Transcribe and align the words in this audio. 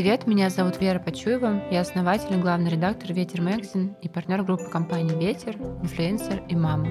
привет, 0.00 0.26
меня 0.26 0.48
зовут 0.48 0.80
Вера 0.80 0.98
Почуева, 0.98 1.62
я 1.70 1.82
основатель 1.82 2.34
и 2.34 2.40
главный 2.40 2.70
редактор 2.70 3.12
Ветер 3.12 3.42
Мэгазин 3.42 3.96
и 4.00 4.08
партнер 4.08 4.42
группы 4.42 4.64
компании 4.70 5.14
Ветер, 5.14 5.56
инфлюенсер 5.82 6.42
и 6.48 6.56
мама. 6.56 6.86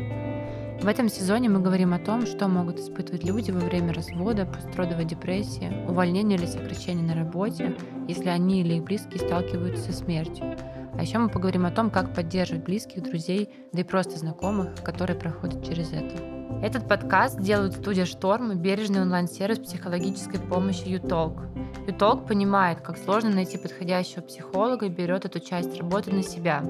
В 0.79 0.88
этом 0.88 1.09
сезоне 1.09 1.49
мы 1.49 1.59
говорим 1.59 1.95
о 1.95 1.97
том, 1.97 2.27
что 2.27 2.47
могут 2.47 2.77
испытывать 2.77 3.23
люди 3.23 3.49
во 3.49 3.61
время 3.61 3.95
развода, 3.95 4.45
постродовой 4.45 5.05
депрессии, 5.05 5.71
увольнения 5.88 6.35
или 6.35 6.45
сокращения 6.45 7.02
на 7.02 7.16
работе, 7.16 7.75
если 8.07 8.30
они 8.30 8.61
или 8.61 8.75
их 8.75 8.84
близкие 8.84 9.17
сталкиваются 9.17 9.91
со 9.91 9.98
смертью. 9.98 10.55
А 10.95 11.02
еще 11.02 11.17
мы 11.17 11.30
поговорим 11.30 11.66
о 11.66 11.71
том, 11.71 11.89
как 11.89 12.13
поддерживать 12.13 12.63
близких, 12.63 13.02
друзей, 13.02 13.49
да 13.73 13.81
и 13.81 13.84
просто 13.84 14.20
знакомых, 14.20 14.84
которые 14.84 15.17
проходят 15.17 15.66
через 15.67 15.94
это. 15.94 16.38
Этот 16.62 16.89
подкаст 16.89 17.39
делают 17.39 17.73
студия 17.73 18.04
«Шторм» 18.04 18.52
и 18.52 18.55
бережный 18.55 19.02
онлайн-сервис 19.02 19.59
психологической 19.59 20.41
помощи 20.41 20.84
«Ютолк». 20.88 21.44
«Ютолк» 21.88 22.27
понимает, 22.27 22.81
как 22.81 22.98
сложно 22.98 23.30
найти 23.30 23.58
подходящего 23.58 24.22
психолога 24.22 24.86
и 24.86 24.90
берет 24.90 25.23
эту 25.23 25.40
часть 25.40 25.77
работы 25.77 26.12
на 26.12 26.22
себя. 26.22 26.62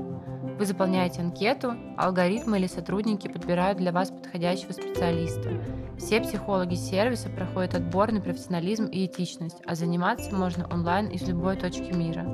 Вы 0.59 0.65
заполняете 0.65 1.21
анкету, 1.21 1.73
алгоритмы 1.97 2.59
или 2.59 2.67
сотрудники 2.67 3.27
подбирают 3.27 3.79
для 3.79 3.91
вас 3.91 4.11
подходящего 4.11 4.73
специалиста. 4.73 5.49
Все 5.97 6.21
психологи 6.21 6.75
сервиса 6.75 7.29
проходят 7.29 7.73
отбор 7.73 8.11
на 8.11 8.21
профессионализм 8.21 8.85
и 8.85 9.07
этичность, 9.07 9.57
а 9.65 9.73
заниматься 9.73 10.35
можно 10.35 10.67
онлайн 10.71 11.07
из 11.07 11.27
любой 11.27 11.55
точки 11.55 11.91
мира. 11.95 12.27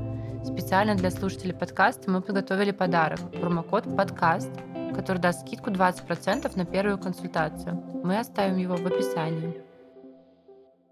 Специально 0.43 0.93
для 0.95 1.09
слушателей 1.09 1.53
подкаста 1.53 2.11
мы 2.11 2.21
подготовили 2.21 2.71
подарок– 2.71 3.19
промокод 3.39 3.95
«Подкаст», 3.95 4.51
который 4.95 5.17
даст 5.17 5.41
скидку 5.41 5.69
20% 5.69 6.51
на 6.55 6.65
первую 6.65 6.97
консультацию. 6.97 7.44
Мы 8.03 8.17
оставим 8.19 8.57
его 8.57 8.75
в 8.75 8.85
описании. 8.85 9.61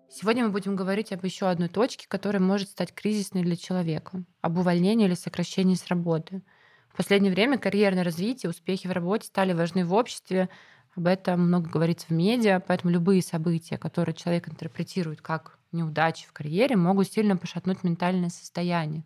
Сегодня 0.10 0.46
мы 0.46 0.52
будем 0.52 0.76
говорить 0.76 1.12
об 1.12 1.26
еще 1.26 1.48
одной 1.48 1.70
точке, 1.70 2.06
которая 2.08 2.42
может 2.42 2.70
стать 2.70 2.94
кризисной 2.94 3.44
для 3.44 3.56
человека– 3.56 4.24
об 4.42 4.58
увольнении 4.58 5.08
или 5.08 5.16
сокращении 5.16 5.76
с 5.76 5.88
работы– 5.88 6.42
в 6.94 6.98
последнее 6.98 7.34
время 7.34 7.58
карьерное 7.58 8.04
развитие, 8.04 8.52
успехи 8.52 8.86
в 8.86 8.92
работе 8.92 9.26
стали 9.26 9.54
важны 9.54 9.84
в 9.84 9.94
обществе. 9.94 10.48
Об 10.96 11.08
этом 11.08 11.48
много 11.48 11.68
говорится 11.68 12.06
в 12.08 12.12
медиа, 12.12 12.60
поэтому 12.60 12.94
любые 12.94 13.24
события, 13.24 13.80
которые 13.80 14.14
человек 14.14 14.48
интерпретирует 14.48 15.20
как 15.20 15.58
неудачи 15.72 16.28
в 16.28 16.34
карьере, 16.34 16.76
могут 16.76 17.12
сильно 17.12 17.36
пошатнуть 17.36 17.84
ментальное 17.84 18.30
состояние. 18.30 19.06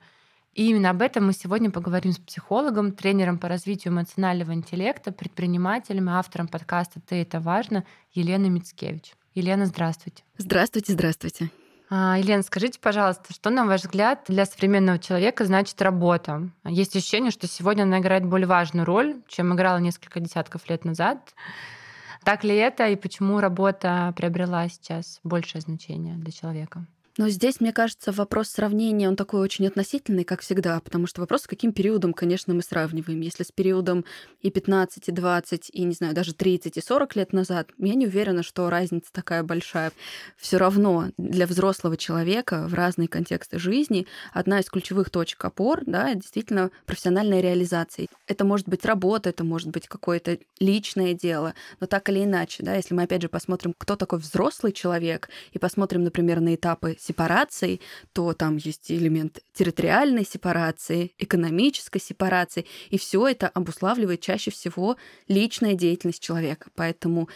И 0.58 0.69
именно 0.72 0.89
об 0.89 1.03
этом 1.03 1.27
мы 1.27 1.33
сегодня 1.33 1.69
поговорим 1.69 2.13
с 2.13 2.17
психологом, 2.17 2.91
тренером 2.91 3.38
по 3.38 3.47
развитию 3.47 3.94
эмоционального 3.94 4.55
интеллекта, 4.55 5.11
предпринимателем 5.11 6.09
и 6.09 6.13
автором 6.13 6.47
подкаста 6.47 7.00
«Ты 7.00 7.22
это 7.22 7.39
важно» 7.39 7.86
Еленой 8.13 8.50
Мицкевич. 8.50 9.13
Елена, 9.35 9.67
здравствуйте. 9.67 10.23
Здравствуйте, 10.39 10.94
здравствуйте. 10.94 11.52
А, 11.91 12.17
Елена, 12.17 12.41
скажите, 12.41 12.80
пожалуйста, 12.80 13.35
что, 13.35 13.52
на 13.52 13.67
ваш 13.67 13.81
взгляд, 13.81 14.25
для 14.30 14.47
современного 14.47 14.97
человека 14.97 15.45
значит 15.45 15.80
работа? 15.80 16.50
Есть 16.66 16.95
ощущение, 16.95 17.30
что 17.30 17.45
сегодня 17.45 17.83
она 17.83 18.00
играет 18.00 18.25
более 18.25 18.47
важную 18.47 18.83
роль, 18.83 19.22
чем 19.28 19.53
играла 19.53 19.78
несколько 19.78 20.19
десятков 20.19 20.67
лет 20.72 20.85
назад. 20.85 21.35
Так 22.23 22.44
ли 22.44 22.55
это 22.55 22.88
и 22.88 22.95
почему 22.95 23.41
работа 23.41 24.11
приобрела 24.17 24.67
сейчас 24.69 25.19
большее 25.23 25.61
значение 25.61 26.16
для 26.16 26.31
человека? 26.31 26.88
Но 27.18 27.30
здесь, 27.30 27.60
мне 27.60 27.73
кажется, 27.73 28.12
вопрос 28.12 28.50
сравнения, 28.50 29.08
он 29.08 29.16
такой 29.16 29.40
очень 29.40 29.66
относительный, 29.66 30.23
как 30.23 30.42
всегда, 30.42 30.80
потому 30.80 31.08
что 31.08 31.22
вопрос, 31.22 31.44
с 31.44 31.48
каким 31.48 31.74
периодом, 31.74 32.14
конечно, 32.14 32.54
мы 32.54 32.62
сравниваем. 32.62 33.22
Если 33.22 33.44
с 33.44 33.52
периодом 33.52 34.06
и 34.42 34.52
15, 34.52 35.09
и 35.09 35.12
20, 35.12 35.70
и, 35.74 35.84
не 35.84 35.94
знаю, 35.94 36.14
даже 36.14 36.36
30, 36.36 36.78
и 36.78 36.82
40 36.82 37.16
лет 37.16 37.34
назад, 37.34 37.72
я 37.80 37.96
не 37.96 38.06
уверена, 38.06 38.44
что 38.44 38.70
разница 38.70 39.12
такая 39.12 39.42
большая. 39.42 39.92
Все 40.38 40.58
равно 40.58 41.09
для 41.18 41.48
взрослого 41.48 41.98
человека 41.98 42.68
в 42.68 42.76
разные 42.76 43.08
контексты 43.08 43.58
жизни 43.58 44.06
одна 44.31 44.59
из 44.59 44.70
ключевых 44.70 45.09
точек 45.09 45.44
опор, 45.44 45.81
да, 45.86 46.14
действительно 46.14 46.70
профессиональная 46.86 47.41
реализация. 47.41 48.08
Это 48.28 48.46
может 48.46 48.70
быть 48.70 48.86
работа, 48.86 49.30
это 49.30 49.44
может 49.44 49.70
быть 49.70 49.88
какое-то 49.88 50.38
личное 50.59 51.14
дело, 51.16 51.56
но 51.80 51.88
так 51.88 52.09
или 52.09 52.24
иначе, 52.24 52.62
да, 52.62 52.75
если 52.75 52.94
мы 52.94 53.03
опять 53.03 53.24
же 53.24 53.30
посмотрим, 53.30 53.74
кто 53.75 53.96
такой 53.96 54.20
взрослый 54.20 54.72
человек, 54.72 55.30
и 55.52 55.58
посмотрим, 55.58 56.03
например, 56.03 56.41
на 56.41 56.53
этапы 56.53 56.96
сепараций, 57.07 57.81
то 58.13 58.34
там 58.34 58.57
есть 58.57 58.91
элемент 58.91 59.40
территориальной 59.53 60.25
сепарации, 60.25 61.12
экономической 61.18 62.00
сепарации, 62.00 62.66
и 62.90 62.97
все 62.97 63.28
это 63.28 63.47
обуславливает 63.47 64.22
чаще 64.22 64.51
всего 64.51 64.97
личная 65.28 65.73
деятельность 65.73 66.22
человека. 66.22 66.69
Поэтому 66.75 67.29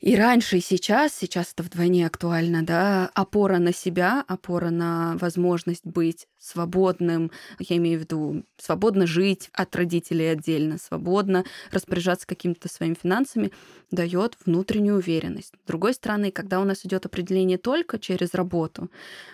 и 0.00 0.14
раньше, 0.14 0.58
и 0.58 0.60
сейчас, 0.60 1.12
сейчас 1.12 1.52
это 1.52 1.64
вдвойне 1.64 2.06
актуально, 2.06 2.62
да, 2.62 3.10
опора 3.14 3.58
на 3.58 3.72
себя, 3.72 4.24
опора 4.28 4.70
на 4.70 5.16
возможность 5.16 5.84
быть 5.84 6.28
свободным, 6.38 7.32
я 7.58 7.76
имею 7.78 7.98
в 7.98 8.02
виду 8.02 8.44
свободно 8.58 9.08
жить 9.08 9.50
от 9.52 9.74
родителей 9.74 10.26
отдельно, 10.26 10.78
свободно 10.78 11.44
распоряжаться 11.72 12.28
какими-то 12.28 12.68
своими 12.68 12.94
финансами, 12.94 13.50
дает 13.90 14.36
внутреннюю 14.46 14.98
уверенность. 14.98 15.54
С 15.64 15.66
другой 15.66 15.94
стороны, 15.94 16.30
когда 16.30 16.60
у 16.60 16.64
нас 16.64 16.86
идет 16.86 17.04
определение 17.04 17.58
только 17.58 17.98
через 17.98 18.34
работу, 18.34 18.90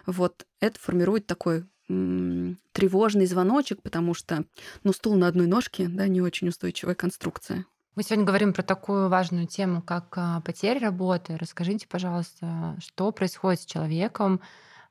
вот 0.06 0.46
это 0.60 0.78
формирует 0.80 1.26
такой 1.26 1.64
тревожный 1.86 3.26
звоночек, 3.26 3.82
потому 3.82 4.14
что, 4.14 4.46
ну, 4.82 4.94
стул 4.94 5.16
на 5.16 5.28
одной 5.28 5.46
ножке, 5.46 5.86
да, 5.88 6.08
не 6.08 6.22
очень 6.22 6.48
устойчивая 6.48 6.94
конструкция. 6.94 7.66
Мы 7.96 8.02
сегодня 8.02 8.24
говорим 8.24 8.52
про 8.52 8.64
такую 8.64 9.08
важную 9.08 9.46
тему, 9.46 9.80
как 9.80 10.06
а, 10.16 10.40
потеря 10.40 10.80
работы. 10.80 11.36
Расскажите, 11.36 11.86
пожалуйста, 11.86 12.74
что 12.80 13.12
происходит 13.12 13.60
с 13.60 13.66
человеком 13.66 14.40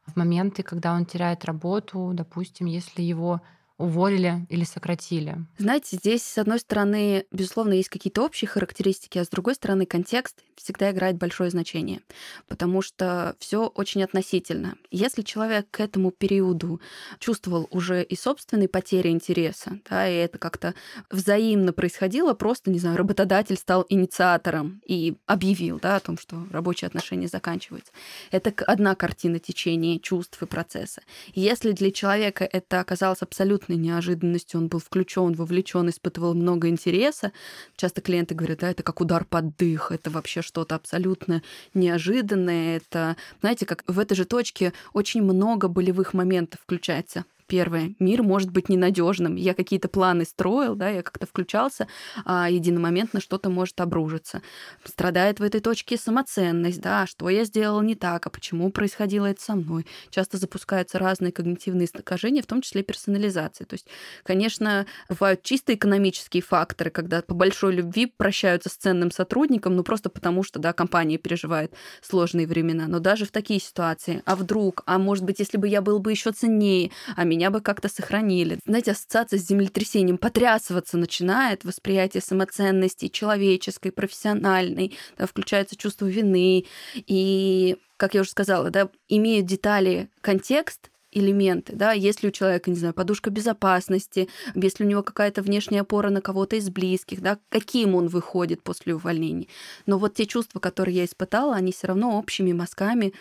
в 0.05 0.15
моменты, 0.15 0.63
когда 0.63 0.93
он 0.93 1.05
теряет 1.05 1.43
работу, 1.43 2.11
допустим, 2.13 2.65
если 2.65 3.01
его 3.01 3.41
уволили 3.77 4.45
или 4.49 4.63
сократили? 4.63 5.37
Знаете, 5.57 5.97
здесь, 5.97 6.23
с 6.23 6.37
одной 6.37 6.59
стороны, 6.59 7.25
безусловно, 7.31 7.73
есть 7.73 7.89
какие-то 7.89 8.23
общие 8.23 8.47
характеристики, 8.47 9.17
а 9.17 9.25
с 9.25 9.29
другой 9.29 9.55
стороны, 9.55 9.85
контекст 9.85 10.43
всегда 10.55 10.91
играет 10.91 11.17
большое 11.17 11.49
значение, 11.49 12.01
потому 12.47 12.81
что 12.81 13.35
все 13.39 13.67
очень 13.67 14.03
относительно. 14.03 14.75
Если 14.91 15.21
человек 15.23 15.67
к 15.71 15.79
этому 15.79 16.11
периоду 16.11 16.79
чувствовал 17.19 17.67
уже 17.71 18.03
и 18.03 18.15
собственные 18.15 18.69
потери 18.69 19.09
интереса, 19.09 19.79
да, 19.89 20.07
и 20.07 20.15
это 20.15 20.37
как-то 20.37 20.73
взаимно 21.09 21.73
происходило, 21.73 22.33
просто, 22.33 22.69
не 22.71 22.79
знаю, 22.79 22.97
работодатель 22.97 23.57
стал 23.57 23.85
инициатором 23.89 24.81
и 24.85 25.17
объявил 25.25 25.79
да, 25.79 25.95
о 25.95 25.99
том, 25.99 26.17
что 26.17 26.45
рабочие 26.51 26.87
отношения 26.87 27.27
заканчиваются. 27.27 27.91
Это 28.31 28.53
одна 28.65 28.95
картина 28.95 29.39
течения 29.39 29.99
чувств 29.99 30.41
и 30.41 30.45
процесса. 30.45 31.01
Если 31.33 31.71
для 31.71 31.91
человека 31.91 32.47
это 32.49 32.79
оказалось 32.79 33.21
абсолютно 33.21 33.62
приятной 33.63 33.77
неожиданностью. 33.77 34.59
Он 34.59 34.67
был 34.67 34.79
включен, 34.79 35.33
вовлечен, 35.33 35.89
испытывал 35.89 36.33
много 36.33 36.67
интереса. 36.67 37.31
Часто 37.75 38.01
клиенты 38.01 38.35
говорят, 38.35 38.59
да, 38.59 38.71
это 38.71 38.83
как 38.83 39.01
удар 39.01 39.25
под 39.25 39.55
дых, 39.57 39.91
это 39.91 40.09
вообще 40.09 40.41
что-то 40.41 40.75
абсолютно 40.75 41.41
неожиданное. 41.73 42.77
Это, 42.77 43.15
знаете, 43.41 43.65
как 43.65 43.83
в 43.87 43.99
этой 43.99 44.15
же 44.15 44.25
точке 44.25 44.73
очень 44.93 45.23
много 45.23 45.67
болевых 45.67 46.13
моментов 46.13 46.59
включается 46.61 47.25
Первое, 47.53 47.93
мир 47.99 48.23
может 48.23 48.49
быть 48.49 48.67
ненадежным. 48.67 49.35
Я 49.35 49.53
какие-то 49.53 49.87
планы 49.87 50.25
строил, 50.25 50.73
да, 50.73 50.89
я 50.89 51.03
как-то 51.03 51.27
включался, 51.27 51.87
а 52.25 52.49
единомоментно 52.49 53.21
что-то 53.21 53.51
может 53.51 53.79
обрушиться. 53.79 54.41
Страдает 54.83 55.39
в 55.39 55.43
этой 55.43 55.61
точке 55.61 55.95
самоценность, 55.97 56.81
да, 56.81 57.05
что 57.05 57.29
я 57.29 57.43
сделал 57.43 57.79
не 57.83 57.93
так, 57.93 58.25
а 58.25 58.31
почему 58.31 58.71
происходило 58.71 59.27
это 59.27 59.39
со 59.39 59.53
мной. 59.53 59.85
Часто 60.09 60.37
запускаются 60.37 60.97
разные 60.97 61.31
когнитивные 61.31 61.85
искажения, 61.85 62.41
в 62.41 62.47
том 62.47 62.59
числе 62.61 62.81
персонализации. 62.81 63.65
То 63.65 63.75
есть, 63.75 63.85
конечно, 64.23 64.87
бывают 65.07 65.43
чисто 65.43 65.75
экономические 65.75 66.41
факторы, 66.41 66.89
когда 66.89 67.21
по 67.21 67.35
большой 67.35 67.75
любви 67.75 68.07
прощаются 68.07 68.69
с 68.69 68.77
ценным 68.77 69.11
сотрудником, 69.11 69.75
ну 69.75 69.83
просто 69.83 70.09
потому 70.09 70.41
что, 70.41 70.57
да, 70.57 70.73
компания 70.73 71.19
переживает 71.19 71.71
сложные 72.01 72.47
времена. 72.47 72.87
Но 72.87 72.97
даже 72.97 73.25
в 73.25 73.31
такие 73.31 73.59
ситуации, 73.59 74.23
а 74.25 74.35
вдруг, 74.35 74.81
а 74.87 74.97
может 74.97 75.23
быть, 75.23 75.37
если 75.37 75.57
бы 75.57 75.67
я 75.67 75.83
был 75.83 75.99
бы 75.99 76.09
еще 76.09 76.31
ценнее, 76.31 76.89
а 77.15 77.23
меня 77.25 77.42
бы 77.49 77.61
как-то 77.61 77.89
сохранили. 77.89 78.59
Знаете, 78.65 78.91
ассоциация 78.91 79.39
с 79.39 79.47
землетрясением 79.47 80.17
потрясываться 80.17 80.97
начинает, 80.97 81.63
восприятие 81.63 82.21
самоценности 82.21 83.07
человеческой, 83.07 83.91
профессиональной, 83.91 84.97
да, 85.17 85.25
включается 85.25 85.75
чувство 85.75 86.05
вины. 86.05 86.65
И, 86.95 87.77
как 87.97 88.13
я 88.13 88.21
уже 88.21 88.29
сказала, 88.29 88.69
да, 88.69 88.89
имеют 89.07 89.45
детали 89.45 90.09
контекст, 90.21 90.89
элементы, 91.13 91.75
да, 91.75 91.91
если 91.91 92.27
у 92.27 92.31
человека, 92.31 92.69
не 92.69 92.75
знаю, 92.75 92.93
подушка 92.93 93.29
безопасности, 93.29 94.29
если 94.55 94.83
у 94.83 94.87
него 94.87 95.03
какая-то 95.03 95.41
внешняя 95.41 95.81
опора 95.81 96.09
на 96.09 96.21
кого-то 96.21 96.55
из 96.55 96.69
близких, 96.69 97.21
да, 97.21 97.37
каким 97.49 97.95
он 97.95 98.07
выходит 98.07 98.63
после 98.63 98.95
увольнения. 98.95 99.47
Но 99.85 99.97
вот 99.97 100.15
те 100.15 100.25
чувства, 100.25 100.59
которые 100.59 100.97
я 100.97 101.05
испытала, 101.05 101.55
они 101.55 101.71
все 101.71 101.87
равно 101.87 102.17
общими 102.17 102.51
мазками 102.51 103.13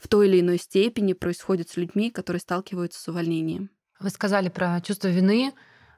в 0.00 0.08
той 0.08 0.28
или 0.28 0.40
иной 0.40 0.58
степени 0.58 1.12
происходит 1.12 1.68
с 1.70 1.76
людьми, 1.76 2.10
которые 2.10 2.40
сталкиваются 2.40 3.00
с 3.00 3.08
увольнением. 3.08 3.70
Вы 4.00 4.10
сказали 4.10 4.48
про 4.48 4.80
чувство 4.80 5.08
вины. 5.08 5.52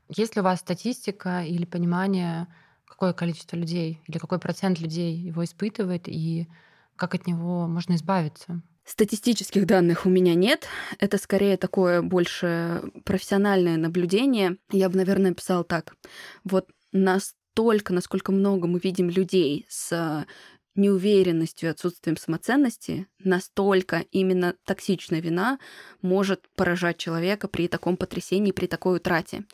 Есть 0.08 0.36
ли 0.36 0.40
у 0.40 0.44
вас 0.44 0.60
статистика 0.60 1.44
или 1.44 1.64
понимание, 1.64 2.46
какое 2.86 3.12
количество 3.12 3.56
людей 3.56 4.00
или 4.06 4.18
какой 4.18 4.38
процент 4.38 4.80
людей 4.80 5.14
его 5.14 5.44
испытывает 5.44 6.08
и 6.08 6.48
как 6.96 7.14
от 7.14 7.26
него 7.26 7.66
можно 7.66 7.94
избавиться? 7.94 8.62
Статистических 8.84 9.66
данных 9.66 10.06
у 10.06 10.08
меня 10.08 10.34
нет. 10.34 10.66
Это 10.98 11.16
скорее 11.18 11.56
такое 11.56 12.02
больше 12.02 12.82
профессиональное 13.04 13.76
наблюдение. 13.76 14.56
Я 14.72 14.88
бы, 14.88 14.96
наверное, 14.96 15.34
писала 15.34 15.62
так. 15.62 15.94
Вот 16.42 16.68
настолько, 16.90 17.92
насколько 17.92 18.32
много 18.32 18.66
мы 18.66 18.80
видим 18.82 19.10
людей 19.10 19.66
с 19.68 20.26
неуверенностью 20.74 21.68
и 21.68 21.72
отсутствием 21.72 22.16
самоценности, 22.16 23.06
настолько 23.18 24.04
именно 24.12 24.54
токсичная 24.64 25.20
вина 25.20 25.58
может 26.00 26.48
поражать 26.54 26.96
человека 26.96 27.48
при 27.48 27.68
таком 27.68 27.96
потрясении, 27.96 28.52
при 28.52 28.66
такой 28.66 28.96
утрате. 28.96 29.44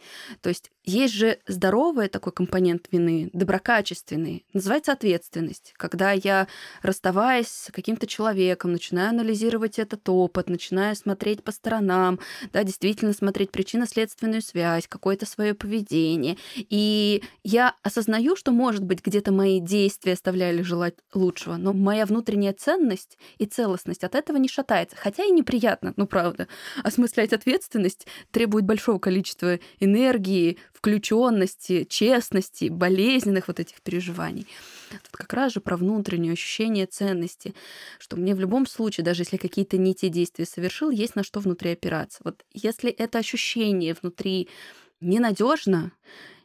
То 0.40 0.48
есть 0.48 0.70
есть 0.84 1.14
же 1.14 1.40
здоровый 1.48 2.08
такой 2.08 2.32
компонент 2.32 2.86
вины, 2.92 3.28
доброкачественный, 3.32 4.46
называется 4.52 4.92
ответственность. 4.92 5.74
Когда 5.76 6.12
я, 6.12 6.46
расставаясь 6.82 7.48
с 7.48 7.72
каким-то 7.72 8.06
человеком, 8.06 8.72
начинаю 8.72 9.10
анализировать 9.10 9.80
этот 9.80 10.08
опыт, 10.08 10.48
начинаю 10.48 10.94
смотреть 10.94 11.42
по 11.42 11.50
сторонам, 11.50 12.20
да, 12.52 12.62
действительно 12.62 13.12
смотреть 13.12 13.50
причинно-следственную 13.50 14.42
связь, 14.42 14.86
какое-то 14.86 15.26
свое 15.26 15.54
поведение. 15.54 16.36
И 16.54 17.22
я 17.42 17.74
осознаю, 17.82 18.36
что, 18.36 18.52
может 18.52 18.84
быть, 18.84 19.04
где-то 19.04 19.32
мои 19.32 19.58
действия 19.58 20.12
оставляли 20.12 20.62
желать 20.62 20.94
лучшего, 21.16 21.56
но 21.56 21.72
моя 21.72 22.06
внутренняя 22.06 22.52
ценность 22.52 23.18
и 23.38 23.46
целостность 23.46 24.04
от 24.04 24.14
этого 24.14 24.36
не 24.36 24.48
шатается. 24.48 24.96
Хотя 24.96 25.24
и 25.24 25.30
неприятно, 25.30 25.94
ну 25.96 26.06
правда. 26.06 26.48
Осмыслять 26.82 27.32
ответственность 27.32 28.06
требует 28.30 28.64
большого 28.64 28.98
количества 28.98 29.58
энергии, 29.80 30.58
включенности, 30.72 31.84
честности, 31.84 32.68
болезненных 32.68 33.48
вот 33.48 33.60
этих 33.60 33.82
переживаний. 33.82 34.46
Тут 34.90 35.16
как 35.16 35.32
раз 35.32 35.52
же 35.52 35.60
про 35.60 35.76
внутреннее 35.76 36.32
ощущение 36.32 36.86
ценности, 36.86 37.54
что 37.98 38.16
мне 38.16 38.34
в 38.34 38.40
любом 38.40 38.66
случае, 38.66 39.04
даже 39.04 39.22
если 39.22 39.36
какие-то 39.36 39.78
не 39.78 39.94
те 39.94 40.08
действия 40.08 40.46
совершил, 40.46 40.90
есть 40.90 41.16
на 41.16 41.24
что 41.24 41.40
внутри 41.40 41.72
опираться. 41.72 42.20
Вот 42.24 42.44
если 42.52 42.90
это 42.90 43.18
ощущение 43.18 43.96
внутри 44.00 44.48
ненадежно, 45.00 45.92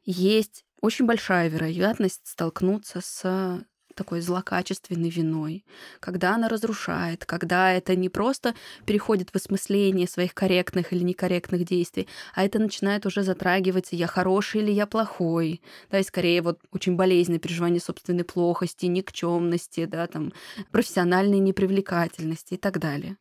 есть 0.03 0.65
очень 0.81 1.05
большая 1.05 1.47
вероятность 1.47 2.21
столкнуться 2.23 3.01
с 3.01 3.63
такой 3.95 4.21
злокачественной 4.21 5.09
виной, 5.09 5.65
когда 5.99 6.35
она 6.35 6.47
разрушает, 6.47 7.25
когда 7.25 7.71
это 7.73 7.95
не 7.95 8.09
просто 8.09 8.55
переходит 8.85 9.29
в 9.29 9.35
осмысление 9.35 10.07
своих 10.07 10.33
корректных 10.33 10.93
или 10.93 11.03
некорректных 11.03 11.65
действий, 11.65 12.07
а 12.33 12.43
это 12.43 12.59
начинает 12.59 13.05
уже 13.05 13.23
затрагиваться, 13.23 13.95
я 13.95 14.07
хороший 14.07 14.61
или 14.61 14.71
я 14.71 14.85
плохой, 14.87 15.61
да, 15.89 15.99
и 15.99 16.03
скорее 16.03 16.41
вот 16.41 16.59
очень 16.71 16.95
болезненное 16.95 17.39
переживание 17.39 17.79
собственной 17.79 18.23
плохости, 18.23 18.85
никчемности, 18.85 19.85
да, 19.85 20.07
там, 20.07 20.33
профессиональной 20.71 21.39
непривлекательности 21.39 22.55
и 22.55 22.57
так 22.57 22.79
далее. 22.79 23.17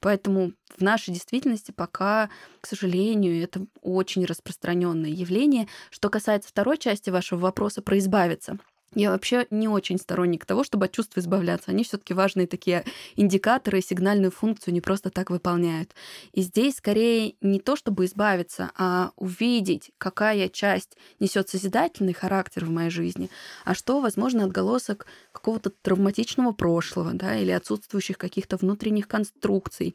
Поэтому 0.00 0.52
в 0.76 0.80
нашей 0.80 1.12
действительности 1.12 1.72
пока, 1.72 2.30
к 2.60 2.66
сожалению, 2.66 3.42
это 3.42 3.66
очень 3.82 4.24
распространенное 4.24 5.10
явление. 5.10 5.68
Что 5.90 6.08
касается 6.08 6.48
второй 6.48 6.78
части 6.78 7.10
вашего 7.10 7.40
вопроса 7.40 7.82
про 7.82 7.98
избавиться, 7.98 8.58
я 8.94 9.10
вообще 9.10 9.46
не 9.50 9.68
очень 9.68 9.98
сторонник 9.98 10.46
того, 10.46 10.64
чтобы 10.64 10.86
от 10.86 10.92
чувств 10.92 11.16
избавляться. 11.18 11.70
Они 11.70 11.84
все-таки 11.84 12.14
важные 12.14 12.46
такие 12.46 12.84
индикаторы, 13.16 13.82
сигнальную 13.82 14.30
функцию 14.30 14.72
не 14.72 14.80
просто 14.80 15.10
так 15.10 15.30
выполняют. 15.30 15.94
И 16.32 16.40
здесь 16.40 16.76
скорее 16.76 17.34
не 17.42 17.60
то, 17.60 17.76
чтобы 17.76 18.06
избавиться, 18.06 18.70
а 18.76 19.12
увидеть, 19.16 19.90
какая 19.98 20.48
часть 20.48 20.96
несет 21.20 21.50
созидательный 21.50 22.14
характер 22.14 22.64
в 22.64 22.70
моей 22.70 22.90
жизни, 22.90 23.28
а 23.64 23.74
что, 23.74 24.00
возможно, 24.00 24.44
отголосок 24.44 25.06
какого-то 25.32 25.70
травматичного 25.70 26.52
прошлого, 26.52 27.12
да, 27.12 27.36
или 27.36 27.50
отсутствующих 27.50 28.16
каких-то 28.16 28.56
внутренних 28.56 29.06
конструкций 29.06 29.94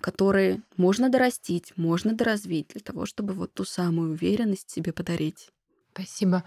которые 0.00 0.62
можно 0.78 1.10
дорастить, 1.10 1.74
можно 1.76 2.14
доразвить 2.14 2.68
для 2.68 2.80
того, 2.80 3.04
чтобы 3.04 3.34
вот 3.34 3.52
ту 3.52 3.66
самую 3.66 4.12
уверенность 4.12 4.70
себе 4.70 4.94
подарить. 4.94 5.50
Спасибо. 5.92 6.44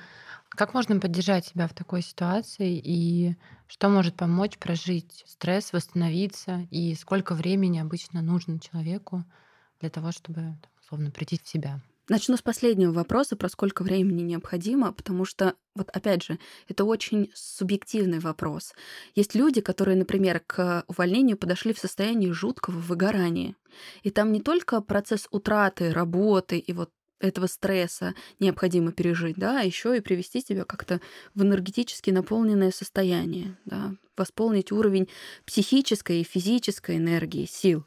Как 0.55 0.75
можно 0.75 0.99
поддержать 0.99 1.47
себя 1.47 1.67
в 1.67 1.73
такой 1.73 2.03
ситуации 2.03 2.79
и 2.83 3.35
что 3.67 3.89
может 3.89 4.15
помочь 4.15 4.57
прожить 4.59 5.23
стресс, 5.25 5.73
восстановиться 5.73 6.67
и 6.69 6.93
сколько 6.93 7.33
времени 7.33 7.79
обычно 7.79 8.21
нужно 8.21 8.59
человеку 8.59 9.23
для 9.79 9.89
того, 9.89 10.11
чтобы, 10.11 10.59
условно, 10.79 11.09
прийти 11.09 11.39
в 11.43 11.47
себя? 11.47 11.81
Начну 12.09 12.35
с 12.37 12.41
последнего 12.41 12.91
вопроса, 12.91 13.35
про 13.35 13.49
сколько 13.49 13.81
времени 13.81 14.21
необходимо, 14.21 14.91
потому 14.91 15.25
что, 15.25 15.55
вот 15.73 15.89
опять 15.89 16.21
же, 16.21 16.37
это 16.67 16.83
очень 16.83 17.31
субъективный 17.33 18.19
вопрос. 18.19 18.73
Есть 19.15 19.35
люди, 19.35 19.61
которые, 19.61 19.97
например, 19.97 20.41
к 20.45 20.83
увольнению 20.87 21.37
подошли 21.37 21.73
в 21.73 21.79
состоянии 21.79 22.29
жуткого 22.29 22.77
выгорания. 22.77 23.55
И 24.03 24.11
там 24.11 24.33
не 24.33 24.41
только 24.41 24.81
процесс 24.81 25.27
утраты 25.31 25.93
работы 25.93 26.59
и 26.59 26.73
вот 26.73 26.91
этого 27.23 27.47
стресса 27.47 28.13
необходимо 28.39 28.91
пережить, 28.91 29.37
да, 29.37 29.61
а 29.61 29.63
еще 29.63 29.97
и 29.97 30.01
привести 30.01 30.41
себя 30.41 30.65
как-то 30.65 31.01
в 31.35 31.43
энергетически 31.43 32.11
наполненное 32.11 32.71
состояние, 32.71 33.57
да, 33.65 33.95
восполнить 34.17 34.71
уровень 34.71 35.09
психической 35.45 36.21
и 36.21 36.23
физической 36.23 36.97
энергии, 36.97 37.45
сил. 37.45 37.85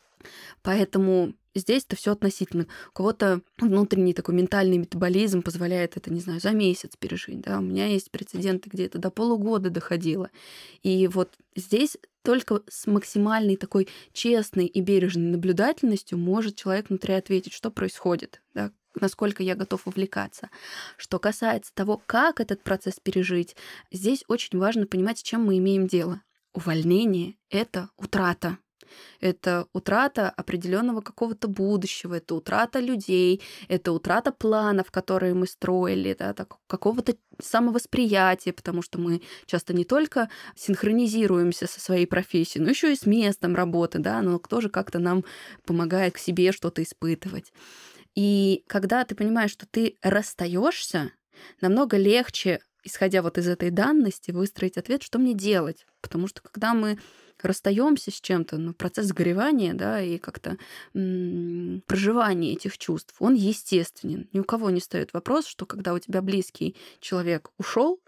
Поэтому 0.62 1.34
здесь 1.54 1.84
это 1.84 1.96
все 1.96 2.12
относительно. 2.12 2.66
У 2.90 2.92
кого-то 2.92 3.42
внутренний 3.58 4.14
такой 4.14 4.34
ментальный 4.34 4.78
метаболизм 4.78 5.42
позволяет 5.42 5.96
это, 5.96 6.12
не 6.12 6.20
знаю, 6.20 6.40
за 6.40 6.50
месяц 6.50 6.96
пережить. 6.98 7.42
Да? 7.42 7.58
У 7.58 7.62
меня 7.62 7.86
есть 7.86 8.10
прецеденты, 8.10 8.70
где 8.70 8.86
это 8.86 8.98
до 8.98 9.10
полугода 9.10 9.70
доходило. 9.70 10.30
И 10.82 11.06
вот 11.06 11.34
здесь 11.54 11.96
только 12.22 12.62
с 12.68 12.86
максимальной 12.86 13.56
такой 13.56 13.88
честной 14.12 14.66
и 14.66 14.80
бережной 14.80 15.30
наблюдательностью 15.30 16.18
может 16.18 16.56
человек 16.56 16.88
внутри 16.88 17.14
ответить, 17.14 17.52
что 17.52 17.70
происходит, 17.70 18.42
да, 18.52 18.72
насколько 19.00 19.42
я 19.42 19.54
готов 19.54 19.86
увлекаться. 19.86 20.50
Что 20.96 21.18
касается 21.18 21.74
того, 21.74 22.02
как 22.06 22.40
этот 22.40 22.62
процесс 22.62 23.00
пережить, 23.02 23.56
здесь 23.90 24.24
очень 24.28 24.58
важно 24.58 24.86
понимать, 24.86 25.18
с 25.18 25.22
чем 25.22 25.44
мы 25.44 25.58
имеем 25.58 25.86
дело. 25.86 26.22
Увольнение— 26.52 27.36
это 27.50 27.90
утрата. 27.96 28.58
Это 29.20 29.66
утрата 29.72 30.30
определенного 30.30 31.00
какого-то 31.00 31.48
будущего, 31.48 32.14
это 32.14 32.34
утрата 32.34 32.80
людей, 32.80 33.42
это 33.68 33.92
утрата 33.92 34.32
планов, 34.32 34.90
которые 34.90 35.34
мы 35.34 35.46
строили, 35.46 36.14
да, 36.18 36.32
так, 36.32 36.56
какого-то 36.66 37.16
самовосприятия, 37.40 38.52
потому 38.52 38.82
что 38.82 38.98
мы 38.98 39.22
часто 39.46 39.74
не 39.74 39.84
только 39.84 40.30
синхронизируемся 40.54 41.66
со 41.66 41.80
своей 41.80 42.06
профессией, 42.06 42.64
но 42.64 42.70
еще 42.70 42.92
и 42.92 42.96
с 42.96 43.06
местом 43.06 43.54
работы, 43.54 43.98
да, 43.98 44.22
но 44.22 44.38
тоже 44.38 44.68
как-то 44.68 44.98
нам 44.98 45.24
помогает 45.64 46.14
к 46.14 46.18
себе 46.18 46.52
что-то 46.52 46.82
испытывать. 46.82 47.52
И 48.16 48.64
когда 48.66 49.04
ты 49.04 49.14
понимаешь, 49.14 49.52
что 49.52 49.66
ты 49.66 49.98
расстаешься, 50.02 51.12
намного 51.60 51.96
легче, 51.96 52.60
исходя 52.82 53.22
вот 53.22 53.36
из 53.38 53.46
этой 53.46 53.70
данности, 53.70 54.30
выстроить 54.30 54.78
ответ, 54.78 55.02
что 55.02 55.18
мне 55.18 55.34
делать. 55.34 55.86
Потому 56.00 56.26
что 56.26 56.40
когда 56.40 56.72
мы 56.72 56.98
расстаемся 57.42 58.10
с 58.10 58.20
чем-то, 58.20 58.56
ну, 58.56 58.72
процесс 58.72 59.06
сгоревания, 59.06 59.74
да, 59.74 60.00
и 60.00 60.16
как-то 60.18 60.56
проживание 60.94 62.54
этих 62.54 62.78
чувств, 62.78 63.14
он 63.18 63.34
естественен. 63.34 64.28
Ни 64.32 64.40
у 64.40 64.44
кого 64.44 64.70
не 64.70 64.80
стоит 64.80 65.12
вопрос, 65.12 65.46
что 65.46 65.66
когда 65.66 65.92
у 65.92 65.98
тебя 65.98 66.22
близкий 66.22 66.76
человек 67.00 67.50
ушел, 67.58 68.00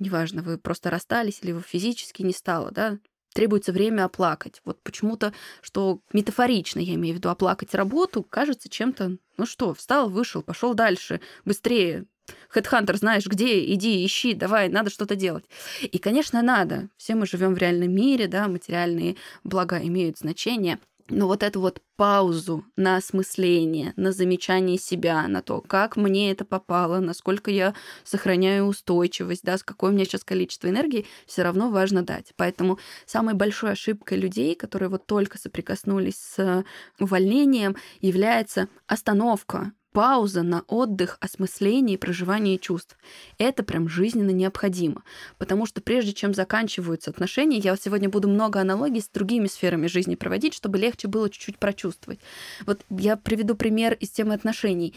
неважно, 0.00 0.42
вы 0.42 0.58
просто 0.58 0.90
расстались 0.90 1.40
или 1.42 1.52
вы 1.52 1.62
физически 1.62 2.22
не 2.22 2.32
стало, 2.32 2.72
да, 2.72 2.98
требуется 3.32 3.72
время 3.72 4.04
оплакать. 4.04 4.60
Вот 4.64 4.82
почему-то, 4.82 5.32
что 5.60 6.00
метафорично, 6.12 6.78
я 6.78 6.94
имею 6.94 7.14
в 7.14 7.18
виду 7.18 7.28
оплакать 7.28 7.74
работу, 7.74 8.22
кажется 8.22 8.68
чем-то, 8.68 9.16
ну 9.36 9.46
что, 9.46 9.74
встал, 9.74 10.08
вышел, 10.10 10.42
пошел 10.42 10.74
дальше, 10.74 11.20
быстрее, 11.44 12.06
Хедхантер, 12.48 12.96
знаешь, 12.96 13.26
где, 13.26 13.64
иди, 13.72 14.04
ищи, 14.04 14.34
давай, 14.34 14.68
надо 14.68 14.90
что-то 14.90 15.16
делать. 15.16 15.44
И, 15.82 15.98
конечно, 15.98 16.40
надо. 16.42 16.88
Все 16.96 17.14
мы 17.14 17.26
живем 17.26 17.54
в 17.54 17.58
реальном 17.58 17.92
мире, 17.92 18.28
да, 18.28 18.46
материальные 18.46 19.16
блага 19.42 19.78
имеют 19.82 20.18
значение. 20.18 20.78
Но 21.12 21.26
вот 21.26 21.42
эту 21.42 21.60
вот 21.60 21.82
паузу 21.96 22.64
на 22.74 22.96
осмысление, 22.96 23.92
на 23.96 24.12
замечание 24.12 24.78
себя, 24.78 25.28
на 25.28 25.42
то, 25.42 25.60
как 25.60 25.96
мне 25.96 26.32
это 26.32 26.46
попало, 26.46 27.00
насколько 27.00 27.50
я 27.50 27.74
сохраняю 28.02 28.64
устойчивость, 28.64 29.44
да, 29.44 29.58
с 29.58 29.62
какое 29.62 29.90
у 29.90 29.94
меня 29.94 30.06
сейчас 30.06 30.24
количество 30.24 30.68
энергии, 30.68 31.06
все 31.26 31.42
равно 31.42 31.70
важно 31.70 32.02
дать. 32.02 32.32
Поэтому 32.36 32.78
самой 33.04 33.34
большой 33.34 33.72
ошибкой 33.72 34.18
людей, 34.18 34.54
которые 34.54 34.88
вот 34.88 35.04
только 35.04 35.36
соприкоснулись 35.36 36.16
с 36.16 36.64
увольнением, 36.98 37.76
является 38.00 38.68
остановка 38.86 39.72
пауза 39.92 40.42
на 40.42 40.62
отдых, 40.66 41.18
осмысление 41.20 41.94
и 41.94 41.98
проживание 41.98 42.58
чувств. 42.58 42.96
Это 43.38 43.62
прям 43.62 43.88
жизненно 43.88 44.30
необходимо. 44.30 45.02
Потому 45.38 45.66
что 45.66 45.80
прежде 45.80 46.12
чем 46.12 46.34
заканчиваются 46.34 47.10
отношения, 47.10 47.58
я 47.58 47.76
сегодня 47.76 48.08
буду 48.08 48.28
много 48.28 48.60
аналогий 48.60 49.00
с 49.00 49.08
другими 49.08 49.46
сферами 49.46 49.86
жизни 49.86 50.14
проводить, 50.14 50.54
чтобы 50.54 50.78
легче 50.78 51.08
было 51.08 51.28
чуть-чуть 51.30 51.58
прочувствовать. 51.58 52.20
Вот 52.66 52.82
я 52.90 53.16
приведу 53.16 53.54
пример 53.54 53.94
из 53.94 54.10
темы 54.10 54.34
отношений 54.34 54.94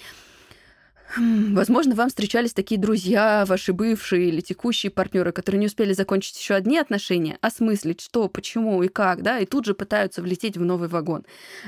Хм, 1.14 1.54
возможно, 1.56 1.96
вам 1.96 2.10
встречались 2.10 2.54
такие 2.54 2.80
друзья, 2.80 3.46
ваши 3.48 3.74
бывшие 3.74 4.30
или 4.30 4.42
текущие 4.42 4.90
партнеры, 4.90 5.32
которые 5.32 5.60
не 5.60 5.68
успели 5.68 5.94
закончить 5.94 6.38
еще 6.38 6.56
одни 6.56 6.78
отношения, 6.78 7.38
осмыслить, 7.42 8.02
что, 8.02 8.28
почему 8.28 8.82
и 8.84 8.88
как, 8.88 9.22
да, 9.22 9.40
и 9.40 9.46
тут 9.46 9.66
же 9.66 9.76
пытаются 9.76 10.22
влететь 10.22 10.58
в 10.58 10.66
новый 10.66 10.90
вагон. 10.90 11.24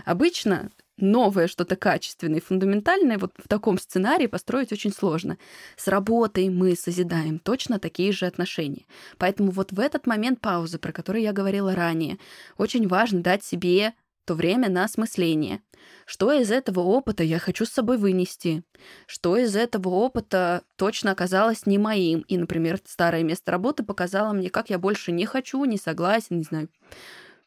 Обычно 0.06 0.70
новое 0.98 1.48
что-то 1.48 1.76
качественное 1.76 2.40
и 2.40 2.42
фундаментальное 2.42 3.18
вот 3.18 3.34
в 3.38 3.48
таком 3.48 3.78
сценарии 3.78 4.28
построить 4.28 4.72
очень 4.72 4.92
сложно. 4.92 5.38
С 5.76 5.88
работой 5.88 6.50
мы 6.50 6.76
созидаем 6.76 7.40
точно 7.40 7.80
такие 7.80 8.12
же 8.12 8.26
отношения. 8.26 8.86
Поэтому 9.18 9.52
вот 9.52 9.72
в 9.72 9.80
этот 9.80 10.08
момент 10.08 10.42
паузы, 10.42 10.80
про 10.80 10.92
который 10.92 11.24
я 11.24 11.34
говорила 11.34 11.76
ранее, 11.76 12.18
очень 12.58 12.88
важно 12.88 13.22
дать 13.22 13.44
себе 13.44 13.94
то 14.28 14.34
время 14.34 14.70
на 14.70 14.84
осмысление. 14.84 15.62
Что 16.06 16.34
из 16.34 16.52
этого 16.52 16.82
опыта 16.82 17.24
я 17.24 17.40
хочу 17.40 17.66
с 17.66 17.70
собой 17.70 17.98
вынести? 17.98 18.64
Что 19.06 19.38
из 19.38 19.56
этого 19.56 19.88
опыта 19.90 20.64
точно 20.76 21.12
оказалось 21.12 21.66
не 21.66 21.78
моим? 21.78 22.20
И, 22.28 22.38
например, 22.38 22.80
старое 22.86 23.24
место 23.24 23.52
работы 23.52 23.84
показало 23.84 24.34
мне, 24.34 24.50
как 24.50 24.70
я 24.70 24.80
больше 24.80 25.14
не 25.14 25.26
хочу, 25.26 25.64
не 25.64 25.78
согласен, 25.78 26.40
не 26.40 26.44
знаю, 26.44 26.70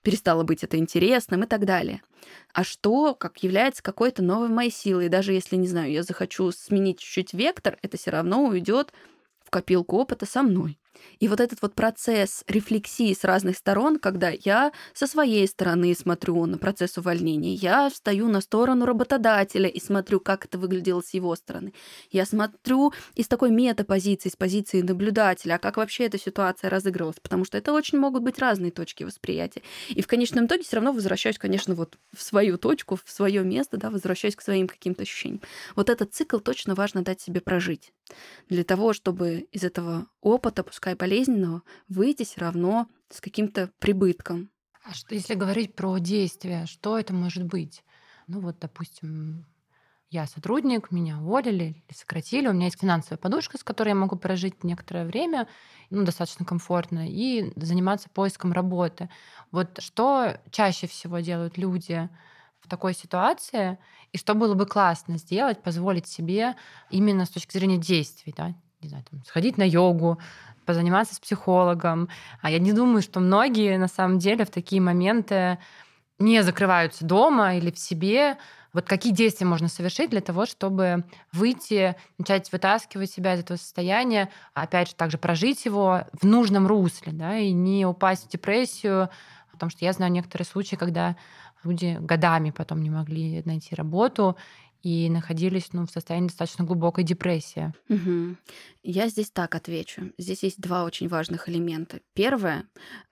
перестало 0.02 0.42
быть 0.42 0.64
это 0.64 0.76
интересным 0.78 1.44
и 1.44 1.46
так 1.46 1.64
далее. 1.64 2.02
А 2.52 2.64
что, 2.64 3.14
как 3.14 3.42
является 3.42 3.82
какой-то 3.82 4.22
новой 4.22 4.48
моей 4.48 4.70
силой? 4.70 5.06
И 5.06 5.10
даже 5.10 5.32
если, 5.32 5.56
не 5.56 5.68
знаю, 5.68 5.90
я 5.92 6.02
захочу 6.02 6.50
сменить 6.52 6.98
чуть-чуть 6.98 7.34
вектор, 7.34 7.78
это 7.82 7.96
все 7.96 8.10
равно 8.10 8.44
уйдет 8.44 8.92
в 9.44 9.50
копилку 9.50 9.96
опыта 9.96 10.26
со 10.26 10.42
мной. 10.42 10.78
И 11.18 11.28
вот 11.28 11.40
этот 11.40 11.62
вот 11.62 11.74
процесс 11.74 12.44
рефлексии 12.48 13.12
с 13.14 13.24
разных 13.24 13.56
сторон, 13.56 13.98
когда 13.98 14.30
я 14.30 14.72
со 14.92 15.06
своей 15.06 15.46
стороны 15.46 15.94
смотрю 15.94 16.46
на 16.46 16.58
процесс 16.58 16.98
увольнения, 16.98 17.54
я 17.54 17.90
встаю 17.90 18.28
на 18.28 18.40
сторону 18.40 18.86
работодателя 18.86 19.68
и 19.68 19.80
смотрю, 19.80 20.20
как 20.20 20.46
это 20.46 20.58
выглядело 20.58 21.00
с 21.00 21.14
его 21.14 21.34
стороны. 21.36 21.72
Я 22.10 22.24
смотрю 22.24 22.92
из 23.14 23.28
такой 23.28 23.50
метапозиции, 23.50 24.28
с 24.28 24.36
позиции 24.36 24.82
наблюдателя, 24.82 25.54
а 25.54 25.58
как 25.58 25.76
вообще 25.76 26.06
эта 26.06 26.18
ситуация 26.18 26.70
разыгрывалась, 26.70 27.20
потому 27.20 27.44
что 27.44 27.58
это 27.58 27.72
очень 27.72 27.98
могут 27.98 28.22
быть 28.22 28.38
разные 28.38 28.70
точки 28.70 29.04
восприятия. 29.04 29.62
И 29.88 30.02
в 30.02 30.06
конечном 30.06 30.46
итоге 30.46 30.62
все 30.62 30.76
равно 30.76 30.92
возвращаюсь, 30.92 31.38
конечно, 31.38 31.74
вот 31.74 31.98
в 32.16 32.22
свою 32.22 32.58
точку, 32.58 32.98
в 33.02 33.10
свое 33.10 33.42
место, 33.44 33.76
да, 33.76 33.90
возвращаюсь 33.90 34.36
к 34.36 34.42
своим 34.42 34.66
каким-то 34.66 35.02
ощущениям. 35.02 35.42
Вот 35.76 35.90
этот 35.90 36.14
цикл 36.14 36.38
точно 36.38 36.74
важно 36.74 37.02
дать 37.02 37.20
себе 37.20 37.40
прожить 37.40 37.92
для 38.48 38.64
того, 38.64 38.92
чтобы 38.92 39.46
из 39.52 39.64
этого 39.64 40.06
опыта, 40.20 40.62
пускай 40.80 40.94
болезненного, 40.94 41.62
выйти 41.88 42.22
все 42.22 42.40
равно 42.40 42.86
с 43.10 43.20
каким-то 43.20 43.70
прибытком. 43.80 44.50
А 44.82 44.94
что, 44.94 45.14
если 45.14 45.34
говорить 45.34 45.76
про 45.76 45.98
действия, 45.98 46.64
что 46.64 46.98
это 46.98 47.12
может 47.12 47.44
быть? 47.44 47.84
Ну 48.26 48.40
вот, 48.40 48.60
допустим, 48.60 49.44
я 50.08 50.26
сотрудник, 50.26 50.90
меня 50.90 51.18
уволили 51.18 51.84
или 51.86 51.94
сократили, 51.94 52.48
у 52.48 52.54
меня 52.54 52.64
есть 52.64 52.80
финансовая 52.80 53.18
подушка, 53.18 53.58
с 53.58 53.62
которой 53.62 53.90
я 53.90 53.94
могу 53.94 54.16
прожить 54.16 54.64
некоторое 54.64 55.04
время, 55.04 55.48
ну, 55.90 56.02
достаточно 56.02 56.46
комфортно, 56.46 57.06
и 57.06 57.52
заниматься 57.60 58.08
поиском 58.08 58.52
работы. 58.52 59.10
Вот 59.50 59.82
что 59.82 60.40
чаще 60.50 60.86
всего 60.86 61.18
делают 61.18 61.58
люди 61.58 62.08
в 62.60 62.68
такой 62.68 62.94
ситуации, 62.94 63.78
и 64.12 64.18
что 64.18 64.32
было 64.32 64.54
бы 64.54 64.64
классно 64.64 65.18
сделать, 65.18 65.62
позволить 65.62 66.06
себе 66.06 66.56
именно 66.88 67.26
с 67.26 67.30
точки 67.30 67.52
зрения 67.58 67.76
действий, 67.76 68.32
да, 68.34 68.54
не 68.82 68.88
знаю, 68.88 69.04
там, 69.10 69.22
сходить 69.24 69.58
на 69.58 69.62
йогу, 69.62 70.18
позаниматься 70.64 71.14
с 71.14 71.20
психологом. 71.20 72.08
А 72.42 72.50
я 72.50 72.58
не 72.58 72.72
думаю, 72.72 73.02
что 73.02 73.20
многие 73.20 73.76
на 73.78 73.88
самом 73.88 74.18
деле 74.18 74.44
в 74.44 74.50
такие 74.50 74.80
моменты 74.80 75.58
не 76.18 76.42
закрываются 76.42 77.04
дома 77.04 77.56
или 77.56 77.70
в 77.70 77.78
себе. 77.78 78.36
Вот 78.72 78.84
какие 78.84 79.12
действия 79.12 79.46
можно 79.46 79.68
совершить 79.68 80.10
для 80.10 80.20
того, 80.20 80.46
чтобы 80.46 81.04
выйти, 81.32 81.96
начать 82.18 82.52
вытаскивать 82.52 83.10
себя 83.10 83.34
из 83.34 83.40
этого 83.40 83.56
состояния, 83.56 84.30
опять 84.54 84.90
же, 84.90 84.94
также 84.94 85.18
прожить 85.18 85.64
его 85.64 86.02
в 86.12 86.24
нужном 86.24 86.66
русле, 86.68 87.12
да, 87.12 87.36
и 87.36 87.50
не 87.50 87.84
упасть 87.84 88.26
в 88.26 88.28
депрессию, 88.28 89.08
потому 89.50 89.70
что 89.70 89.84
я 89.84 89.92
знаю 89.92 90.12
некоторые 90.12 90.46
случаи, 90.46 90.76
когда 90.76 91.16
люди 91.64 91.98
годами 92.00 92.50
потом 92.50 92.80
не 92.80 92.90
могли 92.90 93.42
найти 93.44 93.74
работу, 93.74 94.36
и 94.82 95.10
находились 95.10 95.72
ну, 95.72 95.86
в 95.86 95.90
состоянии 95.90 96.28
достаточно 96.28 96.64
глубокой 96.64 97.04
депрессии. 97.04 97.72
Угу. 97.88 98.36
Я 98.82 99.08
здесь 99.08 99.30
так 99.30 99.54
отвечу. 99.54 100.12
Здесь 100.16 100.42
есть 100.42 100.60
два 100.60 100.84
очень 100.84 101.08
важных 101.08 101.48
элемента. 101.48 102.00
Первое, 102.14 102.64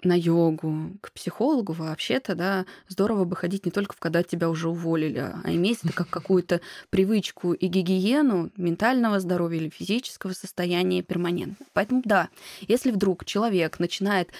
на 0.03 0.17
йогу, 0.17 0.99
к 1.01 1.13
психологу 1.13 1.75
вообще-то, 1.75 2.35
да, 2.35 2.67
здорово 2.89 3.25
бы 3.25 3.37
ходить 3.37 3.67
не 3.67 3.71
только 3.71 3.95
когда 3.99 4.23
тебя 4.23 4.49
уже 4.49 4.69
уволили, 4.69 5.19
а 5.19 5.53
иметь 5.53 5.81
это 5.85 5.93
как 5.93 6.09
какую-то 6.09 6.61
привычку 6.91 7.53
и 7.53 7.67
гигиену 7.67 8.51
ментального 8.57 9.21
здоровья 9.21 9.59
или 9.59 9.69
физического 9.69 10.33
состояния 10.33 11.03
перманентно. 11.03 11.67
Поэтому 11.75 12.03
да, 12.05 12.29
если 12.63 12.91
вдруг 12.91 13.25
человек 13.25 13.79
начинает 13.79 14.31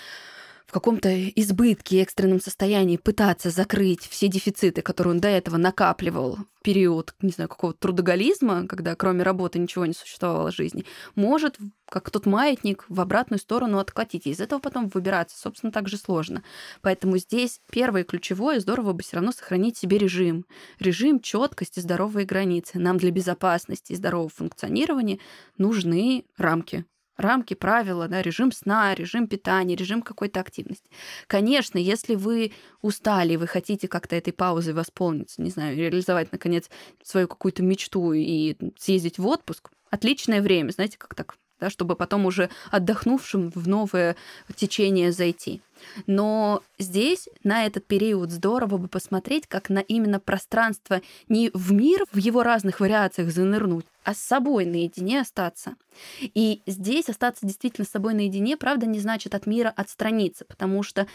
в 0.69 0.73
каком-то 0.73 1.29
избытке, 1.31 2.03
экстренном 2.03 2.41
состоянии 2.43 2.99
пытаться 2.99 3.49
закрыть 3.49 4.07
все 4.07 4.29
дефициты, 4.29 4.83
которые 4.83 5.15
он 5.15 5.21
до 5.21 5.29
этого 5.29 5.57
накапливал 5.57 6.37
в 6.37 6.63
период, 6.63 7.15
не 7.23 7.31
знаю, 7.31 7.49
какого-то 7.49 7.79
трудоголизма, 7.81 8.67
когда 8.67 8.95
кроме 8.95 9.23
работы 9.23 9.59
ничего 9.59 9.87
не 9.87 9.95
существовало 9.95 10.51
в 10.51 10.55
жизни, 10.55 10.85
может, 11.15 11.57
как 11.89 12.11
тот 12.11 12.27
маятник, 12.27 12.85
в 12.91 13.01
обратную 13.01 13.41
сторону 13.41 13.79
откатить. 13.79 14.27
И 14.27 14.31
из 14.31 14.41
этого 14.41 14.59
потом 14.61 14.89
выбираться, 14.89 15.39
собственно, 15.39 15.73
так 15.73 15.89
же 15.89 15.97
сложно. 15.97 16.43
Поэтому 16.83 17.17
здесь 17.17 17.63
первое 17.73 18.05
ключевое, 18.05 18.61
здорово 18.61 18.93
бы 18.93 19.03
все 19.03 19.17
равно 19.17 19.33
сохранить 19.33 19.79
себе 19.79 19.97
режим. 19.97 20.45
Режим 20.81 21.21
четкости, 21.21 21.81
здоровые 21.81 22.27
границы. 22.27 22.79
Нам 22.79 22.99
для 22.99 23.11
безопасности 23.11 23.93
и 23.93 23.97
здорового 23.97 24.29
функционирования 24.29 25.19
нужны 25.57 26.27
рамки 26.37 26.85
рамки, 27.19 27.55
правила, 27.55 28.09
да, 28.09 28.23
режим 28.23 28.53
сна, 28.53 28.95
режим 28.95 29.27
питания, 29.27 29.77
режим 29.77 30.03
какой-то 30.03 30.41
активности. 30.41 30.89
Конечно, 31.27 31.79
если 31.79 32.15
вы 32.15 32.53
устали, 32.81 33.37
вы 33.37 33.47
хотите 33.47 33.89
как-то 33.89 34.17
этой 34.17 34.33
паузой 34.33 34.73
восполниться, 34.73 35.43
не 35.43 35.51
знаю, 35.51 35.77
реализовать, 35.77 36.33
наконец, 36.33 36.71
свою 37.03 37.29
какую-то 37.29 37.63
мечту 37.63 38.13
и 38.13 38.57
съездить 38.79 39.19
в 39.19 39.27
отпуск, 39.27 39.71
отличное 39.91 40.41
время, 40.41 40.71
знаете, 40.71 40.97
как 40.97 41.15
так 41.15 41.37
да, 41.61 41.71
чтобы 41.71 41.97
потом 41.97 42.27
уже 42.27 42.51
отдохнувшим 42.71 43.51
в 43.51 43.69
новое 43.69 44.17
течение 44.55 45.13
зайти. 45.13 45.61
Но 46.07 46.63
здесь 46.79 47.29
на 47.45 47.67
этот 47.67 47.87
период 47.87 48.31
здорово 48.31 48.79
бы 48.79 48.89
посмотреть, 48.89 49.47
как 49.47 49.69
на 49.69 49.79
именно 49.81 50.21
пространство 50.21 51.03
не 51.29 51.51
в 51.55 51.73
мир 51.73 52.05
в 52.13 52.19
его 52.19 52.43
разных 52.43 52.81
вариациях 52.81 53.31
занырнуть, 53.31 53.87
а 54.09 54.15
с 54.15 54.21
собой 54.21 54.65
наедине 54.65 55.21
остаться. 55.21 55.77
И 56.23 56.63
здесь 56.65 57.11
остаться 57.11 57.45
действительно 57.45 57.85
с 57.85 57.91
собой 57.91 58.15
наедине, 58.15 58.57
правда, 58.57 58.87
не 58.87 59.01
значит 59.01 59.35
от 59.35 59.45
мира 59.45 59.71
отстраниться, 59.77 60.47
потому 60.47 60.83
что 60.83 61.07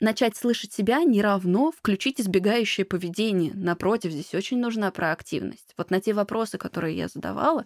начать 0.00 0.36
слышать 0.36 0.70
себя 0.70 1.02
не 1.02 1.22
равно 1.22 1.72
включить 1.72 2.20
избегающее 2.20 2.84
поведение. 2.84 3.52
Напротив, 3.54 4.10
здесь 4.12 4.34
очень 4.34 4.58
нужна 4.58 4.90
проактивность. 4.90 5.72
Вот 5.78 5.90
на 5.90 6.02
те 6.02 6.12
вопросы, 6.12 6.58
которые 6.58 6.94
я 6.94 7.08
задавала, 7.08 7.64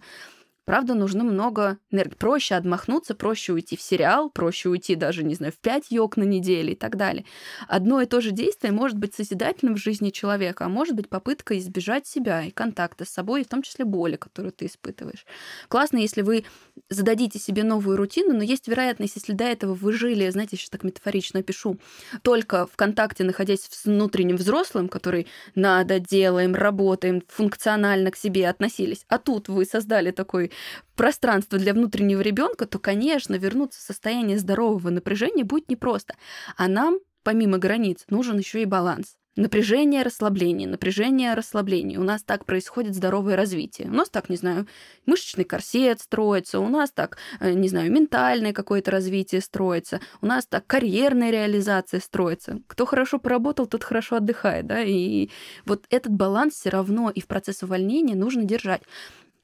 Правда, 0.67 0.95
нужно 0.95 1.23
много 1.23 1.77
энергии. 1.91 2.15
Проще 2.15 2.55
отмахнуться, 2.55 3.15
проще 3.15 3.53
уйти 3.53 3.77
в 3.77 3.81
сериал, 3.81 4.29
проще 4.29 4.67
уйти 4.67 4.95
даже, 4.95 5.23
не 5.23 5.33
знаю, 5.33 5.53
в 5.53 5.59
пять 5.59 5.91
йог 5.91 6.17
на 6.17 6.23
неделю 6.23 6.73
и 6.73 6.75
так 6.75 6.97
далее. 6.97 7.23
Одно 7.69 8.01
и 8.01 8.05
то 8.05 8.19
же 8.19 8.31
действие 8.31 8.73
может 8.73 8.97
быть 8.97 9.15
созидательным 9.15 9.75
в 9.75 9.79
жизни 9.81 10.09
человека, 10.09 10.65
а 10.65 10.69
может 10.69 10.93
быть 10.93 11.07
попытка 11.07 11.57
избежать 11.57 12.05
себя 12.05 12.43
и 12.43 12.51
контакта 12.51 13.05
с 13.05 13.09
собой, 13.09 13.41
и 13.41 13.43
в 13.45 13.47
том 13.47 13.61
числе 13.61 13.85
боли, 13.85 14.17
которую 14.17 14.51
ты 14.51 14.65
испытываешь. 14.65 15.25
Классно, 15.69 15.99
если 15.99 16.21
вы 16.21 16.43
зададите 16.89 17.39
себе 17.39 17.63
новую 17.63 17.95
рутину, 17.95 18.33
но 18.33 18.43
есть 18.43 18.67
вероятность, 18.67 19.15
если 19.15 19.31
до 19.31 19.45
этого 19.45 19.73
вы 19.73 19.93
жили, 19.93 20.29
знаете, 20.29 20.57
сейчас 20.57 20.71
так 20.71 20.83
метафорично 20.83 21.39
опишу, 21.39 21.79
только 22.23 22.67
в 22.67 22.75
контакте, 22.75 23.23
находясь 23.23 23.61
с 23.69 23.85
внутренним 23.85 24.35
взрослым, 24.35 24.89
который 24.89 25.27
надо, 25.55 25.99
делаем, 26.01 26.55
работаем, 26.55 27.23
функционально 27.29 28.11
к 28.11 28.17
себе 28.17 28.49
относились, 28.49 29.05
а 29.07 29.17
тут 29.17 29.47
вы 29.47 29.63
создали 29.63 30.11
такой 30.11 30.51
пространство 30.95 31.57
для 31.57 31.73
внутреннего 31.73 32.21
ребенка, 32.21 32.65
то, 32.65 32.79
конечно, 32.79 33.35
вернуться 33.35 33.79
в 33.79 33.83
состояние 33.83 34.37
здорового 34.37 34.89
напряжения 34.89 35.43
будет 35.43 35.69
непросто. 35.69 36.15
А 36.57 36.67
нам, 36.67 36.99
помимо 37.23 37.57
границ, 37.57 38.05
нужен 38.09 38.37
еще 38.37 38.61
и 38.61 38.65
баланс. 38.65 39.17
Напряжение, 39.37 40.01
расслабление, 40.01 40.67
напряжение, 40.67 41.35
расслабление. 41.35 41.99
У 41.99 42.03
нас 42.03 42.23
так 42.23 42.43
происходит 42.43 42.95
здоровое 42.95 43.35
развитие. 43.35 43.87
У 43.87 43.93
нас 43.93 44.09
так, 44.09 44.29
не 44.29 44.35
знаю, 44.35 44.65
мышечный 45.05 45.43
корсет 45.43 46.01
строится, 46.01 46.59
у 46.59 46.67
нас 46.67 46.89
так, 46.89 47.19
э, 47.39 47.53
не 47.53 47.69
знаю, 47.69 47.91
ментальное 47.91 48.51
какое-то 48.51 48.89
развитие 48.89 49.41
строится, 49.41 50.01
у 50.21 50.25
нас 50.25 50.47
так 50.47 50.65
карьерная 50.65 51.29
реализация 51.29 51.99
строится. 51.99 52.61
Кто 52.65 52.87
хорошо 52.87 53.19
поработал, 53.19 53.67
тот 53.67 53.83
хорошо 53.83 54.15
отдыхает, 54.15 54.65
да, 54.65 54.81
и 54.81 55.29
вот 55.65 55.85
этот 55.91 56.13
баланс 56.13 56.55
все 56.55 56.69
равно 56.69 57.11
и 57.11 57.21
в 57.21 57.27
процесс 57.27 57.61
увольнения 57.61 58.15
нужно 58.15 58.43
держать. 58.43 58.81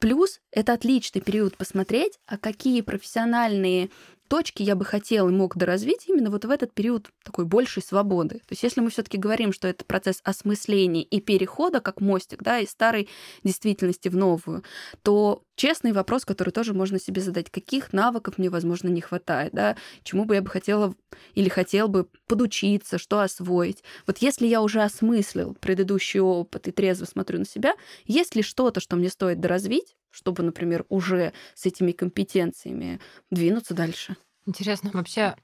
Плюс 0.04 0.42
это 0.52 0.74
отличный 0.74 1.22
период 1.22 1.56
посмотреть, 1.56 2.20
а 2.28 2.38
какие 2.38 2.82
профессиональные 2.82 3.90
точки 4.28 4.62
я 4.62 4.76
бы 4.76 4.84
хотел 4.84 5.30
и 5.30 5.32
мог 5.32 5.56
доразвить 5.56 6.10
именно 6.10 6.30
вот 6.30 6.44
в 6.44 6.50
этот 6.50 6.74
период 6.74 7.10
такой 7.24 7.46
большей 7.46 7.82
свободы. 7.82 8.40
То 8.40 8.48
есть 8.50 8.64
если 8.64 8.82
мы 8.82 8.90
все 8.90 9.04
таки 9.04 9.18
говорим, 9.18 9.54
что 9.54 9.70
это 9.70 9.86
процесс 9.86 10.20
осмысления 10.26 11.04
и 11.04 11.22
перехода, 11.22 11.80
как 11.80 12.02
мостик, 12.02 12.44
да, 12.44 12.60
из 12.60 12.72
старой 12.72 13.08
действительности 13.46 14.10
в 14.10 14.18
новую, 14.18 14.66
то 15.04 15.42
честный 15.56 15.92
вопрос, 15.92 16.26
который 16.26 16.52
тоже 16.52 16.74
можно 16.74 17.00
себе 17.00 17.22
задать, 17.22 17.50
каких 17.50 17.94
навыков 17.94 18.38
мне, 18.38 18.50
возможно, 18.50 18.90
не 18.90 19.02
хватает, 19.02 19.54
да, 19.54 19.76
чему 20.04 20.26
бы 20.26 20.36
я 20.36 20.42
бы 20.42 20.50
хотела 20.50 20.94
или 21.36 21.50
хотел 21.50 21.88
бы 21.88 22.08
подучиться, 22.28 22.98
что 22.98 23.20
освоить. 23.20 23.84
Вот 24.08 24.20
если 24.20 24.48
я 24.48 24.62
уже 24.62 24.82
осмыслил 24.82 25.56
предыдущий 25.56 26.20
опыт 26.20 26.68
и 26.68 26.72
трезво 26.72 27.06
смотрю 27.06 27.40
на 27.40 27.46
себя, 27.46 27.76
есть 28.06 28.36
ли 28.36 28.42
что-то, 28.42 28.80
что 28.80 28.96
мне 28.96 29.10
стоит 29.10 29.40
доразвить, 29.40 29.96
чтобы, 30.10 30.44
например, 30.44 30.86
уже 30.90 31.34
с 31.56 31.66
этими 31.66 31.92
компетенциями 31.92 33.00
двинуться 33.32 33.74
дальше? 33.74 34.16
Интересно, 34.46 34.92
вообще 34.94 35.36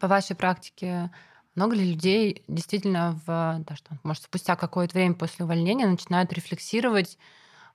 по 0.00 0.08
вашей 0.08 0.36
практике 0.36 1.10
много 1.54 1.74
ли 1.74 1.92
людей 1.92 2.42
действительно 2.48 3.20
в, 3.26 3.64
да, 3.66 3.76
что, 3.76 3.98
может, 4.02 4.24
спустя 4.24 4.56
какое-то 4.56 4.94
время 4.94 5.14
после 5.14 5.44
увольнения 5.44 5.86
начинают 5.86 6.32
рефлексировать 6.32 7.18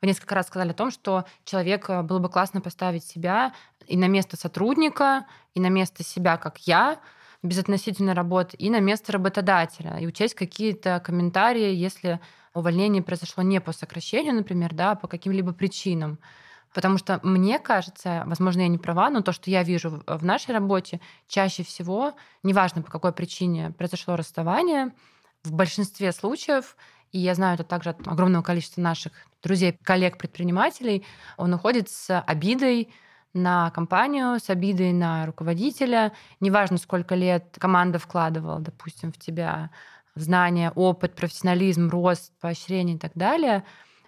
вы 0.01 0.07
несколько 0.07 0.35
раз 0.35 0.47
сказали 0.47 0.71
о 0.71 0.73
том, 0.73 0.91
что 0.91 1.25
человек 1.45 1.89
э, 1.89 2.01
было 2.01 2.19
бы 2.19 2.29
классно 2.29 2.61
поставить 2.61 3.03
себя 3.03 3.53
и 3.87 3.97
на 3.97 4.07
место 4.07 4.37
сотрудника, 4.37 5.25
и 5.53 5.59
на 5.59 5.67
место 5.67 6.03
себя, 6.03 6.37
как 6.37 6.59
я, 6.59 6.99
без 7.43 7.57
относительной 7.59 8.13
работы, 8.13 8.55
и 8.57 8.69
на 8.69 8.79
место 8.79 9.11
работодателя, 9.11 9.97
и 9.97 10.07
учесть 10.07 10.35
какие-то 10.35 10.99
комментарии, 10.99 11.73
если 11.73 12.19
увольнение 12.53 13.01
произошло 13.01 13.43
не 13.43 13.59
по 13.61 13.71
сокращению, 13.71 14.35
например, 14.35 14.73
да, 14.73 14.91
а 14.91 14.95
по 14.95 15.07
каким-либо 15.07 15.53
причинам. 15.53 16.19
Потому 16.73 16.97
что 16.97 17.19
мне 17.23 17.59
кажется, 17.59 18.23
возможно, 18.25 18.61
я 18.61 18.67
не 18.67 18.77
права, 18.77 19.09
но 19.09 19.21
то, 19.21 19.31
что 19.33 19.49
я 19.49 19.63
вижу 19.63 20.03
в 20.07 20.25
нашей 20.25 20.51
работе, 20.53 21.01
чаще 21.27 21.63
всего, 21.63 22.13
неважно 22.43 22.81
по 22.81 22.91
какой 22.91 23.11
причине 23.11 23.71
произошло 23.71 24.15
расставание, 24.15 24.93
в 25.43 25.51
большинстве 25.51 26.11
случаев, 26.11 26.77
и 27.11 27.19
я 27.19 27.35
знаю 27.35 27.55
это 27.55 27.63
также 27.63 27.91
от 27.91 28.07
огромного 28.07 28.43
количества 28.43 28.81
наших 28.81 29.13
друзей, 29.43 29.77
коллег, 29.83 30.17
предпринимателей, 30.17 31.05
он 31.37 31.53
уходит 31.53 31.89
с 31.89 32.19
обидой 32.21 32.93
на 33.33 33.71
компанию, 33.71 34.39
с 34.39 34.49
обидой 34.49 34.91
на 34.93 35.25
руководителя. 35.25 36.11
Неважно, 36.39 36.77
сколько 36.77 37.15
лет 37.15 37.55
команда 37.57 37.99
вкладывала, 37.99 38.59
допустим, 38.59 39.11
в 39.11 39.17
тебя 39.17 39.71
знания, 40.15 40.71
опыт, 40.75 41.15
профессионализм, 41.15 41.89
рост, 41.89 42.33
поощрение 42.39 42.97
и 42.97 42.99
так 42.99 43.13
далее. 43.15 43.63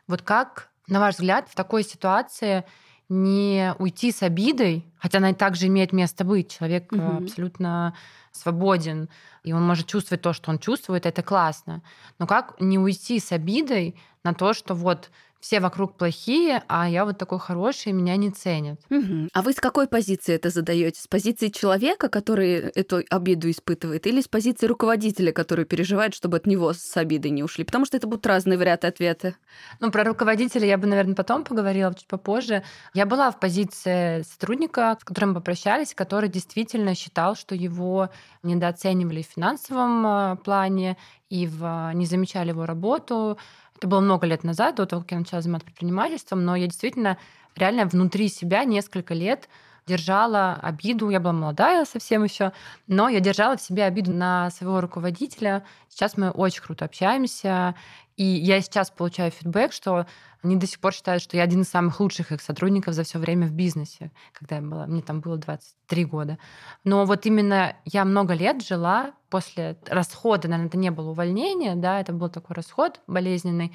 Вот 0.08 0.22
как, 0.22 0.70
на 0.88 1.00
ваш 1.00 1.16
взгляд, 1.16 1.48
в 1.50 1.56
такой 1.56 1.84
ситуации 1.84 2.66
не 3.10 3.76
уйти 3.80 4.12
с 4.12 4.24
обидой, 4.24 4.86
хотя 4.98 5.20
она 5.20 5.32
и 5.32 5.34
также 5.34 5.68
имеет 5.68 5.94
место 5.94 6.24
быть. 6.24 6.58
Человек 6.58 6.92
угу. 6.92 7.24
абсолютно 7.24 7.94
свободен, 8.32 9.10
и 9.44 9.54
он 9.54 9.64
может 9.64 9.88
чувствовать 9.88 10.22
то, 10.22 10.34
что 10.34 10.50
он 10.50 10.58
чувствует, 10.58 11.06
это 11.06 11.22
классно. 11.22 11.82
Но 12.18 12.28
как 12.28 12.60
не 12.60 12.80
уйти 12.80 13.20
с 13.20 13.32
обидой 13.32 13.96
на 14.24 14.34
то, 14.34 14.54
что 14.54 14.74
вот 14.74 15.12
все 15.44 15.60
вокруг 15.60 15.98
плохие, 15.98 16.64
а 16.70 16.90
я 16.90 17.04
вот 17.04 17.18
такой 17.18 17.38
хороший, 17.38 17.90
и 17.90 17.94
меня 17.94 18.16
не 18.16 18.32
ценят. 18.32 18.80
Угу. 18.90 19.28
А 19.34 19.42
вы 19.42 19.52
с 19.52 19.58
какой 19.58 19.90
позиции 19.90 20.34
это 20.34 20.50
задаете? 20.50 21.02
С 21.02 21.08
позиции 21.08 21.50
человека, 21.50 22.08
который 22.08 22.60
эту 22.60 23.04
обиду 23.10 23.52
испытывает, 23.52 24.08
или 24.08 24.22
с 24.22 24.30
позиции 24.30 24.68
руководителя, 24.68 25.34
который 25.34 25.66
переживает, 25.66 26.14
чтобы 26.14 26.38
от 26.38 26.48
него 26.48 26.72
с 26.72 26.96
обидой 26.96 27.32
не 27.32 27.44
ушли? 27.44 27.66
Потому 27.66 27.84
что 27.84 27.98
это 27.98 28.08
будут 28.08 28.26
разные 28.26 28.58
варианты 28.58 28.88
ответа. 28.88 29.36
Ну, 29.82 29.92
про 29.92 30.06
руководителя 30.06 30.66
я 30.66 30.78
бы, 30.78 30.88
наверное, 30.88 31.14
потом 31.14 31.44
поговорила, 31.44 31.94
чуть 31.94 32.08
попозже. 32.08 32.64
Я 32.94 33.06
была 33.06 33.30
в 33.30 33.38
позиции 33.42 34.22
сотрудника, 34.22 34.98
с 34.98 35.04
которым 35.04 35.32
мы 35.32 35.36
попрощались, 35.36 35.94
который 35.94 36.30
действительно 36.30 36.96
считал, 36.96 37.36
что 37.36 37.54
его 37.54 38.10
недооценивали 38.44 39.22
в 39.24 39.26
финансовом 39.26 40.08
а, 40.08 40.36
плане 40.38 40.96
и 41.30 41.48
в, 41.48 41.92
не 41.96 42.06
замечали 42.06 42.50
его 42.50 42.66
работу, 42.66 43.38
это 43.78 43.88
было 43.88 44.00
много 44.00 44.28
лет 44.28 44.44
назад, 44.44 44.76
до 44.76 44.86
того, 44.86 45.02
как 45.02 45.12
я 45.12 45.20
начала 45.20 45.42
заниматься 45.42 45.66
предпринимательством, 45.66 46.46
но 46.46 46.56
я 46.56 46.68
действительно 46.68 47.18
реально 47.56 47.86
внутри 47.86 48.30
себя 48.30 48.64
несколько 48.64 49.14
лет 49.14 49.50
держала 49.86 50.56
обиду. 50.56 51.10
Я 51.10 51.20
была 51.20 51.34
молодая 51.34 51.86
совсем 51.86 52.24
еще, 52.24 52.52
но 52.88 53.10
я 53.10 53.20
держала 53.20 53.58
в 53.58 53.62
себе 53.62 53.84
обиду 53.86 54.12
на 54.12 54.50
своего 54.52 54.82
руководителя. 54.82 55.64
Сейчас 55.90 56.18
мы 56.18 56.30
очень 56.32 56.62
круто 56.62 56.86
общаемся. 56.86 57.76
И 58.16 58.24
я 58.24 58.62
сейчас 58.62 58.92
получаю 58.92 59.32
фидбэк, 59.32 59.74
что 59.74 60.06
они 60.44 60.58
до 60.58 60.68
сих 60.68 60.80
пор 60.80 60.94
считают, 60.94 61.24
что 61.24 61.38
я 61.38 61.44
один 61.44 61.62
из 61.62 61.70
самых 61.70 62.00
лучших 62.00 62.32
их 62.32 62.42
сотрудников 62.42 62.94
за 62.94 63.04
все 63.04 63.18
время 63.18 63.48
в 63.48 63.54
бизнесе, 63.54 64.12
когда 64.34 64.58
я 64.58 64.62
была, 64.62 64.86
мне 64.86 65.02
там 65.02 65.22
было 65.22 65.38
23 65.38 66.06
года. 66.06 66.38
Но 66.84 67.06
вот 67.06 67.26
именно 67.26 67.76
я 67.86 68.04
много 68.06 68.34
лет 68.34 68.62
жила 68.62 69.14
после 69.30 69.78
расхода, 69.88 70.48
наверное, 70.48 70.68
это 70.68 70.78
не 70.78 70.92
было 70.92 71.12
увольнение, 71.12 71.76
да, 71.76 72.00
это 72.00 72.14
был 72.14 72.30
такой 72.30 72.56
расход 72.56 73.00
болезненный, 73.08 73.74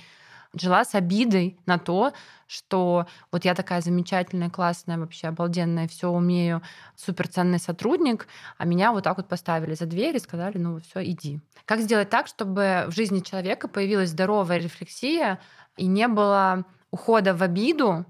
жила 0.54 0.84
с 0.84 0.94
обидой 0.94 1.58
на 1.66 1.78
то, 1.78 2.12
что 2.46 3.06
вот 3.30 3.44
я 3.44 3.54
такая 3.54 3.80
замечательная, 3.80 4.50
классная, 4.50 4.98
вообще 4.98 5.28
обалденная, 5.28 5.88
все 5.88 6.08
умею, 6.11 6.62
суперценный 6.96 7.58
сотрудник, 7.58 8.26
а 8.56 8.64
меня 8.64 8.92
вот 8.92 9.04
так 9.04 9.16
вот 9.18 9.28
поставили 9.28 9.74
за 9.74 9.87
дверь 9.87 10.16
и 10.16 10.20
сказали, 10.20 10.58
ну 10.58 10.80
все, 10.80 11.04
иди. 11.04 11.40
Как 11.64 11.80
сделать 11.80 12.11
так, 12.11 12.26
чтобы 12.26 12.84
в 12.88 12.92
жизни 12.92 13.20
человека 13.20 13.68
появилась 13.68 14.11
здоровая 14.11 14.58
рефлексия 14.58 15.40
и 15.76 15.87
не 15.87 16.08
было 16.08 16.64
ухода 16.90 17.34
в 17.34 17.42
обиду 17.42 18.06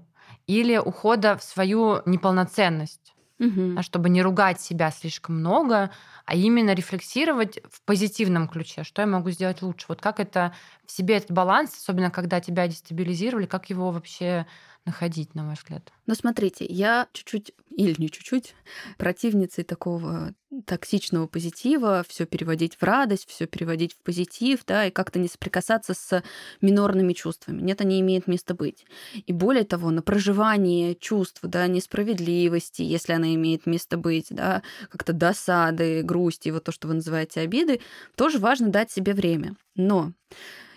или 0.47 0.77
ухода 0.77 1.37
в 1.37 1.43
свою 1.43 2.01
неполноценность? 2.05 3.08
Угу. 3.39 3.81
чтобы 3.81 4.09
не 4.09 4.21
ругать 4.21 4.61
себя 4.61 4.91
слишком 4.91 5.39
много, 5.39 5.91
а 6.25 6.35
именно 6.35 6.73
рефлексировать 6.73 7.59
в 7.69 7.81
позитивном 7.83 8.47
ключе, 8.47 8.83
что 8.83 9.01
я 9.01 9.07
могу 9.07 9.31
сделать 9.31 9.61
лучше. 9.61 9.85
Вот 9.89 10.01
как 10.01 10.19
это 10.19 10.53
в 10.85 10.91
себе 10.91 11.17
этот 11.17 11.31
баланс, 11.31 11.75
особенно 11.75 12.11
когда 12.11 12.39
тебя 12.39 12.67
дестабилизировали, 12.67 13.45
как 13.45 13.69
его 13.69 13.91
вообще 13.91 14.45
находить, 14.89 15.35
на 15.35 15.45
ваш 15.45 15.59
взгляд? 15.59 15.93
Ну, 16.07 16.15
смотрите, 16.15 16.65
я 16.65 17.07
чуть-чуть, 17.13 17.53
или 17.69 17.93
не 17.99 18.09
чуть-чуть, 18.09 18.55
противницей 18.97 19.63
такого 19.63 20.33
токсичного 20.65 21.27
позитива, 21.27 22.03
все 22.07 22.25
переводить 22.25 22.75
в 22.75 22.83
радость, 22.83 23.29
все 23.29 23.45
переводить 23.45 23.93
в 23.93 24.01
позитив, 24.01 24.65
да, 24.65 24.87
и 24.87 24.91
как-то 24.91 25.19
не 25.19 25.27
соприкасаться 25.27 25.93
с 25.93 26.23
минорными 26.61 27.13
чувствами. 27.13 27.61
Нет, 27.61 27.81
они 27.81 27.99
имеют 28.01 28.25
место 28.25 28.55
быть. 28.55 28.85
И 29.13 29.31
более 29.31 29.63
того, 29.63 29.91
на 29.91 30.01
проживание 30.01 30.95
чувств, 30.95 31.41
да, 31.43 31.67
несправедливости, 31.67 32.81
если 32.81 33.13
она 33.13 33.35
имеет 33.35 33.67
место 33.67 33.97
быть, 33.97 34.27
да, 34.31 34.63
как-то 34.89 35.13
досады, 35.13 36.01
грусти, 36.01 36.49
вот 36.49 36.63
то, 36.63 36.71
что 36.71 36.87
вы 36.87 36.95
называете 36.95 37.41
обиды, 37.41 37.79
тоже 38.15 38.39
важно 38.39 38.69
дать 38.69 38.91
себе 38.91 39.13
время. 39.13 39.55
Но 39.75 40.13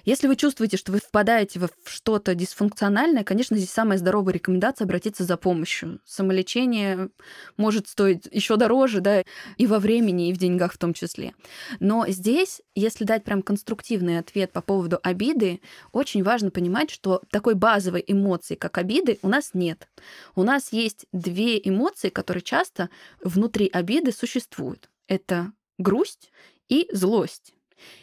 если 0.05 0.27
вы 0.27 0.37
чувствуете, 0.37 0.77
что 0.77 0.93
вы 0.93 0.99
впадаете 0.99 1.61
в 1.61 1.71
что-то 1.85 2.35
дисфункциональное, 2.35 3.25
конечно, 3.25 3.57
здесь 3.57 3.71
самая 3.71 3.99
здоровая 3.99 4.35
рекомендация 4.35 4.85
обратиться 4.85 5.25
за 5.25 5.37
помощью. 5.37 6.01
Самолечение 6.05 7.11
может 7.57 7.88
стоить 7.88 8.29
еще 8.31 8.57
дороже, 8.57 9.01
да, 9.01 9.23
и 9.57 9.67
во 9.67 9.79
времени, 9.79 10.29
и 10.29 10.33
в 10.33 10.38
деньгах 10.38 10.73
в 10.73 10.79
том 10.79 10.95
числе. 10.95 11.35
Но 11.81 12.07
здесь, 12.09 12.62
если 12.75 13.05
дать 13.05 13.25
прям 13.25 13.43
конструктивный 13.43 14.19
ответ 14.19 14.53
по 14.53 14.61
поводу 14.61 14.99
обиды, 15.03 15.61
очень 15.93 16.23
важно 16.23 16.51
понимать, 16.51 16.91
что 16.91 17.23
такой 17.31 17.55
базовой 17.55 18.05
эмоции, 18.07 18.55
как 18.55 18.79
обиды, 18.79 19.19
у 19.23 19.29
нас 19.29 19.51
нет. 19.55 19.88
У 20.35 20.43
нас 20.43 20.73
есть 20.73 21.07
две 21.12 21.59
эмоции, 21.59 22.09
которые 22.09 22.43
часто 22.43 22.91
внутри 23.23 23.69
обиды 23.69 24.12
существуют. 24.12 24.91
Это 25.07 25.53
грусть 25.79 26.31
и 26.69 26.88
злость. 26.93 27.55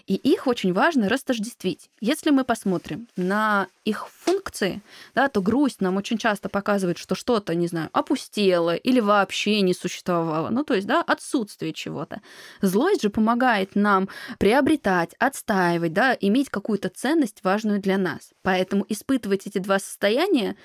И 0.07 0.15
их 0.15 0.47
очень 0.47 0.73
важно 0.73 1.09
растождествить. 1.09 1.89
Если 2.01 2.31
мы 2.31 2.43
посмотрим 2.43 3.07
на 3.15 3.67
их 3.85 4.07
функции, 4.07 4.81
да, 5.15 5.27
то 5.27 5.41
грусть 5.41 5.81
нам 5.81 5.97
очень 5.97 6.17
часто 6.17 6.49
показывает, 6.49 6.97
что 6.97 7.15
что-то, 7.15 7.55
не 7.55 7.67
знаю, 7.67 7.89
опустело 7.93 8.75
или 8.75 8.99
вообще 8.99 9.61
не 9.61 9.73
существовало. 9.73 10.49
Ну, 10.49 10.63
то 10.63 10.73
есть, 10.73 10.87
да, 10.87 11.01
отсутствие 11.01 11.73
чего-то. 11.73 12.21
Злость 12.61 13.01
же 13.01 13.09
помогает 13.09 13.75
нам 13.75 14.09
приобретать, 14.37 15.15
отстаивать, 15.19 15.93
да, 15.93 16.17
иметь 16.19 16.49
какую-то 16.49 16.89
ценность 16.89 17.43
важную 17.43 17.79
для 17.79 17.97
нас. 17.97 18.31
Поэтому 18.41 18.85
испытывать 18.89 19.47
эти 19.47 19.59
два 19.59 19.79
состояния 19.79 20.57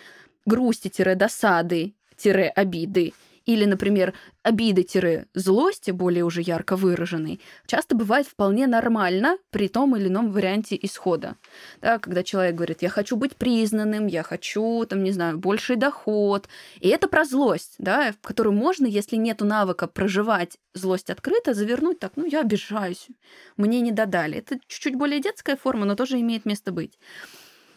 грусти-досады-обиды 0.46 3.12
или, 3.46 3.64
например, 3.64 4.14
обиды-злости, 4.42 5.90
более 5.90 6.24
уже 6.24 6.42
ярко 6.42 6.76
выраженной, 6.76 7.40
часто 7.66 7.94
бывает 7.94 8.26
вполне 8.26 8.66
нормально 8.66 9.38
при 9.50 9.68
том 9.68 9.96
или 9.96 10.08
ином 10.08 10.30
варианте 10.30 10.78
исхода. 10.80 11.36
Да, 11.80 11.98
когда 11.98 12.22
человек 12.22 12.54
говорит, 12.54 12.82
я 12.82 12.88
хочу 12.88 13.16
быть 13.16 13.36
признанным, 13.36 14.06
я 14.06 14.22
хочу, 14.22 14.84
там, 14.86 15.02
не 15.02 15.12
знаю, 15.12 15.38
больший 15.38 15.76
доход. 15.76 16.48
И 16.80 16.88
это 16.88 17.08
про 17.08 17.24
злость, 17.24 17.74
да, 17.78 18.14
которую 18.22 18.54
можно, 18.54 18.86
если 18.86 19.16
нет 19.16 19.40
навыка 19.40 19.86
проживать 19.86 20.58
злость 20.74 21.10
открыто, 21.10 21.54
завернуть 21.54 21.98
так, 21.98 22.12
ну, 22.16 22.24
я 22.26 22.40
обижаюсь, 22.40 23.08
мне 23.56 23.80
не 23.80 23.92
додали. 23.92 24.38
Это 24.38 24.58
чуть-чуть 24.66 24.96
более 24.96 25.20
детская 25.20 25.56
форма, 25.56 25.84
но 25.84 25.94
тоже 25.94 26.20
имеет 26.20 26.44
место 26.44 26.72
быть. 26.72 26.98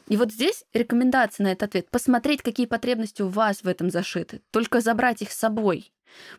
И 0.08 0.18
вот 0.18 0.32
здесь 0.32 0.64
рекомендация 0.74 1.44
на 1.44 1.52
этот 1.52 1.70
ответ. 1.70 1.90
Посмотреть, 1.92 2.42
какие 2.42 2.66
потребности 2.66 3.22
у 3.22 3.28
вас 3.28 3.64
в 3.64 3.68
этом 3.68 3.90
зашиты. 3.90 4.42
Только 4.52 4.82
забрать 4.82 5.22
их 5.22 5.32
с 5.32 5.38
собой. 5.38 5.92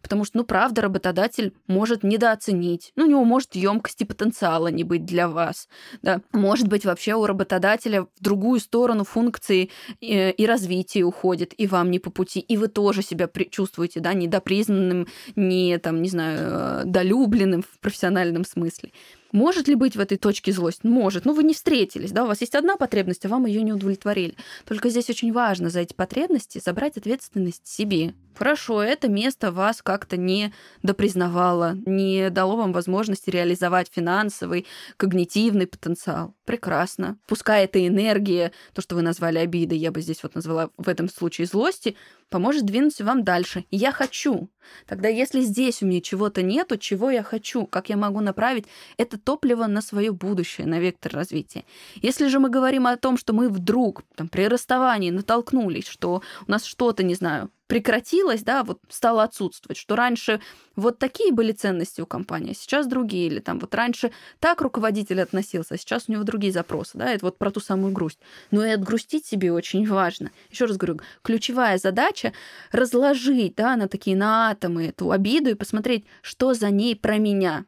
Потому 0.03 0.25
что, 0.25 0.39
ну, 0.39 0.45
правда, 0.45 0.83
работодатель 0.83 1.55
может 1.67 2.03
недооценить. 2.03 2.93
Ну, 2.97 3.05
у 3.05 3.09
него 3.09 3.25
может 3.25 3.55
емкости 3.55 4.05
потенциала 4.05 4.69
не 4.69 4.85
быть 4.85 5.05
для 5.05 5.29
вас. 5.29 5.69
Да. 6.03 6.23
Может 6.33 6.69
быть, 6.69 6.85
вообще 6.85 7.15
у 7.15 7.27
работодателя 7.27 8.03
в 8.03 8.09
другую 8.21 8.61
сторону 8.61 9.05
функции 9.05 9.71
и, 10.01 10.15
э, 10.15 10.33
и 10.33 10.47
развития 10.47 11.05
уходит, 11.05 11.53
и 11.57 11.67
вам 11.67 11.91
не 11.91 11.99
по 11.99 12.11
пути, 12.11 12.41
и 12.41 12.57
вы 12.57 12.69
тоже 12.69 13.03
себя 13.03 13.29
чувствуете, 13.51 14.01
да, 14.01 14.15
недопризнанным, 14.15 15.07
не, 15.37 15.79
там, 15.79 16.03
не 16.03 16.09
знаю, 16.09 16.39
э, 16.41 16.83
долюбленным 16.87 17.63
в 17.63 17.79
профессиональном 17.81 18.45
смысле. 18.45 18.93
Может 19.33 19.69
ли 19.69 19.75
быть 19.75 19.97
в 19.97 20.01
этой 20.01 20.17
точке 20.17 20.53
злость? 20.53 20.85
Может. 20.85 21.25
Но 21.25 21.33
ну, 21.33 21.37
вы 21.37 21.45
не 21.45 21.55
встретились, 21.55 22.13
да, 22.13 22.25
у 22.25 22.27
вас 22.27 22.41
есть 22.41 22.55
одна 22.55 22.77
потребность, 22.77 23.25
а 23.27 23.29
вам 23.29 23.47
ее 23.47 23.63
не 23.63 23.73
удовлетворили. 23.73 24.37
Только 24.65 24.89
здесь 24.89 25.11
очень 25.11 25.33
важно 25.33 25.71
за 25.71 25.81
эти 25.81 25.95
потребности 25.95 26.61
забрать 26.65 26.97
ответственность 26.97 27.67
себе. 27.67 28.15
Хорошо, 28.39 28.81
это 28.81 29.09
место 29.09 29.51
вас 29.51 29.83
как-то 29.83 30.17
не 30.17 30.53
допризнавало, 30.85 31.77
не 31.87 32.31
дало 32.31 32.55
вам 32.55 32.73
возможности 32.73 33.31
реализовать 33.31 33.91
финансовый, 33.93 34.65
когнитивный 34.97 35.67
потенциал. 35.67 36.37
Прекрасно. 36.45 37.19
Пускай 37.27 37.65
эта 37.65 37.85
энергия, 37.85 38.53
то, 38.75 38.81
что 38.81 38.95
вы 38.95 39.03
назвали 39.03 39.39
обидой, 39.39 39.79
я 39.79 39.91
бы 39.91 40.01
здесь 40.03 40.23
вот 40.23 40.37
назвала 40.37 40.71
в 40.77 40.89
этом 40.89 41.09
случае 41.09 41.49
злости, 41.49 41.97
поможет 42.31 42.65
двинуться 42.65 43.05
вам 43.05 43.25
дальше. 43.25 43.65
Я 43.73 43.91
хочу. 43.91 44.49
Тогда 44.87 45.09
если 45.09 45.41
здесь 45.41 45.83
у 45.83 45.87
меня 45.87 46.01
чего-то 46.01 46.43
нету, 46.43 46.77
чего 46.77 47.11
я 47.11 47.25
хочу, 47.25 47.67
как 47.67 47.89
я 47.89 47.97
могу 47.97 48.21
направить 48.21 48.67
это 48.99 49.19
топливо 49.19 49.67
на 49.67 49.83
свое 49.83 50.13
будущее, 50.13 50.69
на 50.69 50.79
вектор 50.79 51.13
развития. 51.13 51.65
Если 51.97 52.29
же 52.29 52.39
мы 52.39 52.51
говорим 52.51 52.87
о 52.87 52.97
том, 52.97 53.19
что 53.19 53.33
мы 53.33 53.49
вдруг 53.49 54.05
там, 54.15 54.29
при 54.29 54.47
расставании 54.47 55.11
натолкнулись, 55.11 55.89
что 55.89 56.23
у 56.47 56.51
нас 56.51 56.63
что-то, 56.65 57.03
не 57.03 57.15
знаю, 57.15 57.51
прекратилось, 57.69 58.43
да, 58.43 58.65
вот 58.65 58.81
стало 58.89 59.23
отсутствовать, 59.23 59.77
что 59.77 59.95
раньше 59.95 60.41
вот 60.75 60.99
такие 60.99 61.33
были 61.33 61.53
ценности 61.53 62.01
у 62.01 62.07
компании, 62.07 62.53
а 62.53 62.55
сейчас 62.55 62.87
другие, 62.87 63.29
или 63.29 63.39
там 63.39 63.61
вот 63.61 63.75
раньше 63.75 64.11
так 64.41 64.61
руководитель 64.61 65.21
относился, 65.21 65.75
а 65.75 65.79
сейчас 65.79 66.05
у 66.09 66.13
него 66.13 66.25
другие 66.25 66.53
запросы, 66.53 66.99
да, 66.99 67.11
это 67.11 67.27
вот 67.27 67.39
про 67.39 67.51
ту 67.51 67.61
самую 67.61 67.93
грусть. 67.93 68.19
Но 68.51 68.65
и 68.65 68.71
отгрустить 68.71 69.27
себе 69.27 69.53
очень 69.53 69.87
важно. 69.87 70.33
Еще 70.51 70.65
раз 70.65 70.77
говорю, 70.77 71.01
ключевая 71.23 71.79
задача 71.79 72.33
разложить, 72.73 73.55
да, 73.55 73.77
на 73.77 73.87
такие 73.87 74.17
на 74.17 74.51
атомы 74.51 74.87
эту 74.87 75.13
обиду 75.13 75.51
и 75.51 75.55
посмотреть, 75.55 76.07
что 76.23 76.55
за 76.55 76.71
ней 76.71 76.97
про 76.97 77.19
меня. 77.19 77.67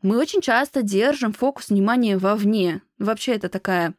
Мы 0.00 0.18
очень 0.18 0.42
часто 0.42 0.82
держим 0.82 1.32
фокус 1.32 1.70
внимания 1.70 2.18
вовне. 2.18 2.82
Вообще 2.98 3.32
это 3.32 3.48
такая 3.48 3.94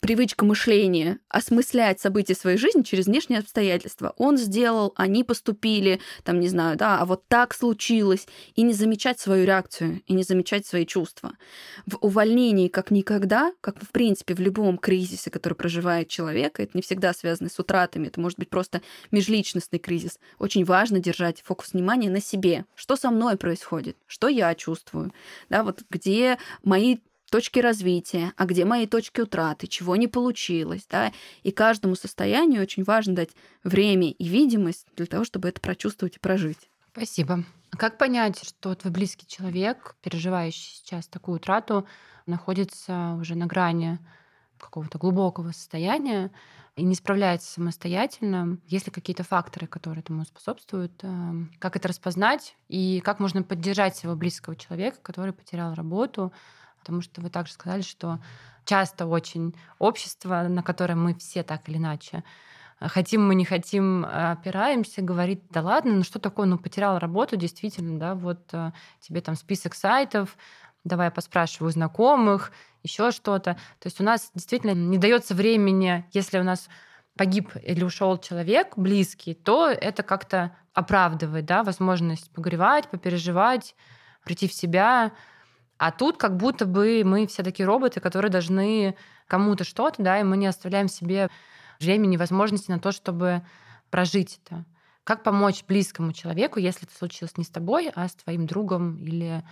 привычка 0.00 0.44
мышления 0.44 1.18
осмыслять 1.28 2.00
события 2.00 2.34
своей 2.34 2.56
жизни 2.56 2.82
через 2.82 3.06
внешние 3.06 3.40
обстоятельства. 3.40 4.14
Он 4.16 4.36
сделал, 4.36 4.92
они 4.96 5.24
поступили, 5.24 6.00
там, 6.24 6.40
не 6.40 6.48
знаю, 6.48 6.76
да, 6.76 6.98
а 6.98 7.04
вот 7.04 7.26
так 7.28 7.54
случилось, 7.54 8.26
и 8.54 8.62
не 8.62 8.72
замечать 8.72 9.18
свою 9.18 9.44
реакцию, 9.44 10.02
и 10.06 10.12
не 10.12 10.22
замечать 10.22 10.66
свои 10.66 10.86
чувства. 10.86 11.32
В 11.86 11.96
увольнении 12.00 12.68
как 12.68 12.90
никогда, 12.90 13.52
как 13.60 13.82
в 13.82 13.90
принципе 13.90 14.34
в 14.34 14.40
любом 14.40 14.78
кризисе, 14.78 15.30
который 15.30 15.54
проживает 15.54 16.08
человек, 16.08 16.60
это 16.60 16.70
не 16.74 16.82
всегда 16.82 17.12
связано 17.12 17.50
с 17.50 17.58
утратами, 17.58 18.06
это 18.06 18.20
может 18.20 18.38
быть 18.38 18.50
просто 18.50 18.82
межличностный 19.10 19.78
кризис, 19.78 20.18
очень 20.38 20.64
важно 20.64 21.00
держать 21.00 21.42
фокус 21.42 21.72
внимания 21.72 22.10
на 22.10 22.20
себе. 22.20 22.64
Что 22.74 22.96
со 22.96 23.10
мной 23.10 23.36
происходит? 23.36 23.96
Что 24.06 24.28
я 24.28 24.54
чувствую? 24.54 25.12
Да, 25.48 25.64
вот 25.64 25.82
где 25.90 26.38
мои 26.62 26.98
точки 27.30 27.60
развития, 27.60 28.32
а 28.36 28.46
где 28.46 28.64
мои 28.64 28.86
точки 28.86 29.20
утраты, 29.20 29.66
чего 29.66 29.96
не 29.96 30.08
получилось, 30.08 30.86
да, 30.90 31.12
и 31.42 31.50
каждому 31.50 31.94
состоянию 31.94 32.62
очень 32.62 32.84
важно 32.84 33.14
дать 33.14 33.30
время 33.64 34.10
и 34.10 34.28
видимость 34.28 34.86
для 34.96 35.06
того, 35.06 35.24
чтобы 35.24 35.48
это 35.48 35.60
прочувствовать 35.60 36.16
и 36.16 36.20
прожить. 36.20 36.70
Спасибо. 36.92 37.44
А 37.70 37.76
как 37.76 37.98
понять, 37.98 38.42
что 38.42 38.74
твой 38.74 38.92
близкий 38.92 39.26
человек, 39.26 39.94
переживающий 40.02 40.76
сейчас 40.76 41.06
такую 41.06 41.36
утрату, 41.36 41.86
находится 42.26 43.16
уже 43.20 43.34
на 43.34 43.46
грани 43.46 43.98
какого-то 44.58 44.98
глубокого 44.98 45.52
состояния 45.52 46.30
и 46.76 46.82
не 46.82 46.94
справляется 46.94 47.52
самостоятельно? 47.52 48.58
Есть 48.66 48.86
ли 48.86 48.92
какие-то 48.92 49.22
факторы, 49.22 49.66
которые 49.66 50.00
этому 50.00 50.24
способствуют? 50.24 50.92
Эм, 51.02 51.52
как 51.58 51.76
это 51.76 51.88
распознать? 51.88 52.56
И 52.68 53.00
как 53.04 53.20
можно 53.20 53.42
поддержать 53.42 53.96
своего 53.96 54.16
близкого 54.16 54.56
человека, 54.56 54.98
который 55.02 55.32
потерял 55.32 55.74
работу, 55.74 56.32
потому 56.78 57.02
что 57.02 57.20
вы 57.20 57.30
также 57.30 57.52
сказали, 57.52 57.82
что 57.82 58.18
часто 58.64 59.06
очень 59.06 59.54
общество, 59.78 60.42
на 60.48 60.62
которое 60.62 60.94
мы 60.94 61.14
все 61.14 61.42
так 61.42 61.68
или 61.68 61.78
иначе 61.78 62.22
э, 62.80 62.88
хотим 62.88 63.26
мы 63.26 63.34
не 63.34 63.44
хотим, 63.44 64.04
э, 64.04 64.32
опираемся, 64.32 65.02
говорит, 65.02 65.42
да 65.50 65.62
ладно, 65.62 65.94
ну 65.94 66.02
что 66.02 66.18
такое, 66.18 66.46
ну 66.46 66.58
потерял 66.58 66.98
работу, 66.98 67.36
действительно, 67.36 67.98
да, 67.98 68.14
вот 68.14 68.40
э, 68.52 68.72
тебе 69.00 69.20
там 69.20 69.36
список 69.36 69.74
сайтов, 69.74 70.36
давай 70.84 71.06
я 71.06 71.10
поспрашиваю 71.10 71.72
знакомых, 71.72 72.52
еще 72.82 73.10
что-то. 73.10 73.54
То 73.80 73.86
есть 73.86 74.00
у 74.00 74.04
нас 74.04 74.30
действительно 74.34 74.72
не 74.72 74.98
дается 74.98 75.34
времени, 75.34 76.04
если 76.12 76.38
у 76.38 76.44
нас 76.44 76.68
погиб 77.16 77.50
или 77.62 77.82
ушел 77.82 78.16
человек 78.18 78.74
близкий, 78.76 79.34
то 79.34 79.68
это 79.68 80.02
как-то 80.02 80.56
оправдывает, 80.72 81.44
да, 81.44 81.64
возможность 81.64 82.30
погревать, 82.30 82.88
попереживать, 82.88 83.74
прийти 84.24 84.46
в 84.46 84.52
себя, 84.52 85.12
а 85.78 85.92
тут 85.92 86.16
как 86.16 86.36
будто 86.36 86.66
бы 86.66 87.02
мы 87.04 87.26
все 87.26 87.42
такие 87.42 87.66
роботы, 87.66 88.00
которые 88.00 88.30
должны 88.30 88.96
кому-то 89.26 89.64
что-то, 89.64 90.02
да, 90.02 90.20
и 90.20 90.24
мы 90.24 90.36
не 90.36 90.46
оставляем 90.46 90.88
себе 90.88 91.30
времени, 91.78 92.16
возможности 92.16 92.70
на 92.70 92.80
то, 92.80 92.92
чтобы 92.92 93.42
прожить 93.90 94.40
это. 94.44 94.64
Как 95.04 95.22
помочь 95.22 95.64
близкому 95.66 96.12
человеку, 96.12 96.58
если 96.58 96.86
это 96.86 96.94
случилось 96.94 97.36
не 97.36 97.44
с 97.44 97.48
тобой, 97.48 97.90
а 97.94 98.08
с 98.08 98.14
твоим 98.14 98.46
другом 98.46 98.96
или 99.04 99.42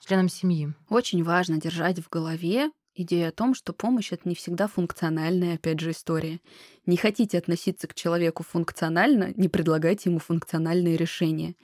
членом 0.00 0.28
семьи? 0.28 0.72
Очень 0.88 1.22
важно 1.22 1.60
держать 1.60 2.00
в 2.00 2.08
голове 2.08 2.70
идея 2.96 3.28
о 3.28 3.32
том, 3.32 3.54
что 3.54 3.72
помощь 3.72 4.12
это 4.12 4.28
не 4.28 4.34
всегда 4.34 4.66
функциональная, 4.66 5.54
опять 5.54 5.80
же, 5.80 5.90
история. 5.90 6.40
Не 6.86 6.96
хотите 6.96 7.38
относиться 7.38 7.86
к 7.86 7.94
человеку 7.94 8.42
функционально, 8.42 9.32
не 9.36 9.48
предлагайте 9.48 10.10
ему 10.10 10.18
функциональные 10.18 10.96
решения. 10.96 11.54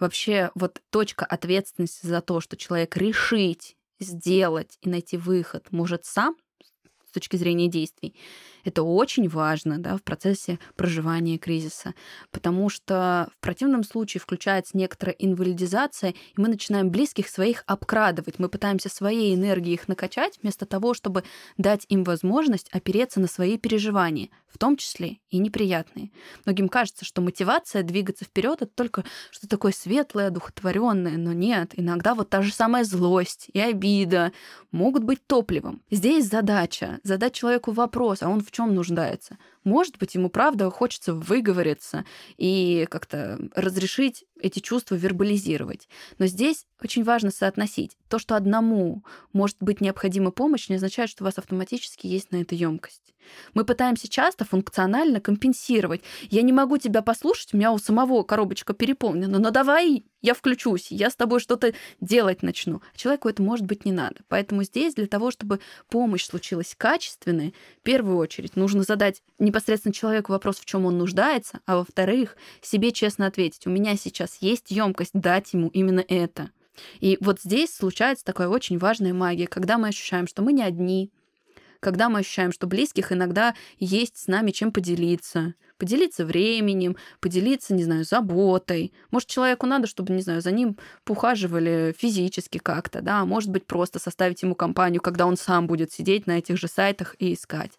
Вообще, 0.00 0.50
вот 0.54 0.80
точка 0.90 1.24
ответственности 1.24 2.06
за 2.06 2.20
то, 2.20 2.40
что 2.40 2.56
человек 2.56 2.96
решить, 2.96 3.76
сделать 4.00 4.78
и 4.80 4.88
найти 4.88 5.16
выход 5.16 5.66
может 5.70 6.04
сам 6.04 6.36
с 7.08 7.12
точки 7.12 7.36
зрения 7.36 7.68
действий, 7.68 8.14
это 8.64 8.82
очень 8.82 9.28
важно 9.28 9.78
да, 9.78 9.96
в 9.96 10.02
процессе 10.02 10.58
проживания 10.76 11.38
кризиса, 11.38 11.94
потому 12.30 12.68
что 12.68 13.28
в 13.36 13.40
противном 13.40 13.84
случае 13.84 14.20
включается 14.20 14.76
некоторая 14.76 15.14
инвалидизация, 15.18 16.10
и 16.10 16.14
мы 16.36 16.48
начинаем 16.48 16.90
близких 16.90 17.28
своих 17.28 17.64
обкрадывать. 17.66 18.38
Мы 18.38 18.48
пытаемся 18.48 18.88
своей 18.88 19.34
энергией 19.34 19.74
их 19.74 19.88
накачать, 19.88 20.38
вместо 20.42 20.66
того, 20.66 20.94
чтобы 20.94 21.24
дать 21.56 21.86
им 21.88 22.04
возможность 22.04 22.68
опереться 22.72 23.20
на 23.20 23.26
свои 23.26 23.58
переживания, 23.58 24.28
в 24.48 24.58
том 24.58 24.76
числе 24.76 25.18
и 25.30 25.38
неприятные. 25.38 26.10
Многим 26.44 26.68
кажется, 26.68 27.04
что 27.04 27.20
мотивация 27.20 27.82
двигаться 27.82 28.24
вперед 28.24 28.62
это 28.62 28.72
только 28.74 29.04
что 29.30 29.48
такое 29.48 29.72
светлое, 29.72 30.28
одухотворенное, 30.28 31.16
но 31.16 31.32
нет. 31.32 31.72
Иногда 31.74 32.14
вот 32.14 32.30
та 32.30 32.42
же 32.42 32.52
самая 32.52 32.84
злость 32.84 33.48
и 33.52 33.60
обида 33.60 34.32
могут 34.70 35.04
быть 35.04 35.26
топливом. 35.26 35.82
Здесь 35.90 36.28
задача 36.28 36.98
задать 37.02 37.34
человеку 37.34 37.72
вопрос, 37.72 38.22
а 38.22 38.28
он 38.28 38.40
в 38.48 38.50
чем 38.50 38.74
нуждается. 38.74 39.36
Может 39.64 39.98
быть, 39.98 40.14
ему 40.14 40.30
правда 40.30 40.70
хочется 40.70 41.14
выговориться 41.14 42.04
и 42.36 42.86
как-то 42.90 43.38
разрешить 43.54 44.24
эти 44.40 44.60
чувства 44.60 44.94
вербализировать. 44.94 45.88
Но 46.18 46.26
здесь 46.26 46.66
очень 46.82 47.04
важно 47.04 47.30
соотносить. 47.30 47.96
То, 48.08 48.18
что 48.18 48.36
одному 48.36 49.04
может 49.32 49.56
быть 49.60 49.80
необходима 49.80 50.30
помощь, 50.30 50.68
не 50.68 50.76
означает, 50.76 51.10
что 51.10 51.24
у 51.24 51.26
вас 51.26 51.38
автоматически 51.38 52.06
есть 52.06 52.30
на 52.30 52.42
это 52.42 52.54
емкость. 52.54 53.14
Мы 53.54 53.64
пытаемся 53.64 54.08
часто 54.08 54.44
функционально 54.44 55.20
компенсировать. 55.20 56.02
Я 56.30 56.42
не 56.42 56.52
могу 56.52 56.78
тебя 56.78 57.02
послушать, 57.02 57.52
у 57.52 57.56
меня 57.56 57.72
у 57.72 57.78
самого 57.78 58.22
коробочка 58.22 58.72
переполнена, 58.72 59.38
но 59.38 59.50
давай 59.50 60.04
я 60.20 60.34
включусь, 60.34 60.90
я 60.90 61.10
с 61.10 61.16
тобой 61.16 61.40
что-то 61.40 61.74
делать 62.00 62.42
начну. 62.42 62.82
А 62.92 62.98
человеку 62.98 63.28
это 63.28 63.42
может 63.42 63.66
быть 63.66 63.84
не 63.84 63.92
надо. 63.92 64.16
Поэтому 64.28 64.64
здесь 64.64 64.94
для 64.94 65.06
того, 65.06 65.30
чтобы 65.30 65.60
помощь 65.88 66.24
случилась 66.24 66.74
качественной, 66.76 67.54
в 67.78 67.82
первую 67.82 68.16
очередь 68.16 68.56
нужно 68.56 68.82
задать 68.82 69.22
непосредственно 69.58 69.92
человеку 69.92 70.32
вопрос, 70.32 70.60
в 70.60 70.64
чем 70.64 70.86
он 70.86 70.98
нуждается, 70.98 71.60
а 71.66 71.76
во-вторых, 71.76 72.36
себе 72.62 72.92
честно 72.92 73.26
ответить, 73.26 73.66
у 73.66 73.70
меня 73.70 73.96
сейчас 73.96 74.38
есть 74.40 74.70
емкость 74.70 75.12
дать 75.14 75.52
ему 75.52 75.68
именно 75.68 76.04
это. 76.06 76.50
И 77.00 77.18
вот 77.20 77.40
здесь 77.42 77.74
случается 77.74 78.24
такая 78.24 78.48
очень 78.48 78.78
важная 78.78 79.12
магия, 79.12 79.48
когда 79.48 79.78
мы 79.78 79.88
ощущаем, 79.88 80.28
что 80.28 80.42
мы 80.42 80.52
не 80.52 80.62
одни, 80.62 81.10
когда 81.80 82.08
мы 82.08 82.20
ощущаем, 82.20 82.52
что 82.52 82.68
близких 82.68 83.10
иногда 83.10 83.54
есть 83.80 84.16
с 84.16 84.26
нами 84.28 84.52
чем 84.52 84.70
поделиться, 84.70 85.54
Поделиться 85.78 86.26
временем, 86.26 86.96
поделиться, 87.20 87.72
не 87.72 87.84
знаю, 87.84 88.04
заботой. 88.04 88.92
Может, 89.12 89.28
человеку 89.28 89.66
надо, 89.66 89.86
чтобы, 89.86 90.12
не 90.12 90.22
знаю, 90.22 90.40
за 90.40 90.50
ним 90.50 90.76
поухаживали 91.04 91.94
физически 91.96 92.58
как-то, 92.58 93.00
да, 93.00 93.24
может 93.24 93.50
быть, 93.50 93.64
просто 93.64 94.00
составить 94.00 94.42
ему 94.42 94.56
компанию, 94.56 95.00
когда 95.00 95.24
он 95.26 95.36
сам 95.36 95.68
будет 95.68 95.92
сидеть 95.92 96.26
на 96.26 96.38
этих 96.38 96.58
же 96.58 96.66
сайтах 96.66 97.14
и 97.20 97.32
искать. 97.32 97.72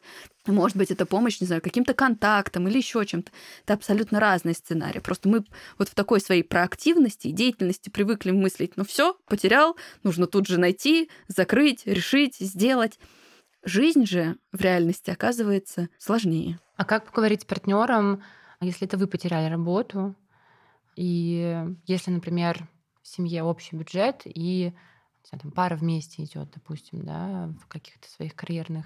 Может 0.47 0.77
быть, 0.77 0.91
это 0.91 1.05
помощь, 1.05 1.41
не 1.41 1.47
знаю, 1.47 1.61
каким-то 1.61 1.93
контактом 1.93 2.67
или 2.67 2.77
еще 2.77 3.05
чем-то. 3.05 3.31
Это 3.65 3.73
абсолютно 3.73 4.19
разные 4.19 4.55
сценарии. 4.55 4.99
Просто 4.99 5.27
мы 5.27 5.43
вот 5.77 5.89
в 5.89 5.93
такой 5.93 6.21
своей 6.21 6.43
проактивности 6.43 7.27
и 7.27 7.31
деятельности 7.31 7.89
привыкли 7.89 8.31
мыслить, 8.31 8.77
ну 8.77 8.85
все, 8.85 9.15
потерял, 9.27 9.75
нужно 10.03 10.25
тут 10.25 10.47
же 10.47 10.57
найти, 10.57 11.09
закрыть, 11.27 11.85
решить, 11.85 12.37
сделать. 12.39 12.97
Жизнь 13.63 14.05
же 14.05 14.37
в 14.51 14.61
реальности 14.61 15.09
оказывается 15.09 15.89
сложнее. 15.97 16.59
А 16.75 16.85
как 16.85 17.05
поговорить 17.05 17.41
с 17.41 17.45
партнером, 17.45 18.23
если 18.61 18.87
это 18.87 18.97
вы 18.97 19.07
потеряли 19.07 19.49
работу, 19.49 20.15
и 20.95 21.65
если, 21.85 22.11
например, 22.11 22.67
в 23.01 23.07
семье 23.07 23.43
общий 23.43 23.75
бюджет, 23.75 24.21
и 24.25 24.73
знаю, 25.29 25.41
там, 25.41 25.51
пара 25.51 25.75
вместе 25.75 26.23
идет, 26.23 26.51
допустим, 26.51 27.05
да, 27.05 27.53
в 27.61 27.67
каких-то 27.67 28.09
своих 28.09 28.35
карьерных 28.35 28.85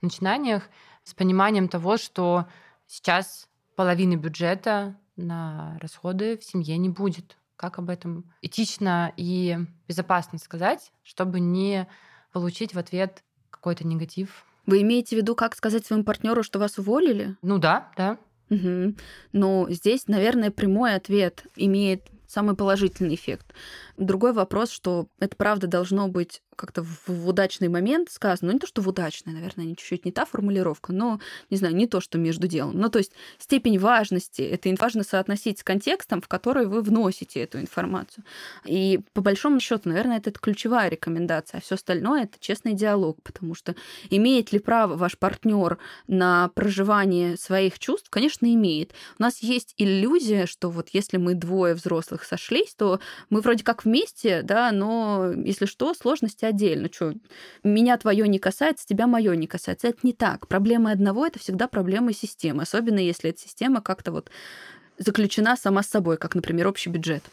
начинаниях, 0.00 0.68
с 1.04 1.14
пониманием 1.14 1.68
того, 1.68 1.96
что 1.96 2.46
сейчас 2.86 3.48
половины 3.76 4.14
бюджета 4.14 4.96
на 5.16 5.78
расходы 5.80 6.38
в 6.38 6.44
семье 6.44 6.76
не 6.78 6.88
будет. 6.88 7.36
Как 7.56 7.78
об 7.78 7.90
этом 7.90 8.24
этично 8.40 9.12
и 9.16 9.58
безопасно 9.86 10.38
сказать, 10.38 10.92
чтобы 11.02 11.40
не 11.40 11.86
получить 12.32 12.74
в 12.74 12.78
ответ 12.78 13.22
какой-то 13.50 13.86
негатив. 13.86 14.44
Вы 14.66 14.82
имеете 14.82 15.16
в 15.16 15.18
виду, 15.18 15.34
как 15.34 15.56
сказать 15.56 15.84
своему 15.84 16.04
партнеру, 16.04 16.42
что 16.42 16.58
вас 16.58 16.78
уволили? 16.78 17.36
Ну 17.42 17.58
да, 17.58 17.90
да. 17.96 18.18
Угу. 18.50 18.94
Но 19.32 19.66
здесь, 19.70 20.08
наверное, 20.08 20.50
прямой 20.50 20.94
ответ 20.94 21.44
имеет 21.56 22.02
самый 22.26 22.54
положительный 22.54 23.14
эффект. 23.14 23.52
Другой 24.00 24.32
вопрос, 24.32 24.70
что 24.70 25.08
это 25.20 25.36
правда 25.36 25.66
должно 25.66 26.08
быть 26.08 26.42
как-то 26.60 26.82
в, 26.82 27.08
в 27.08 27.28
удачный 27.28 27.68
момент 27.68 28.10
сказано. 28.10 28.48
Ну, 28.48 28.54
не 28.54 28.58
то, 28.58 28.66
что 28.66 28.82
в 28.82 28.88
удачный, 28.88 29.32
наверное, 29.32 29.66
чуть-чуть 29.74 30.04
не 30.04 30.12
та 30.12 30.26
формулировка, 30.26 30.92
но, 30.92 31.18
не 31.48 31.56
знаю, 31.56 31.74
не 31.74 31.86
то, 31.86 32.00
что 32.00 32.18
между 32.18 32.46
делом. 32.46 32.78
Ну, 32.78 32.90
то 32.90 32.98
есть 32.98 33.12
степень 33.38 33.78
важности, 33.78 34.42
это 34.42 34.70
важно 34.78 35.02
соотносить 35.02 35.58
с 35.58 35.64
контекстом, 35.64 36.20
в 36.20 36.28
который 36.28 36.66
вы 36.66 36.82
вносите 36.82 37.40
эту 37.40 37.60
информацию. 37.60 38.24
И 38.66 39.00
по 39.14 39.22
большому 39.22 39.58
счету, 39.58 39.88
наверное, 39.88 40.18
это 40.18 40.30
ключевая 40.32 40.90
рекомендация, 40.90 41.58
а 41.58 41.60
все 41.62 41.76
остальное 41.76 42.24
это 42.24 42.38
честный 42.38 42.74
диалог, 42.74 43.22
потому 43.22 43.54
что 43.54 43.74
имеет 44.10 44.52
ли 44.52 44.58
право 44.58 44.96
ваш 44.96 45.16
партнер 45.16 45.78
на 46.08 46.48
проживание 46.54 47.38
своих 47.38 47.78
чувств? 47.78 48.08
Конечно, 48.10 48.46
имеет. 48.52 48.92
У 49.18 49.22
нас 49.22 49.38
есть 49.42 49.74
иллюзия, 49.78 50.44
что 50.46 50.70
вот 50.70 50.90
если 50.90 51.16
мы 51.16 51.34
двое 51.34 51.74
взрослых 51.74 52.24
сошлись, 52.24 52.74
то 52.74 53.00
мы 53.30 53.40
вроде 53.40 53.64
как 53.64 53.86
вместе, 53.90 54.42
да, 54.42 54.70
но 54.70 55.32
если 55.32 55.66
что, 55.66 55.94
сложности 55.94 56.44
отдельно. 56.44 56.88
Что, 56.92 57.14
меня 57.64 57.98
твое 57.98 58.28
не 58.28 58.38
касается, 58.38 58.86
тебя 58.86 59.06
мое 59.06 59.34
не 59.34 59.46
касается. 59.46 59.88
Это 59.88 59.98
не 60.04 60.12
так. 60.12 60.46
Проблемы 60.46 60.92
одного 60.92 61.26
это 61.26 61.38
всегда 61.38 61.66
проблемы 61.66 62.12
системы, 62.12 62.62
особенно 62.62 63.00
если 63.00 63.30
эта 63.30 63.40
система 63.40 63.82
как-то 63.82 64.12
вот 64.12 64.30
заключена 64.98 65.56
сама 65.56 65.82
с 65.82 65.88
собой, 65.88 66.18
как, 66.18 66.34
например, 66.34 66.68
общий 66.68 66.90
бюджет. 66.90 67.24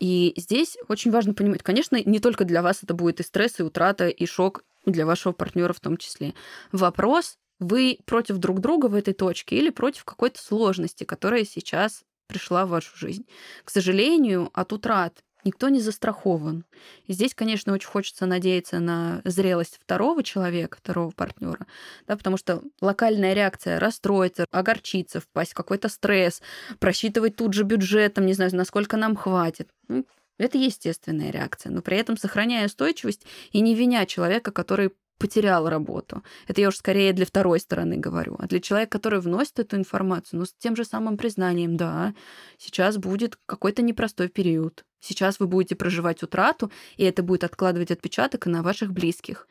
И 0.00 0.34
здесь 0.36 0.76
очень 0.88 1.10
важно 1.10 1.34
понимать, 1.34 1.62
конечно, 1.62 1.96
не 2.04 2.18
только 2.18 2.44
для 2.44 2.62
вас 2.62 2.82
это 2.82 2.94
будет 2.94 3.20
и 3.20 3.22
стресс, 3.22 3.60
и 3.60 3.62
утрата, 3.62 4.08
и 4.08 4.26
шок, 4.26 4.64
для 4.84 5.06
вашего 5.06 5.32
партнера 5.32 5.72
в 5.72 5.80
том 5.80 5.96
числе. 5.96 6.34
Вопрос, 6.72 7.38
вы 7.60 7.98
против 8.04 8.38
друг 8.38 8.60
друга 8.60 8.86
в 8.86 8.94
этой 8.96 9.14
точке 9.14 9.56
или 9.56 9.70
против 9.70 10.04
какой-то 10.04 10.42
сложности, 10.42 11.04
которая 11.04 11.44
сейчас 11.44 12.02
пришла 12.26 12.66
в 12.66 12.70
вашу 12.70 12.96
жизнь. 12.96 13.24
К 13.64 13.70
сожалению, 13.70 14.50
от 14.52 14.72
утрат 14.72 15.22
никто 15.44 15.68
не 15.68 15.80
застрахован. 15.80 16.64
И 17.06 17.12
здесь, 17.12 17.34
конечно, 17.34 17.72
очень 17.72 17.88
хочется 17.88 18.26
надеяться 18.26 18.78
на 18.80 19.20
зрелость 19.24 19.78
второго 19.82 20.22
человека, 20.22 20.78
второго 20.78 21.10
партнера, 21.10 21.66
да, 22.06 22.16
потому 22.16 22.36
что 22.36 22.62
локальная 22.80 23.34
реакция 23.34 23.78
расстроиться, 23.78 24.46
огорчиться, 24.50 25.20
впасть 25.20 25.52
в 25.52 25.54
какой-то 25.54 25.88
стресс, 25.88 26.42
просчитывать 26.78 27.36
тут 27.36 27.54
же 27.54 27.64
бюджетом, 27.64 28.26
не 28.26 28.34
знаю, 28.34 28.54
насколько 28.54 28.96
нам 28.96 29.16
хватит. 29.16 29.68
Ну, 29.88 30.06
это 30.38 30.58
естественная 30.58 31.30
реакция, 31.30 31.70
но 31.70 31.82
при 31.82 31.96
этом 31.96 32.16
сохраняя 32.16 32.66
устойчивость 32.66 33.26
и 33.52 33.60
не 33.60 33.74
виня 33.74 34.06
человека, 34.06 34.50
который 34.50 34.92
потерял 35.18 35.68
работу. 35.68 36.22
Это 36.48 36.60
я 36.60 36.68
уж 36.68 36.76
скорее 36.76 37.12
для 37.12 37.26
второй 37.26 37.60
стороны 37.60 37.96
говорю. 37.96 38.36
А 38.38 38.46
для 38.46 38.60
человека, 38.60 38.98
который 38.98 39.20
вносит 39.20 39.58
эту 39.58 39.76
информацию, 39.76 40.40
ну, 40.40 40.46
с 40.46 40.52
тем 40.58 40.76
же 40.76 40.84
самым 40.84 41.16
признанием, 41.16 41.76
да, 41.76 42.14
сейчас 42.58 42.98
будет 42.98 43.38
какой-то 43.46 43.82
непростой 43.82 44.28
период. 44.28 44.84
Сейчас 45.00 45.40
вы 45.40 45.46
будете 45.46 45.74
проживать 45.74 46.22
утрату, 46.22 46.70
и 46.96 47.04
это 47.04 47.22
будет 47.22 47.44
откладывать 47.44 47.90
отпечаток 47.90 48.46
и 48.46 48.50
на 48.50 48.62
ваших 48.62 48.92
близких 48.92 49.48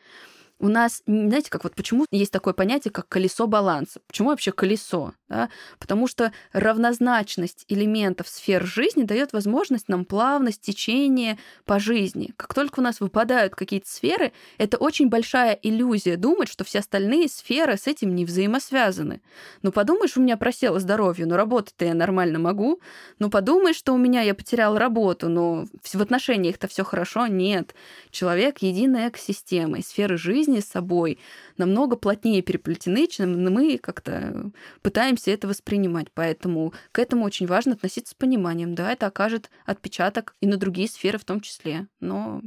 у 0.62 0.67
нас, 0.67 1.02
знаете, 1.08 1.50
как 1.50 1.63
вот 1.63 1.74
почему 1.74 2.06
есть 2.12 2.32
такое 2.32 2.54
понятие, 2.54 2.91
как 2.91 3.10
колесо 3.10 3.47
баланса? 3.47 4.00
Почему 4.08 4.30
вообще 4.30 4.52
колесо? 4.52 5.13
Да? 5.28 5.50
Потому 5.80 6.08
что 6.08 6.32
равнозначность 6.54 7.65
элементов 7.67 8.28
сфер 8.30 8.65
жизни 8.65 9.04
дает 9.04 9.34
возможность 9.34 9.89
нам 9.89 10.06
плавность 10.06 10.62
течения 10.62 11.39
по 11.65 11.80
жизни. 11.80 12.34
Как 12.38 12.54
только 12.54 12.80
у 12.80 12.84
нас 12.84 13.00
выпадают 13.00 13.56
какие-то 13.56 13.89
сферы, 13.89 14.34
это 14.60 14.78
очень 14.78 15.10
большая 15.10 15.54
иллюзия 15.54 16.15
думать, 16.15 16.47
что 16.47 16.63
все 16.63 16.80
остальные 16.80 17.30
сферы 17.30 17.76
с 17.76 17.88
этим 17.88 18.13
не 18.13 18.24
взаимосвязаны. 18.24 19.21
Ну, 19.63 19.71
подумаешь, 19.71 20.15
у 20.15 20.21
меня 20.21 20.38
просело 20.38 20.80
здоровье, 20.80 21.26
но 21.26 21.38
работать-то 21.38 21.86
я 21.86 21.95
нормально 21.95 22.38
могу. 22.38 22.80
Ну, 23.17 23.32
подумаешь, 23.32 23.78
что 23.78 23.93
у 23.93 23.97
меня 23.97 24.21
я 24.21 24.36
потерял 24.36 24.78
работу, 24.78 25.28
но 25.28 25.65
в 25.82 26.02
отношениях-то 26.02 26.67
все 26.67 26.84
хорошо. 26.84 27.26
Нет. 27.26 27.74
Человек— 28.12 28.60
единая 28.62 29.10
экосистема, 29.10 29.80
и 29.80 29.84
сферы 29.84 30.17
жизни 30.17 30.51
жизни 30.52 30.60
с 30.60 30.72
собой 30.72 31.20
намного 31.58 31.96
плотнее 31.96 32.42
переплетены, 32.42 33.08
чем 33.08 33.44
мы 33.44 33.78
как-то 33.78 34.52
пытаемся 34.82 35.32
это 35.32 35.48
воспринимать. 35.48 36.08
Поэтому 36.14 36.74
к 36.92 37.00
этому 37.00 37.26
очень 37.26 37.48
важно 37.48 37.74
относиться 37.74 38.12
с 38.12 38.16
пониманием. 38.16 38.76
Да, 38.76 38.92
это 38.92 39.08
окажет 39.08 39.50
отпечаток 39.66 40.36
и 40.42 40.48
на 40.48 40.58
другие 40.58 40.88
сферы 40.88 41.18
в 41.18 41.26
том 41.26 41.42
числе. 41.42 41.88
Но 42.00 42.42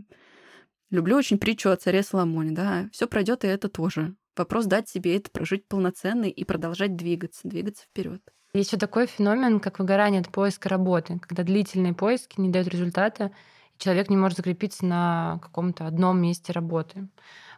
люблю 0.91 1.17
очень 1.17 1.39
притчу 1.39 1.71
о 1.71 1.77
царе 1.77 2.03
Соломоне. 2.03 2.53
Да, 2.53 2.89
все 2.93 3.07
пройдет 3.07 3.45
и 3.45 3.49
это 3.49 3.69
тоже. 3.69 4.15
Вопрос 4.37 4.67
дать 4.67 4.89
себе 4.89 5.17
это 5.17 5.31
прожить 5.31 5.67
полноценно 5.69 6.25
и 6.25 6.45
продолжать 6.45 6.97
двигаться, 6.97 7.49
двигаться 7.49 7.85
вперед. 7.85 8.21
Есть 8.53 8.71
еще 8.71 8.79
такой 8.79 9.07
феномен, 9.07 9.61
как 9.61 9.79
выгорание 9.79 10.21
от 10.21 10.29
поиска 10.29 10.69
работы, 10.69 11.19
когда 11.19 11.43
длительные 11.43 11.93
поиски 11.93 12.41
не 12.41 12.51
дают 12.51 12.69
результата, 12.69 13.33
и 13.75 13.83
человек 13.83 14.11
не 14.11 14.17
может 14.17 14.39
закрепиться 14.39 14.85
на 14.87 15.39
каком-то 15.43 15.87
одном 15.87 16.21
месте 16.21 16.53
работы. 16.53 17.09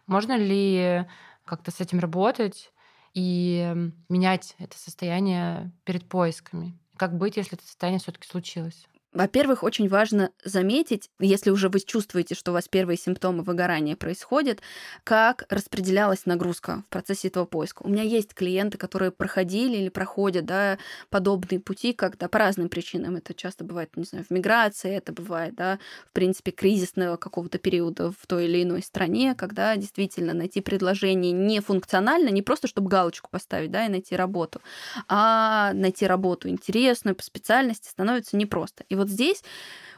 Можно 0.07 0.37
ли 0.37 1.05
как-то 1.45 1.71
с 1.71 1.81
этим 1.81 1.99
работать 1.99 2.73
и 3.15 3.75
менять 4.09 4.55
это 4.59 4.79
состояние 4.79 5.73
перед 5.85 6.09
поисками? 6.09 6.79
Как 6.97 7.17
быть, 7.17 7.37
если 7.37 7.55
это 7.57 7.67
состояние 7.67 8.01
все-таки 8.01 8.29
случилось? 8.29 8.87
Во-первых, 9.17 9.63
очень 9.63 9.89
важно 9.89 10.31
заметить, 10.45 11.09
если 11.19 11.49
уже 11.49 11.71
вы 11.71 11.81
чувствуете, 11.81 12.35
что 12.35 12.51
у 12.51 12.55
вас 12.55 12.69
первые 12.69 12.99
симптомы 12.99 13.43
выгорания 13.43 13.97
происходят, 13.97 14.61
как 15.05 15.47
распределялась 15.49 16.27
нагрузка 16.27 16.83
в 16.87 16.91
процессе 16.91 17.29
этого 17.29 17.47
поиска. 17.47 17.83
У 17.83 17.89
меня 17.89 18.03
есть 18.03 18.35
клиенты, 18.35 18.77
которые 18.77 19.11
проходили 19.11 19.79
или 19.79 19.89
проходят 19.89 20.45
да, 20.45 20.77
подобные 21.09 21.61
пути, 21.61 21.95
когда 21.95 22.29
по 22.29 22.39
разным 22.39 22.69
причинам. 22.69 23.17
Это 23.17 23.33
часто 23.33 23.65
бывает, 23.65 23.97
не 23.97 24.05
знаю, 24.05 24.27
в 24.27 24.31
миграции, 24.31 24.95
это 24.95 25.15
бывает, 25.15 25.55
да, 25.55 25.79
в 26.11 26.13
принципе, 26.13 26.51
кризисного 26.51 27.17
какого-то 27.17 27.57
периода 27.57 28.13
в 28.13 28.27
той 28.27 28.45
или 28.45 28.65
иной 28.65 28.83
стране, 28.83 29.35
когда 29.35 29.77
действительно 29.77 30.35
найти 30.35 30.61
предложение 30.61 31.33
не 31.33 31.61
функционально, 31.61 32.29
не 32.29 32.43
просто 32.43 32.69
чтобы 32.69 32.91
галочку 32.91 33.31
поставить, 33.31 33.71
да, 33.71 33.87
и 33.87 33.89
найти 33.89 34.15
работу, 34.15 34.61
а 35.09 35.73
найти 35.73 36.07
работу 36.07 36.51
интересную 36.51 37.17
по 37.17 37.23
специальности 37.23 37.89
становится 37.89 38.37
непросто. 38.37 38.85
И 38.91 38.95
вот 38.95 39.06
вот 39.07 39.13
здесь 39.13 39.43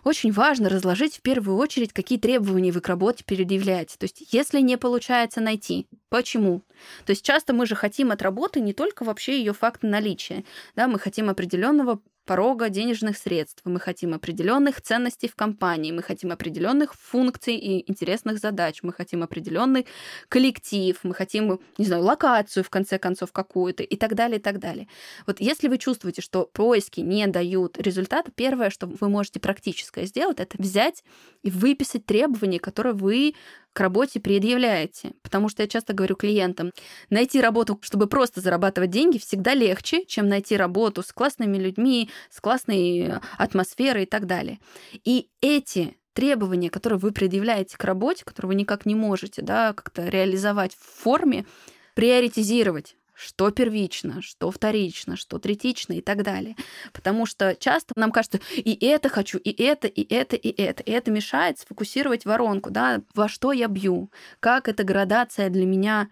очень 0.05 0.33
важно 0.33 0.69
разложить 0.69 1.17
в 1.17 1.23
первую 1.23 1.57
очередь, 1.57 1.93
какие 1.93 2.19
требования 2.19 2.73
вы 2.73 2.81
к 2.81 2.89
работе 2.89 3.25
предъявляете. 3.25 3.97
То 3.99 4.05
есть, 4.05 4.33
если 4.33 4.61
не 4.61 4.77
получается 4.77 5.41
найти, 5.41 5.87
почему? 6.09 6.63
То 7.05 7.11
есть, 7.11 7.25
часто 7.25 7.53
мы 7.53 7.67
же 7.67 7.75
хотим 7.75 8.11
от 8.11 8.23
работы 8.23 8.61
не 8.61 8.73
только 8.73 9.05
вообще 9.05 9.39
ее 9.39 9.53
факт 9.53 9.83
наличия, 9.83 10.45
да, 10.77 10.87
мы 10.87 10.99
хотим 10.99 11.29
определенного 11.31 12.01
порога 12.29 12.69
денежных 12.69 13.17
средств, 13.17 13.63
мы 13.65 13.81
хотим 13.81 14.13
определенных 14.13 14.83
ценностей 14.83 15.29
в 15.29 15.35
компании, 15.35 15.93
мы 15.93 16.03
хотим 16.03 16.31
определенных 16.31 16.93
функций 16.93 17.57
и 17.57 17.91
интересных 17.91 18.39
задач, 18.39 18.83
мы 18.83 18.93
хотим 18.93 19.23
определенный 19.23 19.87
коллектив, 20.29 20.99
мы 21.05 21.15
хотим, 21.15 21.59
не 21.79 21.87
знаю, 21.87 22.03
локацию 22.03 22.65
в 22.65 22.69
конце 22.69 22.99
концов 22.99 23.33
какую-то 23.33 23.83
и 23.83 23.97
так 23.97 24.15
далее, 24.15 24.39
и 24.39 24.43
так 24.43 24.59
далее. 24.59 24.89
Вот 25.27 25.41
если 25.41 25.69
вы 25.69 25.79
чувствуете, 25.79 26.21
что 26.21 26.45
поиски 26.45 27.01
не 27.01 27.27
дают 27.29 27.79
результата, 27.79 28.31
первое, 28.31 28.69
что 28.69 28.87
вы 28.87 29.09
можете 29.09 29.41
практическое 29.41 30.05
сделать, 30.05 30.39
это 30.39 30.63
взять 30.63 31.05
и 31.43 31.51
выписать 31.51 32.05
требования, 32.05 32.61
которые 32.61 32.93
вы 32.93 33.35
к 33.73 33.81
работе 33.81 34.21
предъявляете. 34.21 35.13
Потому 35.23 35.49
что 35.49 35.63
я 35.63 35.69
часто 35.69 35.93
говорю 35.93 36.17
клиентам, 36.17 36.73
найти 37.11 37.41
работу, 37.41 37.79
чтобы 37.83 38.07
просто 38.07 38.41
зарабатывать 38.41 38.91
деньги, 38.91 39.19
всегда 39.19 39.55
легче, 39.55 40.05
чем 40.05 40.29
найти 40.29 40.57
работу 40.57 41.03
с 41.03 41.13
классными 41.13 41.57
людьми, 41.57 42.11
с 42.31 42.41
классной 42.41 43.13
атмосферой 43.37 44.05
и 44.05 44.07
так 44.07 44.27
далее. 44.27 44.59
И 45.05 45.29
эти 45.41 45.97
требования, 46.13 46.71
которые 46.71 46.99
вы 46.99 47.13
предъявляете 47.13 47.77
к 47.77 47.85
работе, 47.85 48.25
которые 48.25 48.49
вы 48.49 48.55
никак 48.57 48.87
не 48.87 48.97
можете 48.97 49.41
да, 49.43 49.73
как-то 49.73 50.09
реализовать 50.09 50.75
в 50.75 51.03
форме, 51.03 51.47
приоритизировать 51.95 52.97
что 53.19 53.51
первично, 53.51 54.23
что 54.23 54.51
вторично, 54.53 55.17
что 55.17 55.39
третично 55.41 55.95
и 55.95 56.01
так 56.01 56.23
далее. 56.23 56.55
Потому 56.93 57.27
что 57.27 57.57
часто 57.57 57.93
нам 57.97 58.13
кажется, 58.13 58.39
и 58.57 58.79
это 58.87 59.09
хочу, 59.09 59.39
и 59.39 59.51
это, 59.51 59.89
и 59.89 60.15
это, 60.15 60.37
и 60.37 60.51
это. 60.51 60.85
И 60.85 60.91
это 60.93 61.11
мешает 61.11 61.59
сфокусировать 61.59 62.25
воронку, 62.25 62.71
да, 62.71 63.03
во 63.15 63.29
что 63.29 63.51
я 63.51 63.67
бью, 63.67 64.13
как 64.39 64.69
эта 64.69 64.85
градация 64.85 65.51
для 65.51 65.67
меня 65.67 66.09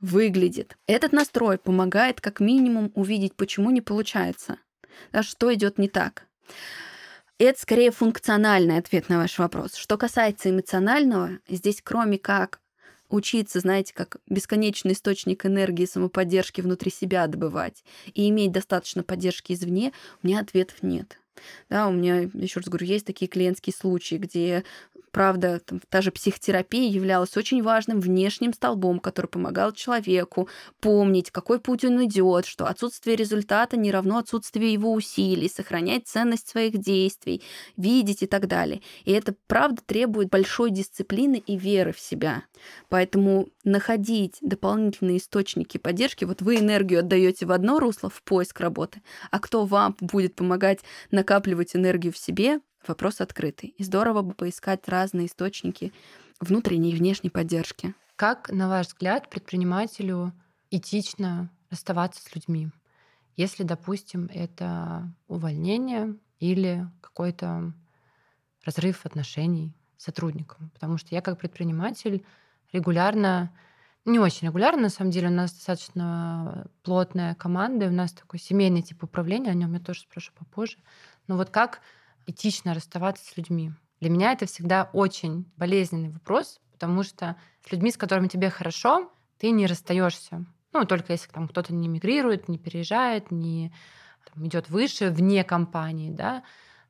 выглядит. 0.00 0.76
Этот 0.86 1.12
настрой 1.12 1.56
помогает 1.56 2.20
как 2.20 2.40
минимум 2.40 2.92
увидеть, 2.94 3.34
почему 3.34 3.70
не 3.70 3.80
получается, 3.80 4.58
да, 5.12 5.22
что 5.22 5.52
идет 5.54 5.78
не 5.78 5.88
так. 5.88 6.26
Это 7.38 7.58
скорее 7.58 7.90
функциональный 7.90 8.76
ответ 8.76 9.08
на 9.08 9.16
ваш 9.16 9.38
вопрос. 9.38 9.74
Что 9.74 9.96
касается 9.96 10.50
эмоционального, 10.50 11.38
здесь 11.48 11.80
кроме 11.82 12.18
как 12.18 12.60
учиться, 13.14 13.60
знаете, 13.60 13.94
как 13.94 14.16
бесконечный 14.28 14.92
источник 14.92 15.46
энергии 15.46 15.86
самоподдержки 15.86 16.60
внутри 16.60 16.90
себя 16.90 17.26
добывать 17.26 17.84
и 18.12 18.28
иметь 18.28 18.52
достаточно 18.52 19.02
поддержки 19.02 19.52
извне, 19.52 19.92
у 20.22 20.26
меня 20.26 20.40
ответов 20.40 20.82
нет. 20.82 21.18
Да, 21.68 21.88
у 21.88 21.92
меня, 21.92 22.20
еще 22.32 22.60
раз 22.60 22.68
говорю, 22.68 22.86
есть 22.86 23.06
такие 23.06 23.28
клиентские 23.28 23.74
случаи, 23.74 24.16
где 24.16 24.64
Правда, 25.14 25.60
там, 25.60 25.80
та 25.90 26.00
же 26.00 26.10
психотерапия 26.10 26.90
являлась 26.90 27.36
очень 27.36 27.62
важным 27.62 28.00
внешним 28.00 28.52
столбом, 28.52 28.98
который 28.98 29.28
помогал 29.28 29.70
человеку 29.70 30.48
помнить, 30.80 31.30
какой 31.30 31.60
путь 31.60 31.84
он 31.84 32.04
идет, 32.04 32.46
что 32.46 32.66
отсутствие 32.66 33.14
результата 33.14 33.76
не 33.76 33.92
равно 33.92 34.18
отсутствию 34.18 34.72
его 34.72 34.92
усилий, 34.92 35.48
сохранять 35.48 36.08
ценность 36.08 36.48
своих 36.48 36.78
действий, 36.78 37.44
видеть 37.76 38.24
и 38.24 38.26
так 38.26 38.48
далее. 38.48 38.82
И 39.04 39.12
это, 39.12 39.36
правда, 39.46 39.82
требует 39.86 40.30
большой 40.30 40.72
дисциплины 40.72 41.36
и 41.36 41.56
веры 41.56 41.92
в 41.92 42.00
себя. 42.00 42.42
Поэтому 42.88 43.50
находить 43.62 44.38
дополнительные 44.40 45.18
источники 45.18 45.78
поддержки, 45.78 46.24
вот 46.24 46.42
вы 46.42 46.56
энергию 46.56 46.98
отдаете 46.98 47.46
в 47.46 47.52
одно 47.52 47.78
русло, 47.78 48.10
в 48.10 48.20
поиск 48.24 48.58
работы, 48.58 49.00
а 49.30 49.38
кто 49.38 49.64
вам 49.64 49.96
будет 50.00 50.34
помогать 50.34 50.80
накапливать 51.12 51.76
энергию 51.76 52.12
в 52.12 52.18
себе, 52.18 52.58
вопрос 52.88 53.20
открытый. 53.20 53.70
И 53.70 53.84
здорово 53.84 54.22
бы 54.22 54.34
поискать 54.34 54.88
разные 54.88 55.26
источники 55.26 55.92
внутренней 56.40 56.92
и 56.92 56.96
внешней 56.96 57.30
поддержки. 57.30 57.94
Как, 58.16 58.50
на 58.50 58.68
ваш 58.68 58.88
взгляд, 58.88 59.28
предпринимателю 59.30 60.32
этично 60.70 61.50
расставаться 61.70 62.22
с 62.22 62.34
людьми? 62.34 62.68
Если, 63.36 63.64
допустим, 63.64 64.30
это 64.32 65.12
увольнение 65.26 66.16
или 66.38 66.86
какой-то 67.00 67.72
разрыв 68.64 69.04
отношений 69.06 69.76
с 69.96 70.04
сотрудником. 70.04 70.70
Потому 70.70 70.98
что 70.98 71.14
я 71.14 71.20
как 71.20 71.38
предприниматель 71.38 72.24
регулярно, 72.72 73.52
не 74.04 74.18
очень 74.18 74.48
регулярно, 74.48 74.82
на 74.82 74.88
самом 74.88 75.10
деле, 75.10 75.28
у 75.28 75.32
нас 75.32 75.52
достаточно 75.52 76.66
плотная 76.82 77.34
команда, 77.34 77.86
и 77.86 77.88
у 77.88 77.92
нас 77.92 78.12
такой 78.12 78.38
семейный 78.38 78.82
тип 78.82 79.02
управления, 79.02 79.50
о 79.50 79.54
нем 79.54 79.72
я 79.72 79.80
тоже 79.80 80.00
спрошу 80.00 80.32
попозже. 80.34 80.78
Но 81.26 81.36
вот 81.36 81.50
как 81.50 81.80
этично 82.26 82.74
расставаться 82.74 83.24
с 83.24 83.36
людьми? 83.36 83.72
Для 84.00 84.10
меня 84.10 84.32
это 84.32 84.46
всегда 84.46 84.90
очень 84.92 85.50
болезненный 85.56 86.10
вопрос, 86.10 86.60
потому 86.72 87.02
что 87.02 87.36
с 87.66 87.72
людьми, 87.72 87.90
с 87.90 87.96
которыми 87.96 88.28
тебе 88.28 88.50
хорошо, 88.50 89.10
ты 89.38 89.50
не 89.50 89.66
расстаешься. 89.66 90.44
Ну, 90.72 90.84
только 90.84 91.12
если 91.12 91.30
там 91.30 91.48
кто-то 91.48 91.72
не 91.72 91.88
мигрирует, 91.88 92.48
не 92.48 92.58
переезжает, 92.58 93.30
не 93.30 93.72
там, 94.32 94.46
идет 94.46 94.68
выше, 94.68 95.10
вне 95.10 95.44
компании, 95.44 96.10
да. 96.10 96.42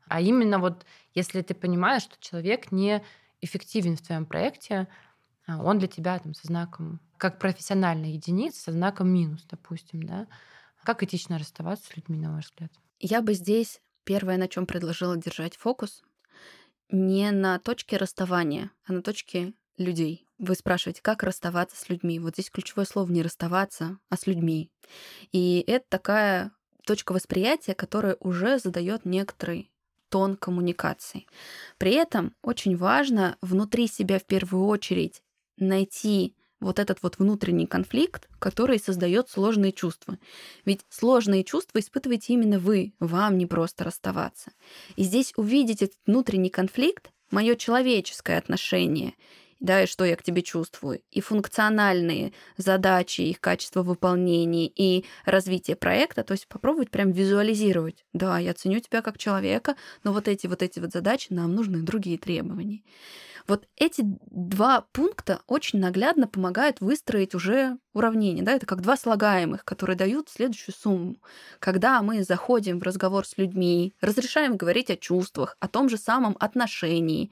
А 0.09 0.20
именно 0.20 0.59
вот 0.59 0.85
если 1.14 1.42
ты 1.42 1.55
понимаешь, 1.55 2.03
что 2.03 2.16
человек 2.18 2.73
не 2.73 3.03
эффективен 3.40 3.97
в 3.97 4.03
твоем 4.03 4.27
проекте, 4.27 4.88
а 5.47 5.62
он 5.62 5.79
для 5.79 5.88
тебя 5.88 6.18
там 6.18 6.35
со 6.35 6.47
знаком, 6.47 7.01
как 7.18 7.38
профессиональная 7.38 8.11
единица, 8.11 8.61
со 8.61 8.73
знаком 8.73 9.09
минус, 9.09 9.44
допустим, 9.51 10.03
да. 10.03 10.27
Как 10.83 11.03
этично 11.03 11.38
расставаться 11.38 11.87
с 11.87 11.97
людьми, 11.97 12.18
на 12.18 12.35
ваш 12.35 12.47
взгляд? 12.47 12.73
Я 13.01 13.23
бы 13.23 13.35
здесь 13.35 13.81
Первое, 14.05 14.37
на 14.37 14.49
чем 14.49 14.67
предложила 14.67 15.17
держать 15.17 15.57
фокус, 15.57 16.03
не 16.90 17.31
на 17.31 17.59
точке 17.59 17.97
расставания, 17.97 18.71
а 18.85 18.93
на 18.93 19.03
точке 19.03 19.55
людей. 19.77 20.27
Вы 20.38 20.55
спрашиваете, 20.55 21.03
как 21.03 21.23
расставаться 21.23 21.77
с 21.77 21.88
людьми. 21.88 22.19
Вот 22.19 22.35
здесь 22.35 22.51
ключевое 22.51 22.87
слово 22.87 23.11
не 23.11 23.23
расставаться, 23.23 23.99
а 24.09 24.17
с 24.17 24.27
людьми. 24.27 24.71
И 25.33 25.64
это 25.67 25.87
такая 25.88 26.53
точка 26.85 27.12
восприятия, 27.12 27.75
которая 27.75 28.17
уже 28.21 28.59
задает 28.59 29.05
некоторый 29.05 29.71
тон 30.11 30.37
коммуникации. 30.37 31.27
При 31.79 31.93
этом 31.93 32.35
очень 32.43 32.77
важно 32.77 33.37
внутри 33.40 33.87
себя 33.87 34.19
в 34.19 34.25
первую 34.25 34.67
очередь 34.67 35.23
найти 35.57 36.37
вот 36.64 36.79
этот 36.79 37.03
вот 37.03 37.18
внутренний 37.18 37.66
конфликт, 37.66 38.29
который 38.38 38.79
создает 38.79 39.29
сложные 39.29 39.72
чувства. 39.72 40.18
Ведь 40.64 40.81
сложные 40.88 41.44
чувства 41.44 41.79
испытываете 41.79 42.33
именно 42.33 42.59
вы, 42.59 42.92
вам 42.98 43.38
не 43.38 43.46
просто 43.46 43.85
расставаться. 43.85 44.53
И 44.96 45.05
здесь 45.05 45.33
увидеть 45.37 45.83
этот 45.83 45.98
внутренний 46.07 46.50
конфликт, 46.50 47.11
мое 47.31 47.55
человеческое 47.57 48.38
отношение, 48.38 49.14
да, 49.64 49.83
и 49.83 49.87
что 49.87 50.05
я 50.05 50.14
к 50.14 50.22
тебе 50.22 50.42
чувствую, 50.42 51.00
и 51.11 51.22
функциональные 51.22 52.35
задачи, 52.59 53.22
их 53.22 53.40
качество 53.40 53.83
выполнения 53.83 54.66
и 54.66 55.07
развитие 55.24 55.74
проекта, 55.74 56.22
то 56.22 56.33
есть 56.33 56.46
попробовать 56.48 56.90
прям 56.90 57.12
визуализировать. 57.12 58.05
Да, 58.12 58.38
я 58.38 58.53
ценю 58.53 58.81
тебя 58.81 59.00
как 59.00 59.16
человека, 59.16 59.74
но 60.03 60.12
вот 60.12 60.29
эти 60.29 60.46
вот 60.46 60.62
эти 60.62 60.81
вот 60.81 60.92
задачи 60.92 61.29
нам 61.31 61.55
нужны 61.55 61.79
другие 61.79 62.18
требования. 62.18 62.83
Вот 63.46 63.66
эти 63.77 64.03
два 64.31 64.83
пункта 64.92 65.40
очень 65.46 65.79
наглядно 65.79 66.27
помогают 66.27 66.81
выстроить 66.81 67.35
уже 67.35 67.79
уравнение. 67.92 68.42
Да? 68.42 68.53
Это 68.53 68.66
как 68.66 68.81
два 68.81 68.96
слагаемых, 68.96 69.64
которые 69.64 69.96
дают 69.96 70.29
следующую 70.31 70.74
сумму. 70.74 71.16
Когда 71.59 72.00
мы 72.03 72.22
заходим 72.22 72.81
в 72.81 72.83
разговор 72.83 73.27
с 73.27 73.37
людьми, 73.37 73.94
разрешаем 74.00 74.57
говорить 74.57 74.90
о 74.90 74.96
чувствах, 74.96 75.57
о 75.61 75.68
том 75.68 75.90
же 75.90 75.98
самом 75.98 76.37
отношении, 76.40 77.31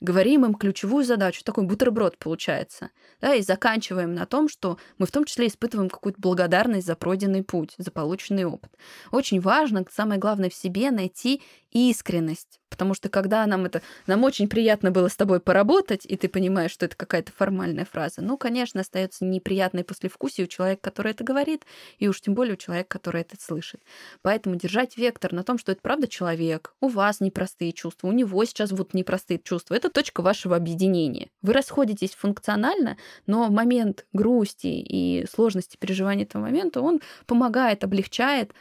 говорим 0.00 0.44
им 0.44 0.54
ключевую 0.54 1.04
задачу, 1.04 1.44
такой 1.44 1.64
бутерброд 1.64 2.18
получается, 2.18 2.90
да, 3.20 3.34
и 3.34 3.42
заканчиваем 3.42 4.14
на 4.14 4.26
том, 4.26 4.48
что 4.48 4.78
мы 4.98 5.06
в 5.06 5.10
том 5.10 5.24
числе 5.24 5.46
испытываем 5.46 5.90
какую-то 5.90 6.20
благодарность 6.20 6.86
за 6.86 6.96
пройденный 6.96 7.42
путь, 7.42 7.74
за 7.78 7.90
полученный 7.90 8.44
опыт. 8.44 8.72
Очень 9.10 9.40
важно, 9.40 9.84
самое 9.90 10.18
главное 10.18 10.50
в 10.50 10.54
себе, 10.54 10.90
найти 10.90 11.42
искренность, 11.72 12.60
потому 12.68 12.94
что 12.94 13.08
когда 13.08 13.46
нам 13.46 13.66
это, 13.66 13.82
нам 14.06 14.24
очень 14.24 14.48
приятно 14.48 14.90
было 14.90 15.08
с 15.08 15.16
тобой 15.16 15.40
поработать, 15.40 16.04
и 16.04 16.16
ты 16.16 16.28
понимаешь, 16.28 16.70
что 16.70 16.86
это 16.86 16.96
какая-то 16.96 17.32
формальная 17.32 17.84
фраза, 17.84 18.22
ну, 18.22 18.36
конечно, 18.36 18.80
остается 18.80 19.24
неприятное 19.24 19.84
послевкусие 19.84 20.46
у 20.46 20.48
человека, 20.48 20.82
который 20.82 21.12
это 21.12 21.24
говорит, 21.24 21.64
и 21.98 22.08
уж 22.08 22.20
тем 22.20 22.34
более 22.34 22.54
у 22.54 22.56
человека, 22.56 22.88
который 22.88 23.22
это 23.22 23.36
слышит. 23.40 23.82
Поэтому 24.22 24.56
держать 24.56 24.96
вектор 24.96 25.32
на 25.32 25.44
том, 25.44 25.58
что 25.58 25.72
это 25.72 25.80
правда 25.80 26.08
человек, 26.08 26.74
у 26.80 26.88
вас 26.88 27.20
непростые 27.20 27.72
чувства, 27.72 28.08
у 28.08 28.12
него 28.12 28.44
сейчас 28.44 28.70
будут 28.70 28.94
непростые 28.94 29.38
чувства, 29.38 29.74
это 29.74 29.90
точка 29.90 30.22
вашего 30.22 30.56
объединения. 30.56 31.28
Вы 31.42 31.52
расходитесь 31.52 32.14
функционально, 32.14 32.96
но 33.26 33.48
момент 33.48 34.06
грусти 34.12 34.66
и 34.66 35.26
сложности 35.26 35.76
переживания 35.76 36.24
этого 36.24 36.42
момента, 36.42 36.80
он 36.80 37.00
помогает, 37.26 37.84
облегчает 37.84 38.52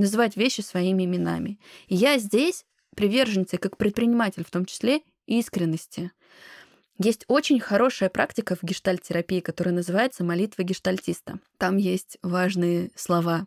называть 0.00 0.36
вещи 0.36 0.60
своими 0.60 1.04
именами. 1.04 1.58
И 1.86 1.94
я 1.94 2.18
здесь 2.18 2.64
приверженца, 2.96 3.58
как 3.58 3.76
предприниматель 3.76 4.44
в 4.44 4.50
том 4.50 4.64
числе, 4.64 5.00
искренности. 5.26 6.10
Есть 6.98 7.24
очень 7.28 7.60
хорошая 7.60 8.10
практика 8.10 8.56
в 8.56 8.62
гештальтерапии, 8.62 9.40
которая 9.40 9.74
называется 9.74 10.22
молитва 10.22 10.64
гештальтиста. 10.64 11.40
Там 11.56 11.78
есть 11.78 12.18
важные 12.22 12.90
слова. 12.94 13.46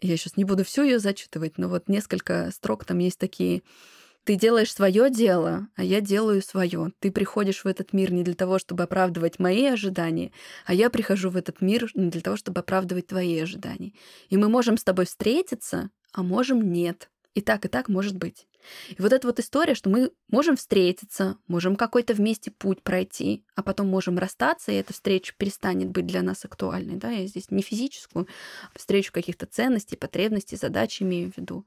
Я 0.00 0.16
сейчас 0.16 0.36
не 0.36 0.44
буду 0.44 0.64
всю 0.64 0.82
ее 0.82 0.98
зачитывать, 0.98 1.56
но 1.56 1.68
вот 1.68 1.88
несколько 1.88 2.50
строк 2.50 2.84
там 2.84 2.98
есть 2.98 3.18
такие 3.18 3.62
ты 4.28 4.34
делаешь 4.34 4.74
свое 4.74 5.08
дело, 5.08 5.68
а 5.74 5.82
я 5.82 6.02
делаю 6.02 6.42
свое. 6.42 6.92
Ты 6.98 7.10
приходишь 7.10 7.64
в 7.64 7.66
этот 7.66 7.94
мир 7.94 8.12
не 8.12 8.22
для 8.22 8.34
того, 8.34 8.58
чтобы 8.58 8.82
оправдывать 8.82 9.38
мои 9.38 9.64
ожидания, 9.64 10.32
а 10.66 10.74
я 10.74 10.90
прихожу 10.90 11.30
в 11.30 11.36
этот 11.38 11.62
мир 11.62 11.90
не 11.94 12.10
для 12.10 12.20
того, 12.20 12.36
чтобы 12.36 12.60
оправдывать 12.60 13.06
твои 13.06 13.40
ожидания. 13.40 13.94
И 14.28 14.36
мы 14.36 14.50
можем 14.50 14.76
с 14.76 14.84
тобой 14.84 15.06
встретиться, 15.06 15.88
а 16.12 16.22
можем 16.22 16.70
нет. 16.70 17.08
И 17.32 17.40
так, 17.40 17.64
и 17.64 17.68
так 17.68 17.88
может 17.88 18.18
быть. 18.18 18.46
И 18.90 19.00
вот 19.00 19.14
эта 19.14 19.26
вот 19.26 19.40
история, 19.40 19.74
что 19.74 19.88
мы 19.88 20.10
можем 20.30 20.56
встретиться, 20.56 21.38
можем 21.46 21.74
какой-то 21.74 22.12
вместе 22.12 22.50
путь 22.50 22.82
пройти, 22.82 23.46
а 23.54 23.62
потом 23.62 23.88
можем 23.88 24.18
расстаться, 24.18 24.72
и 24.72 24.74
эта 24.74 24.92
встреча 24.92 25.32
перестанет 25.38 25.88
быть 25.88 26.04
для 26.04 26.20
нас 26.20 26.44
актуальной. 26.44 26.96
Да? 26.96 27.10
Я 27.10 27.26
здесь 27.26 27.50
не 27.50 27.62
физическую 27.62 28.28
а 28.74 28.78
встречу 28.78 29.10
каких-то 29.10 29.46
ценностей, 29.46 29.96
потребностей, 29.96 30.56
задач 30.56 31.00
имею 31.00 31.32
в 31.32 31.38
виду. 31.38 31.64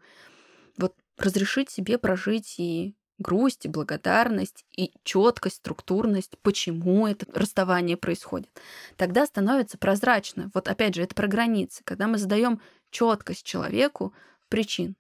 Вот 0.77 0.93
разрешить 1.21 1.69
себе 1.69 1.97
прожить 1.97 2.55
и 2.57 2.95
грусть 3.21 3.65
и 3.65 3.69
благодарность 3.69 4.65
и 4.75 4.91
четкость, 5.03 5.57
структурность, 5.57 6.37
почему 6.41 7.07
это 7.07 7.25
расставание 7.33 7.95
происходит. 7.95 8.49
Тогда 8.97 9.25
становится 9.25 9.77
прозрачно. 9.77 10.49
Вот 10.53 10.67
опять 10.67 10.95
же, 10.95 11.03
это 11.03 11.15
про 11.15 11.27
границы. 11.27 11.83
Когда 11.83 12.07
мы 12.07 12.17
задаем 12.17 12.59
четкость 12.89 13.43
человеку 13.45 14.13
причин. 14.49 14.95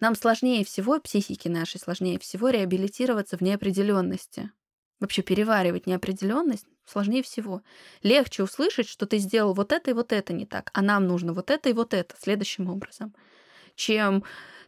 Нам 0.00 0.16
сложнее 0.16 0.64
всего, 0.64 1.00
психике 1.00 1.48
нашей 1.48 1.80
сложнее 1.80 2.18
всего 2.18 2.50
реабилитироваться 2.50 3.36
в 3.36 3.40
неопределенности. 3.40 4.50
Вообще 5.00 5.22
переваривать 5.22 5.86
неопределенность 5.86 6.66
сложнее 6.84 7.22
всего. 7.22 7.62
Легче 8.02 8.42
услышать, 8.42 8.88
что 8.88 9.06
ты 9.06 9.18
сделал 9.18 9.54
вот 9.54 9.72
это 9.72 9.90
и 9.90 9.94
вот 9.94 10.12
это 10.12 10.32
не 10.32 10.46
так, 10.46 10.70
а 10.74 10.82
нам 10.82 11.06
нужно 11.06 11.32
вот 11.32 11.50
это 11.50 11.68
и 11.68 11.72
вот 11.72 11.94
это 11.94 12.14
следующим 12.18 12.68
образом, 12.68 13.14
чем 13.76 14.24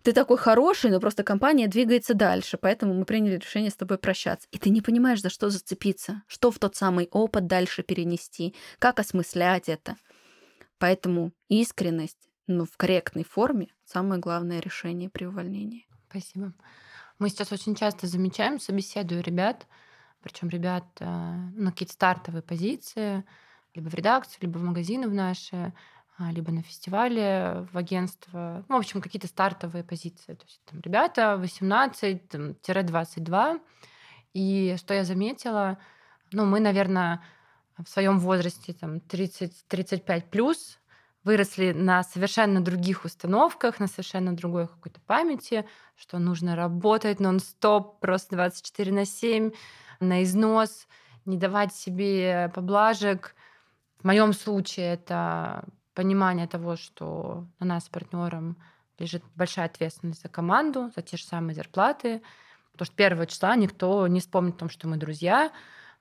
ты 0.06 0.12
такой 0.12 0.38
хороший, 0.38 0.92
но 0.92 1.00
просто 1.00 1.24
компания 1.24 1.66
двигается 1.66 2.14
дальше, 2.14 2.58
поэтому 2.58 2.94
мы 2.94 3.04
приняли 3.04 3.38
решение 3.38 3.72
с 3.72 3.76
тобой 3.76 3.98
прощаться. 3.98 4.46
И 4.52 4.58
ты 4.58 4.70
не 4.70 4.80
понимаешь, 4.80 5.20
за 5.20 5.30
что 5.30 5.50
зацепиться, 5.50 6.22
что 6.28 6.52
в 6.52 6.60
тот 6.60 6.76
самый 6.76 7.08
опыт 7.10 7.48
дальше 7.48 7.82
перенести, 7.82 8.54
как 8.78 9.00
осмыслять 9.00 9.68
это. 9.68 9.96
Поэтому 10.78 11.32
искренность, 11.48 12.30
но 12.46 12.66
в 12.66 12.76
корректной 12.76 13.24
форме 13.24 13.66
самое 13.84 14.20
главное 14.20 14.60
решение 14.60 15.10
при 15.10 15.24
увольнении. 15.24 15.88
Спасибо. 16.08 16.54
Мы 17.18 17.28
сейчас 17.28 17.50
очень 17.50 17.74
часто 17.74 18.06
замечаем, 18.06 18.60
собеседую 18.60 19.24
ребят, 19.24 19.66
причем 20.22 20.50
ребят 20.50 20.84
э, 21.00 21.04
на 21.04 21.72
какие-то 21.72 21.94
стартовые 21.94 22.42
позиции, 22.42 23.24
либо 23.74 23.88
в 23.88 23.94
редакцию, 23.94 24.38
либо 24.42 24.58
в 24.58 24.62
магазины 24.62 25.08
в 25.08 25.14
наши, 25.14 25.72
либо 26.18 26.50
на 26.50 26.62
фестивале 26.62 27.66
в 27.72 27.76
агентство. 27.76 28.64
Ну, 28.68 28.76
в 28.76 28.78
общем, 28.78 29.00
какие-то 29.00 29.28
стартовые 29.28 29.84
позиции. 29.84 30.34
То 30.34 30.44
есть 30.46 30.60
там 30.64 30.80
ребята 30.80 31.38
18-22. 31.42 33.60
И 34.32 34.76
что 34.78 34.94
я 34.94 35.04
заметила, 35.04 35.78
ну, 36.32 36.46
мы, 36.46 36.60
наверное, 36.60 37.22
в 37.78 37.88
своем 37.88 38.18
возрасте 38.18 38.72
там 38.72 38.96
30-35 38.96 40.30
плюс 40.30 40.78
выросли 41.24 41.72
на 41.72 42.02
совершенно 42.04 42.62
других 42.62 43.04
установках, 43.04 43.80
на 43.80 43.88
совершенно 43.88 44.34
другой 44.34 44.68
какой-то 44.68 45.00
памяти, 45.00 45.66
что 45.96 46.18
нужно 46.18 46.54
работать 46.54 47.18
нон-стоп, 47.18 47.98
просто 47.98 48.36
24 48.36 48.92
на 48.92 49.04
7, 49.04 49.50
на 50.00 50.22
износ, 50.22 50.86
не 51.24 51.36
давать 51.36 51.74
себе 51.74 52.50
поблажек. 52.54 53.34
В 53.98 54.04
моем 54.04 54.32
случае 54.32 54.94
это 54.94 55.64
понимание 55.96 56.46
того, 56.46 56.76
что 56.76 57.46
на 57.58 57.66
нас 57.66 57.86
с 57.86 57.88
партнером 57.88 58.56
лежит 58.98 59.24
большая 59.34 59.66
ответственность 59.66 60.22
за 60.22 60.28
команду, 60.28 60.92
за 60.94 61.02
те 61.02 61.16
же 61.16 61.24
самые 61.24 61.54
зарплаты. 61.54 62.22
Потому 62.72 62.86
что 62.86 62.94
первого 62.94 63.26
числа 63.26 63.56
никто 63.56 64.06
не 64.06 64.20
вспомнит 64.20 64.56
о 64.56 64.58
том, 64.58 64.70
что 64.70 64.86
мы 64.86 64.98
друзья. 64.98 65.50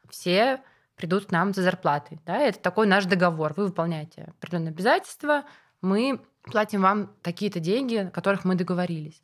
Все 0.10 0.62
придут 0.98 1.28
к 1.28 1.32
нам 1.32 1.54
за 1.54 1.64
зарплатой. 1.64 2.20
Да? 2.26 2.38
Это 2.38 2.60
такой 2.60 2.88
наш 2.88 3.06
договор. 3.06 3.54
Вы 3.56 3.68
выполняете 3.68 4.34
определенные 4.38 4.72
обязательства, 4.72 5.46
мы 5.82 6.22
платим 6.44 6.82
вам 6.82 7.12
такие-то 7.22 7.60
деньги, 7.60 7.96
о 7.96 8.12
которых 8.12 8.44
мы 8.44 8.56
договорились. 8.56 9.22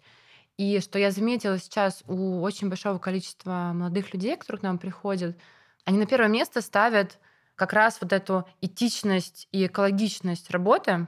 И 0.57 0.79
что 0.79 0.99
я 0.99 1.11
заметила 1.11 1.57
сейчас 1.57 2.03
у 2.07 2.41
очень 2.41 2.69
большого 2.69 2.97
количества 2.97 3.71
молодых 3.73 4.13
людей, 4.13 4.37
которые 4.37 4.59
к 4.61 4.63
нам 4.63 4.77
приходят, 4.77 5.37
они 5.85 5.97
на 5.97 6.05
первое 6.05 6.29
место 6.29 6.61
ставят 6.61 7.19
как 7.61 7.73
раз 7.73 7.99
вот 8.01 8.11
эту 8.11 8.47
этичность 8.59 9.47
и 9.51 9.67
экологичность 9.67 10.49
работы. 10.49 11.05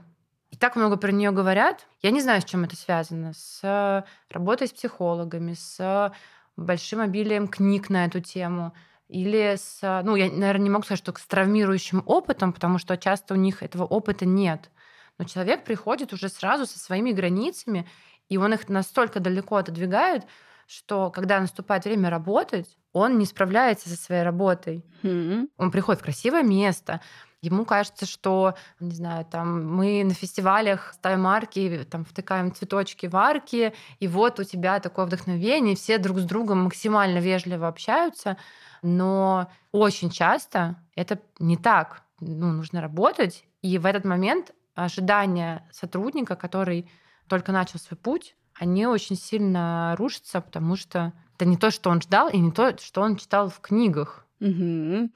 И 0.52 0.56
так 0.56 0.76
много 0.76 0.98
про 0.98 1.12
нее 1.12 1.32
говорят. 1.32 1.88
Я 2.04 2.12
не 2.12 2.22
знаю, 2.22 2.42
с 2.42 2.46
чем 2.46 2.64
это 2.64 2.76
связано. 2.76 3.34
С 3.34 4.06
работой 4.30 4.68
с 4.68 4.72
психологами, 4.72 5.56
с 5.56 6.14
большим 6.56 7.02
обилием 7.02 7.48
книг 7.48 7.90
на 7.90 8.06
эту 8.06 8.20
тему. 8.20 8.72
Или 9.08 9.56
с, 9.58 9.80
ну, 10.04 10.16
я, 10.16 10.26
наверное, 10.32 10.66
не 10.66 10.70
могу 10.70 10.84
сказать, 10.84 11.00
что 11.00 11.12
с 11.18 11.26
травмирующим 11.26 12.04
опытом, 12.06 12.54
потому 12.54 12.78
что 12.78 12.98
часто 12.98 13.34
у 13.34 13.38
них 13.38 13.64
этого 13.64 13.86
опыта 13.86 14.28
нет. 14.28 14.70
Но 15.18 15.26
человек 15.26 15.64
приходит 15.64 16.14
уже 16.14 16.30
сразу 16.30 16.68
со 16.68 16.78
своими 16.78 17.14
границами, 17.14 17.90
и 18.30 18.38
он 18.38 18.54
их 18.54 18.70
настолько 18.70 19.20
далеко 19.20 19.56
отодвигает, 19.56 20.28
что 20.68 21.10
когда 21.10 21.40
наступает 21.40 21.86
время 21.86 22.10
работать, 22.10 22.78
он 22.92 23.18
не 23.18 23.26
справляется 23.26 23.90
со 23.90 23.96
своей 23.96 24.24
работой. 24.24 24.86
Mm-hmm. 25.02 25.50
Он 25.58 25.72
приходит 25.72 26.02
в 26.02 26.04
красивое 26.04 26.44
место, 26.44 27.02
Ему 27.44 27.66
кажется, 27.66 28.06
что, 28.06 28.56
не 28.80 28.96
знаю, 28.96 29.26
там 29.26 29.70
мы 29.70 30.06
на 30.06 30.14
фестивалях 30.14 30.94
ставим 30.94 31.28
арки, 31.28 31.86
там 31.92 32.06
втыкаем 32.06 32.56
цветочки 32.56 33.08
в 33.08 33.18
арки, 33.18 33.74
и 34.00 34.08
вот 34.08 34.40
у 34.40 34.46
тебя 34.46 34.80
такое 34.80 35.06
вдохновение, 35.06 35.76
все 35.76 35.98
друг 35.98 36.20
с 36.20 36.24
другом 36.24 36.64
максимально 36.64 37.18
вежливо 37.18 37.68
общаются, 37.68 38.38
но 38.82 39.52
очень 39.74 40.10
часто 40.10 40.78
это 40.96 41.20
не 41.38 41.58
так. 41.58 42.04
Ну, 42.22 42.54
нужно 42.54 42.80
работать, 42.80 43.44
и 43.62 43.78
в 43.78 43.86
этот 43.86 44.06
момент 44.06 44.54
ожидания 44.74 45.68
сотрудника, 45.70 46.38
который 46.38 46.90
только 47.28 47.52
начал 47.52 47.78
свой 47.78 47.98
путь, 47.98 48.38
они 48.64 48.88
очень 48.88 49.18
сильно 49.18 49.96
рушатся, 49.98 50.40
потому 50.40 50.76
что 50.78 51.12
это 51.36 51.46
не 51.46 51.58
то, 51.58 51.70
что 51.70 51.90
он 51.90 52.02
ждал, 52.02 52.30
и 52.30 52.38
не 52.38 52.52
то, 52.52 52.78
что 52.80 53.02
он 53.02 53.18
читал 53.18 53.50
в 53.50 53.60
книгах. 53.60 54.26
Угу. 54.40 55.10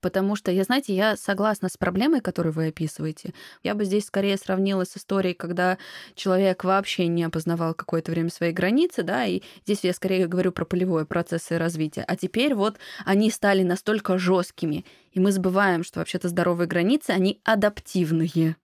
Потому 0.00 0.36
что, 0.36 0.50
я, 0.50 0.64
знаете, 0.64 0.94
я 0.94 1.16
согласна 1.16 1.68
с 1.68 1.76
проблемой, 1.76 2.20
которую 2.20 2.52
вы 2.52 2.68
описываете. 2.68 3.34
Я 3.62 3.74
бы 3.74 3.84
здесь 3.84 4.06
скорее 4.06 4.36
сравнила 4.36 4.84
с 4.84 4.96
историей, 4.96 5.34
когда 5.34 5.76
человек 6.14 6.64
вообще 6.64 7.06
не 7.06 7.24
опознавал 7.24 7.74
какое-то 7.74 8.10
время 8.10 8.30
свои 8.30 8.52
границы, 8.52 9.02
да, 9.02 9.26
и 9.26 9.42
здесь 9.64 9.80
я 9.82 9.92
скорее 9.92 10.26
говорю 10.26 10.52
про 10.52 10.64
полевое 10.64 11.04
процессы 11.04 11.58
развития. 11.58 12.04
А 12.06 12.16
теперь 12.16 12.54
вот 12.54 12.78
они 13.04 13.30
стали 13.30 13.62
настолько 13.62 14.18
жесткими, 14.18 14.84
и 15.12 15.20
мы 15.20 15.32
забываем, 15.32 15.84
что 15.84 15.98
вообще-то 15.98 16.28
здоровые 16.28 16.66
границы, 16.66 17.10
они 17.10 17.40
адаптивные. 17.44 18.56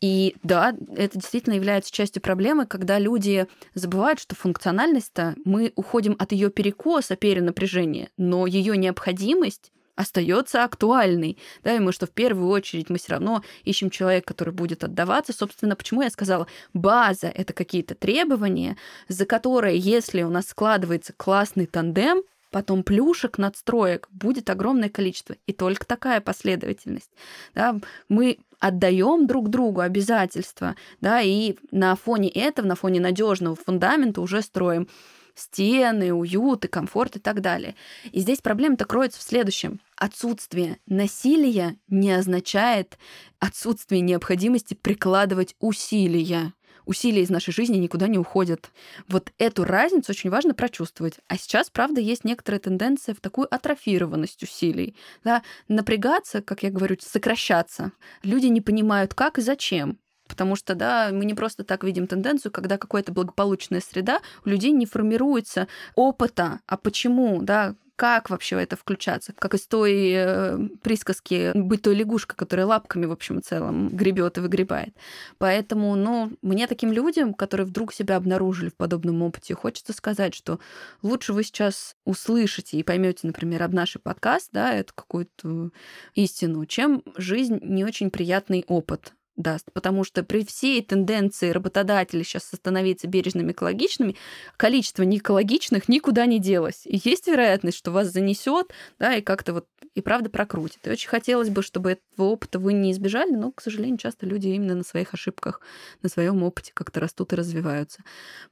И 0.00 0.36
да, 0.42 0.74
это 0.96 1.18
действительно 1.18 1.54
является 1.54 1.92
частью 1.92 2.22
проблемы, 2.22 2.66
когда 2.66 2.98
люди 2.98 3.46
забывают, 3.74 4.20
что 4.20 4.34
функциональность-то 4.34 5.36
мы 5.44 5.72
уходим 5.76 6.16
от 6.18 6.32
ее 6.32 6.50
перекоса 6.50 7.16
перенапряжения, 7.16 8.08
но 8.16 8.46
ее 8.46 8.76
необходимость 8.76 9.72
остается 9.94 10.64
актуальной. 10.64 11.38
Да, 11.62 11.74
и 11.74 11.78
мы 11.78 11.92
что 11.92 12.06
в 12.06 12.10
первую 12.10 12.48
очередь 12.48 12.90
мы 12.90 12.98
все 12.98 13.12
равно 13.12 13.42
ищем 13.64 13.90
человека, 13.90 14.28
который 14.28 14.54
будет 14.54 14.84
отдаваться. 14.84 15.32
Собственно, 15.32 15.76
почему 15.76 16.02
я 16.02 16.10
сказала, 16.10 16.46
база— 16.72 17.28
это 17.34 17.52
какие-то 17.52 17.94
требования, 17.94 18.76
за 19.08 19.26
которые, 19.26 19.78
если 19.78 20.22
у 20.22 20.30
нас 20.30 20.48
складывается 20.48 21.12
классный 21.16 21.66
тандем, 21.66 22.22
потом 22.52 22.84
плюшек, 22.84 23.38
надстроек 23.38 24.08
будет 24.10 24.50
огромное 24.50 24.88
количество. 24.88 25.34
И 25.46 25.52
только 25.52 25.84
такая 25.84 26.20
последовательность. 26.20 27.10
Да, 27.54 27.76
мы 28.08 28.38
отдаем 28.60 29.26
друг 29.26 29.48
другу 29.48 29.80
обязательства, 29.80 30.76
да, 31.00 31.20
и 31.20 31.56
на 31.72 31.96
фоне 31.96 32.28
этого, 32.28 32.66
на 32.66 32.76
фоне 32.76 33.00
надежного 33.00 33.56
фундамента 33.56 34.20
уже 34.20 34.42
строим 34.42 34.86
стены, 35.34 36.12
уют 36.12 36.64
и 36.66 36.68
комфорт 36.68 37.16
и 37.16 37.18
так 37.18 37.40
далее. 37.40 37.74
И 38.12 38.20
здесь 38.20 38.40
проблема-то 38.40 38.84
кроется 38.84 39.18
в 39.18 39.22
следующем. 39.22 39.80
Отсутствие 39.96 40.78
насилия 40.86 41.76
не 41.88 42.12
означает 42.12 42.98
отсутствие 43.40 44.02
необходимости 44.02 44.74
прикладывать 44.74 45.56
усилия 45.58 46.52
усилия 46.86 47.22
из 47.22 47.30
нашей 47.30 47.52
жизни 47.52 47.76
никуда 47.76 48.08
не 48.08 48.18
уходят. 48.18 48.70
Вот 49.08 49.32
эту 49.38 49.64
разницу 49.64 50.12
очень 50.12 50.30
важно 50.30 50.54
прочувствовать. 50.54 51.14
А 51.28 51.36
сейчас, 51.36 51.70
правда, 51.70 52.00
есть 52.00 52.24
некоторая 52.24 52.60
тенденция 52.60 53.14
в 53.14 53.20
такую 53.20 53.52
атрофированность 53.52 54.42
усилий. 54.42 54.96
Да? 55.24 55.42
Напрягаться, 55.68 56.42
как 56.42 56.62
я 56.62 56.70
говорю, 56.70 56.96
сокращаться. 57.00 57.92
Люди 58.22 58.46
не 58.46 58.60
понимают, 58.60 59.14
как 59.14 59.38
и 59.38 59.42
зачем. 59.42 59.98
Потому 60.28 60.56
что, 60.56 60.74
да, 60.74 61.10
мы 61.12 61.24
не 61.24 61.34
просто 61.34 61.62
так 61.64 61.84
видим 61.84 62.06
тенденцию, 62.06 62.52
когда 62.52 62.78
какая-то 62.78 63.12
благополучная 63.12 63.80
среда, 63.80 64.20
у 64.46 64.48
людей 64.48 64.70
не 64.70 64.86
формируется 64.86 65.68
опыта, 65.94 66.60
а 66.66 66.78
почему, 66.78 67.42
да, 67.42 67.74
как 68.02 68.30
вообще 68.30 68.60
это 68.60 68.74
включаться? 68.74 69.32
Как 69.32 69.54
из 69.54 69.64
той 69.68 70.10
э, 70.12 70.58
присказки 70.82 71.52
быть 71.54 71.82
той 71.82 71.94
лягушкой, 71.94 72.36
которая 72.36 72.66
лапками, 72.66 73.06
в 73.06 73.12
общем 73.12 73.38
и 73.38 73.42
целом, 73.42 73.90
гребет 73.90 74.38
и 74.38 74.40
выгребает. 74.40 74.92
Поэтому, 75.38 75.94
ну, 75.94 76.32
мне 76.42 76.66
таким 76.66 76.90
людям, 76.90 77.32
которые 77.32 77.64
вдруг 77.64 77.94
себя 77.94 78.16
обнаружили 78.16 78.70
в 78.70 78.74
подобном 78.74 79.22
опыте, 79.22 79.54
хочется 79.54 79.92
сказать, 79.92 80.34
что 80.34 80.58
лучше 81.02 81.32
вы 81.32 81.44
сейчас 81.44 81.94
услышите 82.04 82.76
и 82.76 82.82
поймете, 82.82 83.24
например, 83.28 83.62
об 83.62 83.72
нашей 83.72 84.00
подкаст, 84.00 84.48
да, 84.50 84.74
эту 84.74 84.92
какую-то 84.96 85.70
истину, 86.14 86.66
чем 86.66 87.04
жизнь 87.16 87.60
не 87.62 87.84
очень 87.84 88.10
приятный 88.10 88.64
опыт 88.66 89.12
даст. 89.36 89.70
Потому 89.72 90.04
что 90.04 90.22
при 90.22 90.44
всей 90.44 90.82
тенденции 90.82 91.50
работодателей 91.50 92.24
сейчас 92.24 92.44
становиться 92.44 93.06
бережными, 93.06 93.52
экологичными, 93.52 94.16
количество 94.56 95.02
неэкологичных 95.02 95.88
никуда 95.88 96.26
не 96.26 96.38
делось. 96.38 96.82
И 96.84 97.00
есть 97.02 97.26
вероятность, 97.26 97.78
что 97.78 97.90
вас 97.90 98.08
занесет, 98.08 98.72
да, 98.98 99.16
и 99.16 99.22
как-то 99.22 99.54
вот 99.54 99.66
и 99.94 100.00
правда 100.00 100.30
прокрутит. 100.30 100.86
И 100.86 100.90
очень 100.90 101.08
хотелось 101.08 101.50
бы, 101.50 101.62
чтобы 101.62 101.92
этого 101.92 102.28
опыта 102.28 102.58
вы 102.58 102.72
не 102.72 102.92
избежали, 102.92 103.32
но, 103.32 103.52
к 103.52 103.60
сожалению, 103.60 103.98
часто 103.98 104.26
люди 104.26 104.48
именно 104.48 104.74
на 104.74 104.84
своих 104.84 105.12
ошибках, 105.12 105.60
на 106.02 106.08
своем 106.08 106.42
опыте 106.42 106.72
как-то 106.74 107.00
растут 107.00 107.32
и 107.32 107.36
развиваются. 107.36 108.02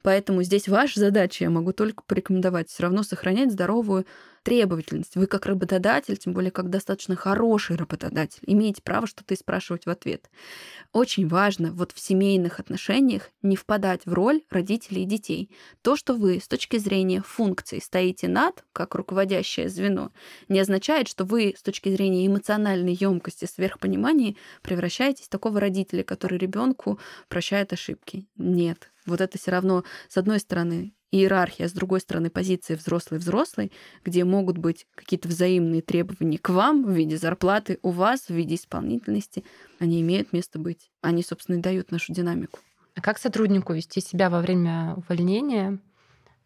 Поэтому 0.03 0.43
здесь 0.43 0.67
ваша 0.67 0.99
задача, 0.99 1.43
я 1.43 1.49
могу 1.49 1.73
только 1.73 2.03
порекомендовать, 2.03 2.69
все 2.69 2.83
равно 2.83 3.03
сохранять 3.03 3.51
здоровую 3.51 4.05
требовательность. 4.43 5.15
Вы 5.15 5.27
как 5.27 5.45
работодатель, 5.45 6.17
тем 6.17 6.33
более 6.33 6.51
как 6.51 6.69
достаточно 6.69 7.15
хороший 7.15 7.75
работодатель, 7.75 8.41
имеете 8.45 8.81
право 8.81 9.07
что-то 9.07 9.33
и 9.33 9.37
спрашивать 9.37 9.85
в 9.85 9.89
ответ. 9.89 10.29
Очень 10.93 11.27
важно 11.27 11.71
вот 11.71 11.91
в 11.91 11.99
семейных 11.99 12.59
отношениях 12.59 13.29
не 13.41 13.55
впадать 13.55 14.01
в 14.05 14.13
роль 14.13 14.41
родителей 14.49 15.03
и 15.03 15.05
детей. 15.05 15.51
То, 15.81 15.95
что 15.95 16.13
вы 16.13 16.39
с 16.39 16.47
точки 16.47 16.77
зрения 16.77 17.21
функций 17.25 17.81
стоите 17.81 18.27
над, 18.27 18.63
как 18.73 18.95
руководящее 18.95 19.69
звено, 19.69 20.11
не 20.47 20.59
означает, 20.59 21.07
что 21.07 21.23
вы 21.25 21.53
с 21.57 21.61
точки 21.61 21.89
зрения 21.89 22.25
эмоциональной 22.25 22.93
емкости, 22.93 23.45
сверхпонимания 23.45 24.35
превращаетесь 24.61 25.25
в 25.25 25.29
такого 25.29 25.59
родителя, 25.59 26.03
который 26.03 26.37
ребенку 26.37 26.99
прощает 27.29 27.73
ошибки. 27.73 28.25
Нет. 28.35 28.91
Вот 29.05 29.21
это 29.21 29.37
все 29.37 29.51
равно, 29.51 29.83
с 30.09 30.17
одной 30.17 30.39
стороны, 30.39 30.93
иерархия, 31.11 31.67
с 31.67 31.73
другой 31.73 31.99
стороны, 31.99 32.29
позиции 32.29 32.75
взрослый-взрослый, 32.75 33.71
где 34.03 34.23
могут 34.23 34.57
быть 34.57 34.87
какие-то 34.95 35.27
взаимные 35.27 35.81
требования 35.81 36.37
к 36.37 36.49
вам 36.49 36.85
в 36.85 36.91
виде 36.91 37.17
зарплаты, 37.17 37.79
у 37.83 37.91
вас 37.91 38.27
в 38.27 38.29
виде 38.31 38.55
исполнительности, 38.55 39.43
они 39.79 40.01
имеют 40.01 40.33
место 40.33 40.57
быть. 40.57 40.91
Они, 41.01 41.21
собственно, 41.21 41.57
и 41.57 41.61
дают 41.61 41.91
нашу 41.91 42.13
динамику. 42.13 42.59
А 42.95 43.01
как 43.01 43.17
сотруднику 43.17 43.73
вести 43.73 44.01
себя 44.01 44.29
во 44.29 44.41
время 44.41 44.95
увольнения? 44.95 45.79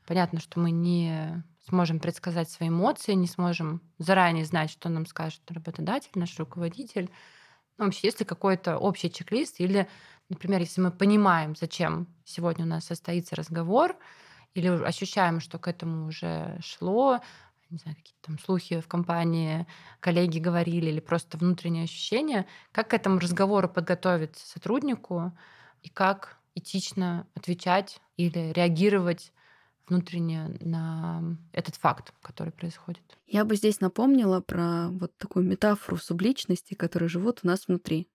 Понятно, 0.05 0.39
что 0.39 0.59
мы 0.59 0.71
не 0.71 1.43
сможем 1.67 1.99
предсказать 1.99 2.49
свои 2.49 2.69
эмоции, 2.69 3.13
не 3.13 3.27
сможем 3.27 3.81
заранее 3.97 4.45
знать, 4.45 4.69
что 4.69 4.89
нам 4.89 5.05
скажет 5.05 5.41
работодатель, 5.49 6.11
наш 6.13 6.37
руководитель. 6.37 7.09
Ну, 7.77 7.85
вообще, 7.85 8.07
есть 8.07 8.19
ли 8.19 8.25
какой-то 8.25 8.77
общий 8.77 9.11
чек-лист 9.11 9.59
или, 9.59 9.87
например, 10.29 10.59
если 10.59 10.81
мы 10.81 10.91
понимаем, 10.91 11.55
зачем 11.59 12.07
сегодня 12.23 12.65
у 12.65 12.67
нас 12.67 12.85
состоится 12.85 13.35
разговор, 13.35 13.95
или 14.55 14.67
ощущаем, 14.67 15.39
что 15.39 15.59
к 15.59 15.67
этому 15.67 16.07
уже 16.07 16.57
шло, 16.63 17.19
не 17.69 17.77
знаю, 17.77 17.97
какие-то 17.97 18.21
там 18.21 18.39
слухи 18.39 18.79
в 18.79 18.87
компании, 18.87 19.67
коллеги 19.99 20.39
говорили, 20.39 20.89
или 20.89 20.99
просто 20.99 21.37
внутреннее 21.37 21.83
ощущение, 21.83 22.47
как 22.71 22.89
к 22.89 22.93
этому 22.93 23.19
разговору 23.19 23.69
подготовиться 23.69 24.47
сотруднику 24.47 25.37
и 25.83 25.89
как 25.89 26.37
этично 26.55 27.27
отвечать 27.35 27.99
или 28.17 28.53
реагировать 28.53 29.33
внутренне 29.87 30.57
на 30.61 31.37
этот 31.51 31.75
факт, 31.75 32.13
который 32.21 32.53
происходит. 32.53 33.03
Я 33.27 33.45
бы 33.45 33.55
здесь 33.55 33.81
напомнила 33.81 34.39
про 34.39 34.87
вот 34.89 35.15
такую 35.17 35.45
метафору 35.45 35.97
субличности, 35.97 36.73
которые 36.73 37.09
живут 37.09 37.41
у 37.43 37.47
нас 37.47 37.67
внутри. 37.67 38.07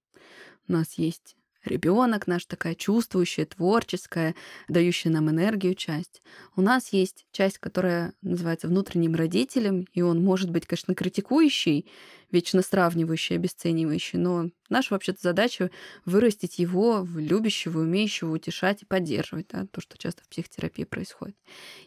У 0.69 0.73
нас 0.73 0.95
есть 0.95 1.37
ребенок 1.65 2.27
наш 2.27 2.47
такая 2.47 2.75
чувствующая, 2.75 3.47
творческая, 3.47 4.35
дающая 4.69 5.11
нам 5.11 5.31
энергию 5.31 5.75
часть. 5.75 6.23
У 6.57 6.63
нас 6.63 6.93
есть 6.93 7.27
часть, 7.33 7.59
которая 7.59 8.13
называется 8.23 8.69
внутренним 8.69 9.15
родителем, 9.15 9.87
и 9.93 10.03
он 10.03 10.23
может 10.23 10.51
быть, 10.51 10.67
конечно, 10.67 10.95
критикующий, 10.95 11.87
вечно 12.31 12.63
сравнивающий, 12.63 13.37
обесценивающий, 13.37 14.19
но 14.19 14.51
наша 14.69 14.95
вообще-то 14.95 15.19
задача 15.21 15.71
вырастить 16.05 16.59
его 16.59 17.03
в 17.03 17.19
любящего, 17.19 17.81
умеющего 17.81 18.33
утешать 18.33 18.83
и 18.83 18.87
поддерживать, 18.87 19.49
да, 19.49 19.67
то, 19.67 19.81
что 19.81 19.99
часто 19.99 20.23
в 20.25 20.29
психотерапии 20.29 20.85
происходит. 20.85 21.37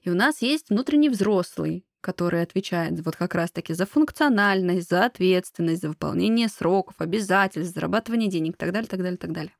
И 0.04 0.10
у 0.10 0.16
нас 0.16 0.42
есть 0.42 0.70
внутренний 0.70 1.10
взрослый, 1.10 1.86
который 2.02 2.42
отвечает 2.42 3.00
вот 3.06 3.16
как 3.16 3.34
раз-таки 3.34 3.74
за 3.74 3.86
функциональность, 3.86 4.90
за 4.90 5.06
ответственность, 5.06 5.82
за 5.82 5.88
выполнение 5.88 6.50
сроков, 6.50 6.96
обязательств, 7.00 7.74
зарабатывание 7.74 8.30
денег 8.30 8.56
и 8.56 8.58
так 8.58 8.74
далее, 8.74 8.90
так 8.90 9.02
далее, 9.02 9.18
так 9.18 9.32
далее. 9.32 9.54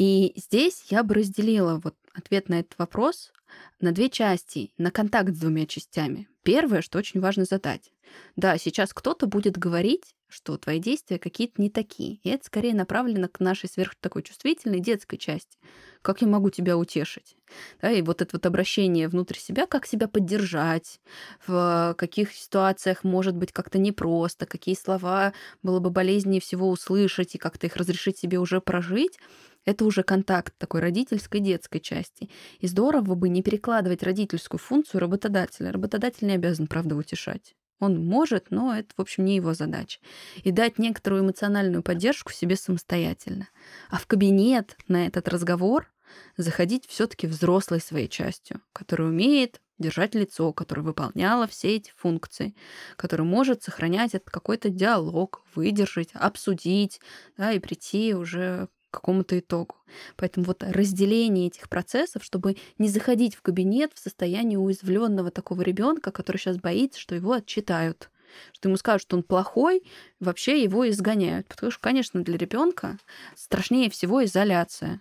И 0.00 0.32
здесь 0.34 0.86
я 0.88 1.02
бы 1.02 1.12
разделила 1.12 1.78
вот 1.84 1.94
ответ 2.14 2.48
на 2.48 2.60
этот 2.60 2.78
вопрос 2.78 3.32
на 3.80 3.92
две 3.92 4.08
части, 4.08 4.72
на 4.78 4.90
контакт 4.90 5.34
с 5.34 5.38
двумя 5.38 5.66
частями. 5.66 6.26
Первое, 6.42 6.80
что 6.80 6.98
очень 6.98 7.20
важно 7.20 7.44
задать. 7.44 7.92
Да, 8.34 8.56
сейчас 8.56 8.94
кто-то 8.94 9.26
будет 9.26 9.58
говорить, 9.58 10.14
что 10.26 10.56
твои 10.56 10.78
действия 10.78 11.18
какие-то 11.18 11.60
не 11.60 11.68
такие. 11.68 12.14
И 12.22 12.30
это 12.30 12.46
скорее 12.46 12.72
направлено 12.72 13.28
к 13.28 13.40
нашей 13.40 13.68
сверх 13.68 13.94
такой 14.00 14.22
чувствительной 14.22 14.80
детской 14.80 15.18
части. 15.18 15.58
Как 16.00 16.22
я 16.22 16.28
могу 16.28 16.48
тебя 16.48 16.78
утешить? 16.78 17.36
Да, 17.82 17.90
и 17.90 18.00
вот 18.00 18.22
это 18.22 18.36
вот 18.36 18.46
обращение 18.46 19.08
внутрь 19.08 19.36
себя, 19.36 19.66
как 19.66 19.84
себя 19.84 20.08
поддержать, 20.08 21.00
в 21.46 21.94
каких 21.98 22.32
ситуациях 22.32 23.04
может 23.04 23.36
быть 23.36 23.52
как-то 23.52 23.78
непросто, 23.78 24.46
какие 24.46 24.76
слова 24.76 25.34
было 25.62 25.78
бы 25.80 25.90
болезненнее 25.90 26.40
всего 26.40 26.70
услышать 26.70 27.34
и 27.34 27.38
как-то 27.38 27.66
их 27.66 27.76
разрешить 27.76 28.16
себе 28.16 28.38
уже 28.38 28.60
прожить, 28.60 29.18
это 29.64 29.84
уже 29.84 30.02
контакт 30.02 30.54
такой 30.58 30.80
родительской 30.80 31.40
детской 31.40 31.80
части. 31.80 32.30
И 32.60 32.66
здорово 32.66 33.14
бы 33.14 33.28
не 33.28 33.42
перекладывать 33.42 34.02
родительскую 34.02 34.58
функцию 34.58 35.00
работодателя. 35.00 35.72
Работодатель 35.72 36.26
не 36.26 36.34
обязан, 36.34 36.66
правда, 36.66 36.96
утешать. 36.96 37.54
Он 37.78 38.04
может, 38.04 38.50
но 38.50 38.74
это, 38.74 38.88
в 38.96 39.00
общем, 39.00 39.24
не 39.24 39.36
его 39.36 39.54
задача. 39.54 40.00
И 40.44 40.50
дать 40.50 40.78
некоторую 40.78 41.22
эмоциональную 41.22 41.82
поддержку 41.82 42.32
себе 42.32 42.56
самостоятельно. 42.56 43.48
А 43.90 43.96
в 43.98 44.06
кабинет 44.06 44.76
на 44.86 45.06
этот 45.06 45.28
разговор 45.28 45.90
заходить 46.36 46.86
все-таки 46.86 47.26
взрослой 47.26 47.80
своей 47.80 48.08
частью, 48.08 48.60
которая 48.72 49.08
умеет 49.08 49.60
держать 49.78 50.14
лицо, 50.14 50.52
которая 50.52 50.84
выполняла 50.84 51.46
все 51.46 51.76
эти 51.76 51.92
функции, 51.96 52.54
которая 52.96 53.26
может 53.26 53.62
сохранять 53.62 54.14
этот 54.14 54.28
какой-то 54.28 54.68
диалог, 54.68 55.42
выдержать, 55.54 56.10
обсудить, 56.12 57.00
да, 57.38 57.52
и 57.52 57.58
прийти 57.58 58.14
уже 58.14 58.68
какому-то 58.90 59.38
итогу. 59.38 59.76
Поэтому 60.16 60.46
вот 60.46 60.62
разделение 60.62 61.48
этих 61.48 61.68
процессов, 61.68 62.24
чтобы 62.24 62.56
не 62.78 62.88
заходить 62.88 63.34
в 63.34 63.42
кабинет 63.42 63.92
в 63.94 63.98
состоянии 63.98 64.56
уязвленного 64.56 65.30
такого 65.30 65.62
ребенка, 65.62 66.10
который 66.12 66.38
сейчас 66.38 66.58
боится, 66.58 67.00
что 67.00 67.14
его 67.14 67.32
отчитают 67.32 68.10
что 68.52 68.68
ему 68.68 68.76
скажут, 68.76 69.02
что 69.02 69.16
он 69.16 69.24
плохой, 69.24 69.82
вообще 70.20 70.62
его 70.62 70.88
изгоняют. 70.88 71.48
Потому 71.48 71.72
что, 71.72 71.80
конечно, 71.80 72.22
для 72.22 72.36
ребенка 72.36 72.96
страшнее 73.34 73.90
всего 73.90 74.24
изоляция. 74.24 75.00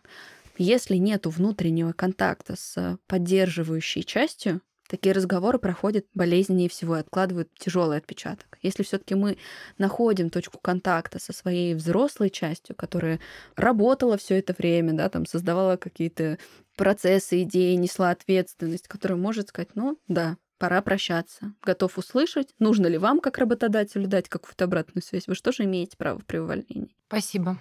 Если 0.57 0.95
нет 0.95 1.25
внутреннего 1.25 1.93
контакта 1.93 2.55
с 2.57 2.97
поддерживающей 3.07 4.03
частью, 4.03 4.61
такие 4.87 5.13
разговоры 5.13 5.59
проходят 5.59 6.05
болезненнее 6.13 6.69
всего 6.69 6.97
и 6.97 7.01
откладывают 7.01 7.49
тяжелый 7.57 7.97
отпечаток. 7.97 8.48
Если 8.61 8.83
все-таки 8.83 9.15
мы 9.15 9.37
находим 9.77 10.29
точку 10.29 10.59
контакта 10.59 11.19
со 11.19 11.33
своей 11.33 11.75
взрослой 11.75 12.29
частью, 12.29 12.75
которая 12.75 13.19
работала 13.55 14.17
все 14.17 14.39
это 14.39 14.53
время, 14.57 14.93
да, 14.93 15.09
там 15.09 15.25
создавала 15.25 15.77
какие-то 15.77 16.37
процессы, 16.75 17.43
идеи, 17.43 17.75
несла 17.75 18.11
ответственность, 18.11 18.87
которая 18.87 19.17
может 19.17 19.49
сказать, 19.49 19.69
ну 19.75 19.99
да, 20.07 20.37
пора 20.59 20.81
прощаться. 20.81 21.53
Готов 21.63 21.97
услышать, 21.97 22.53
нужно 22.59 22.87
ли 22.87 22.97
вам, 22.97 23.19
как 23.19 23.37
работодателю, 23.37 24.07
дать 24.07 24.29
какую-то 24.29 24.65
обратную 24.65 25.01
связь. 25.01 25.27
Вы 25.27 25.35
что 25.35 25.51
же 25.51 25.63
имеете 25.63 25.97
право 25.97 26.19
при 26.19 26.37
увольнении? 26.37 26.95
Спасибо. 27.07 27.57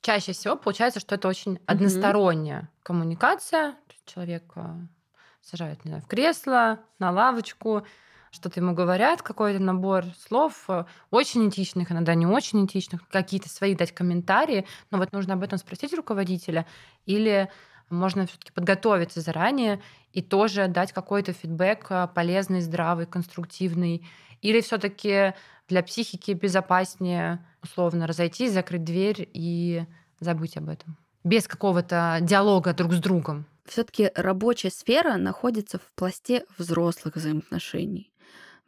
Чаще 0.00 0.32
всего 0.32 0.56
получается, 0.56 1.00
что 1.00 1.16
это 1.16 1.26
очень 1.26 1.58
односторонняя 1.66 2.60
mm-hmm. 2.60 2.82
коммуникация. 2.84 3.74
Человек 4.04 4.44
а, 4.54 4.78
сажают, 5.42 5.84
не 5.84 5.90
знаю, 5.90 6.04
в 6.04 6.06
кресло, 6.06 6.80
на 6.98 7.10
лавочку, 7.10 7.84
что-то 8.30 8.60
ему 8.60 8.74
говорят, 8.74 9.22
какой-то 9.22 9.62
набор 9.62 10.04
слов, 10.26 10.64
э, 10.68 10.84
очень 11.10 11.48
этичных, 11.48 11.92
иногда 11.92 12.14
не 12.14 12.26
очень 12.26 12.64
этичных, 12.66 13.06
какие-то 13.08 13.48
свои 13.48 13.74
дать 13.74 13.92
комментарии, 13.92 14.66
но 14.90 14.98
вот 14.98 15.12
нужно 15.12 15.34
об 15.34 15.42
этом 15.42 15.58
спросить 15.58 15.94
руководителя, 15.94 16.66
или 17.06 17.50
можно 17.90 18.26
все-таки 18.26 18.52
подготовиться 18.52 19.20
заранее 19.20 19.80
и 20.12 20.22
тоже 20.22 20.68
дать 20.68 20.92
какой-то 20.92 21.32
фидбэк 21.32 21.86
э, 21.90 22.08
полезный, 22.14 22.60
здравый, 22.60 23.06
конструктивный, 23.06 24.06
или 24.40 24.60
все-таки 24.60 25.34
для 25.68 25.82
психики 25.82 26.32
безопаснее 26.32 27.44
условно 27.62 28.06
разойтись, 28.06 28.52
закрыть 28.52 28.84
дверь 28.84 29.28
и 29.32 29.84
забыть 30.20 30.56
об 30.56 30.68
этом. 30.68 30.96
Без 31.24 31.48
какого-то 31.48 32.18
диалога 32.22 32.72
друг 32.72 32.92
с 32.92 32.98
другом. 32.98 33.46
Все-таки 33.64 34.10
рабочая 34.14 34.70
сфера 34.70 35.16
находится 35.16 35.78
в 35.78 35.92
пласте 35.94 36.44
взрослых 36.56 37.16
взаимоотношений. 37.16 38.10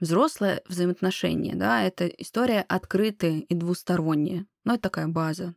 Взрослые 0.00 0.62
взаимоотношения, 0.66 1.54
да, 1.54 1.82
это 1.82 2.06
история 2.06 2.64
открытая 2.68 3.40
и 3.40 3.54
двусторонняя. 3.54 4.46
Ну, 4.64 4.72
это 4.74 4.82
такая 4.82 5.08
база, 5.08 5.54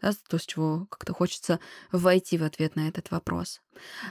да, 0.00 0.12
то, 0.28 0.38
с 0.38 0.46
чего 0.46 0.86
как-то 0.86 1.12
хочется 1.12 1.58
войти 1.90 2.38
в 2.38 2.44
ответ 2.44 2.76
на 2.76 2.88
этот 2.88 3.10
вопрос. 3.10 3.60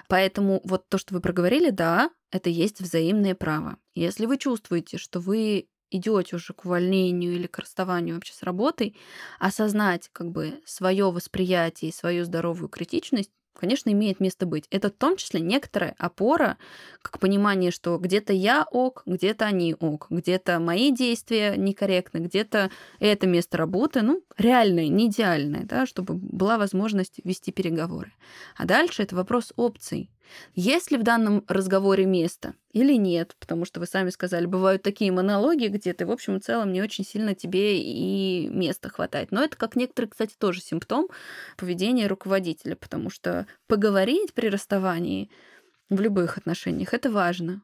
Поэтому 0.10 0.62
вот 0.66 0.90
то, 0.90 0.98
что 0.98 1.14
вы 1.14 1.22
проговорили, 1.22 1.70
да, 1.70 2.12
это 2.32 2.50
есть 2.50 2.82
взаимное 2.82 3.34
право. 3.34 3.78
Если 3.96 4.26
вы 4.26 4.38
чувствуете, 4.38 4.98
что 4.98 5.20
вы 5.20 5.70
идете 5.90 6.38
уже 6.38 6.54
к 6.54 6.66
увольнению 6.66 7.34
или 7.34 7.48
к 7.48 7.60
расставанию 7.60 8.16
вообще 8.16 8.34
с 8.34 8.44
работой, 8.44 8.98
осознать 9.40 10.10
как 10.12 10.32
бы 10.32 10.62
свое 10.66 11.12
восприятие 11.12 11.90
и 11.90 11.94
свою 11.94 12.26
здоровую 12.26 12.70
критичность 12.70 13.32
конечно, 13.60 13.90
имеет 13.90 14.20
место 14.20 14.46
быть. 14.46 14.66
Это 14.72 14.90
в 14.90 14.94
том 14.94 15.18
числе 15.18 15.40
некоторая 15.40 15.96
опора, 15.98 16.58
как 17.02 17.20
понимание, 17.20 17.72
что 17.72 17.98
где-то 17.98 18.34
я 18.34 18.66
ок, 18.70 19.04
где-то 19.06 19.46
они 19.46 19.76
ок, 19.80 20.08
где-то 20.10 20.60
мои 20.60 20.92
действия 20.92 21.56
некорректны, 21.58 22.20
где-то 22.20 22.72
это 23.00 23.28
место 23.28 23.58
работы, 23.58 24.02
ну, 24.02 24.24
реальное, 24.38 24.88
не 24.88 25.08
идеальное, 25.08 25.64
да, 25.64 25.86
чтобы 25.86 26.16
была 26.16 26.58
возможность 26.58 27.20
вести 27.24 27.52
переговоры. 27.52 28.14
А 28.56 28.66
дальше 28.66 29.04
это 29.04 29.16
вопрос 29.16 29.54
опций. 29.56 30.10
Есть 30.56 30.92
ли 30.92 30.98
в 30.98 31.04
данном 31.04 31.44
разговоре 31.48 32.06
место 32.06 32.54
или 32.72 32.94
нет? 32.96 33.36
Потому 33.40 33.66
что 33.66 33.80
вы 33.80 33.86
сами 33.86 34.10
сказали, 34.10 34.46
бывают 34.46 34.84
такие 34.84 35.12
монологи, 35.12 35.68
где 35.68 35.94
ты, 35.94 36.06
в 36.06 36.12
общем 36.12 36.38
и 36.38 36.40
целом, 36.40 36.72
не 36.72 36.82
очень 36.82 37.06
сильно 37.06 37.36
тебе 37.36 37.82
и 37.82 38.48
места 38.48 38.90
хватает. 38.90 39.32
Но 39.32 39.44
это, 39.44 39.58
как 39.58 39.76
некоторые, 39.76 40.10
кстати, 40.12 40.36
тоже 40.38 40.62
симптом 40.62 41.08
поведения 41.58 42.08
руководителя, 42.08 42.76
потому 42.76 43.10
что 43.10 43.48
поговорить 43.68 44.34
при 44.34 44.48
расставании 44.48 45.30
в 45.90 46.02
любых 46.02 46.38
отношениях 46.38 46.94
это 46.94 47.12
важно. 47.12 47.62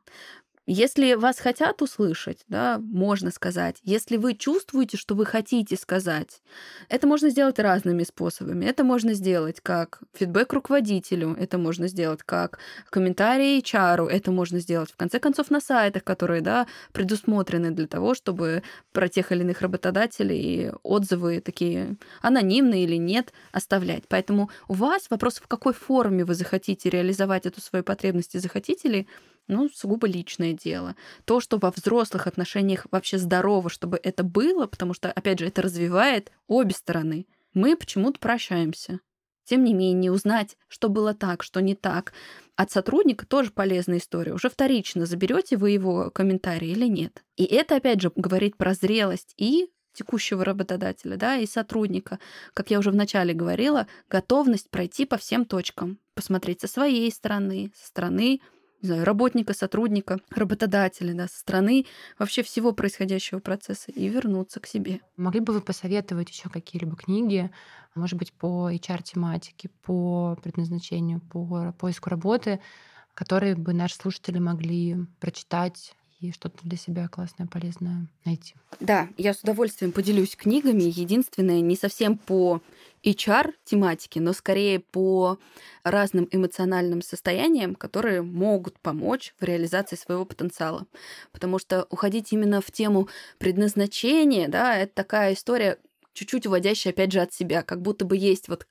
Если 0.70 1.14
вас 1.14 1.40
хотят 1.40 1.82
услышать, 1.82 2.44
да, 2.50 2.78
можно 2.78 3.32
сказать. 3.32 3.78
Если 3.84 4.18
вы 4.18 4.34
чувствуете, 4.34 4.98
что 4.98 5.16
вы 5.16 5.26
хотите 5.26 5.78
сказать, 5.78 6.42
это 6.90 7.08
можно 7.08 7.30
сделать 7.30 7.58
разными 7.58 8.04
способами. 8.04 8.66
Это 8.66 8.84
можно 8.84 9.14
сделать 9.14 9.62
как 9.62 10.02
фидбэк 10.14 10.52
руководителю, 10.52 11.38
это 11.40 11.58
можно 11.58 11.88
сделать 11.88 12.20
как 12.26 12.60
комментарий 12.90 13.62
HR, 13.62 14.10
это 14.10 14.32
можно 14.32 14.60
сделать 14.60 14.92
в 14.92 14.98
конце 14.98 15.20
концов 15.20 15.50
на 15.52 15.62
сайтах, 15.62 16.04
которые, 16.04 16.42
да, 16.42 16.68
предусмотрены 16.92 17.72
для 17.72 17.88
того, 17.88 18.14
чтобы 18.14 18.62
про 18.92 19.08
тех 19.08 19.32
или 19.32 19.44
иных 19.44 19.62
работодателей 19.62 20.72
отзывы 20.84 21.40
такие 21.40 21.96
анонимные 22.22 22.84
или 22.84 22.98
нет 22.98 23.32
оставлять. 23.54 24.04
Поэтому 24.10 24.50
у 24.68 24.74
вас 24.74 25.10
вопрос, 25.10 25.38
в 25.38 25.48
какой 25.48 25.72
форме 25.72 26.26
вы 26.26 26.36
захотите 26.36 26.90
реализовать 26.90 27.46
эту 27.46 27.62
свою 27.62 27.86
потребность 27.86 28.36
и 28.36 28.40
захотите 28.40 28.90
ли, 28.90 29.08
ну, 29.48 29.70
сугубо 29.70 30.08
личное 30.08 30.54
дело. 30.54 30.96
То, 31.26 31.40
что 31.40 31.58
во 31.58 31.72
взрослых 31.72 32.28
отношениях 32.28 32.86
вообще 32.92 33.18
здорово, 33.18 33.70
чтобы 33.70 34.00
это 34.02 34.24
было, 34.24 34.68
потому 34.68 34.94
что, 34.94 35.12
опять 35.12 35.40
же, 35.40 35.48
это 35.48 35.62
развивает 35.62 36.32
обе 36.48 36.74
стороны. 36.74 37.28
Мы 37.54 37.76
почему-то 37.76 38.20
прощаемся. 38.20 39.00
Тем 39.46 39.64
не 39.64 39.74
менее, 39.74 40.12
узнать, 40.12 40.58
что 40.68 40.90
было 40.90 41.14
так, 41.14 41.42
что 41.42 41.62
не 41.62 41.74
так, 41.74 42.12
от 42.58 42.70
сотрудника 42.72 43.26
тоже 43.26 43.52
полезная 43.52 44.00
история. 44.00 44.34
Уже 44.34 44.50
вторично, 44.50 45.06
заберете 45.06 45.56
вы 45.56 45.72
его 45.72 46.12
комментарий 46.12 46.72
или 46.72 46.86
нет. 46.86 47.24
И 47.38 47.46
это, 47.46 47.78
опять 47.78 48.02
же, 48.02 48.12
говорит 48.14 48.58
про 48.58 48.74
зрелость 48.74 49.34
и 49.38 49.70
текущего 49.94 50.44
работодателя, 50.44 51.16
да, 51.18 51.38
и 51.38 51.46
сотрудника. 51.46 52.20
Как 52.54 52.70
я 52.72 52.80
уже 52.80 52.92
вначале 52.92 53.34
говорила, 53.34 53.88
готовность 54.10 54.70
пройти 54.70 55.06
по 55.06 55.18
всем 55.18 55.46
точкам, 55.46 55.98
посмотреть 56.14 56.62
со 56.62 56.68
своей 56.68 57.12
стороны, 57.12 57.72
со 57.76 57.88
стороны 57.88 58.42
не 58.82 58.88
знаю, 58.88 59.06
работника, 59.06 59.54
сотрудника, 59.54 60.20
работодателя, 60.30 61.14
да, 61.14 61.28
со 61.28 61.40
стороны 61.40 61.86
вообще 62.20 62.44
всего 62.44 62.74
происходящего 62.74 63.40
процесса 63.40 63.92
и 63.92 64.08
вернуться 64.08 64.60
к 64.60 64.68
себе. 64.68 65.02
Могли 65.16 65.40
бы 65.40 65.54
вы 65.54 65.62
посоветовать 65.62 66.30
еще 66.30 66.50
какие-либо 66.50 66.96
книги, 66.96 67.50
может 67.96 68.18
быть, 68.20 68.32
по 68.34 68.72
HR-тематике, 68.72 69.70
по 69.84 70.38
предназначению, 70.44 71.22
по 71.22 71.74
поиску 71.80 72.10
работы, 72.10 72.60
которые 73.16 73.56
бы 73.56 73.74
наши 73.74 73.96
слушатели 73.96 74.38
могли 74.38 75.08
прочитать 75.20 75.97
и 76.20 76.32
что-то 76.32 76.58
для 76.64 76.78
себя 76.78 77.08
классное, 77.08 77.48
полезное 77.48 78.08
найти. 78.26 78.56
Да, 78.80 79.10
я 79.18 79.34
с 79.34 79.42
удовольствием 79.42 79.92
поделюсь 79.92 80.36
книгами. 80.36 80.84
Единственное, 80.84 81.62
не 81.62 81.76
совсем 81.76 82.18
по 82.18 82.62
HR 83.04 83.54
тематике, 83.64 84.20
но 84.20 84.34
скорее 84.34 84.80
по 84.80 85.38
разным 85.84 86.28
эмоциональным 86.32 87.02
состояниям, 87.02 87.76
которые 87.76 88.22
могут 88.22 88.80
помочь 88.80 89.34
в 89.40 89.44
реализации 89.44 89.96
своего 89.96 90.26
потенциала. 90.26 90.88
Потому 91.32 91.60
что 91.60 91.86
уходить 91.90 92.34
именно 92.34 92.62
в 92.62 92.72
тему 92.72 93.08
предназначения, 93.38 94.48
да, 94.48 94.76
это 94.76 94.94
такая 94.96 95.34
история, 95.34 95.78
чуть-чуть 96.18 96.48
уводящая, 96.48 96.94
опять 96.94 97.12
же, 97.12 97.20
от 97.20 97.34
себя, 97.34 97.62
как 97.62 97.82
будто 97.82 98.04
бы 98.04 98.18
есть 98.18 98.48
вот 98.48 98.66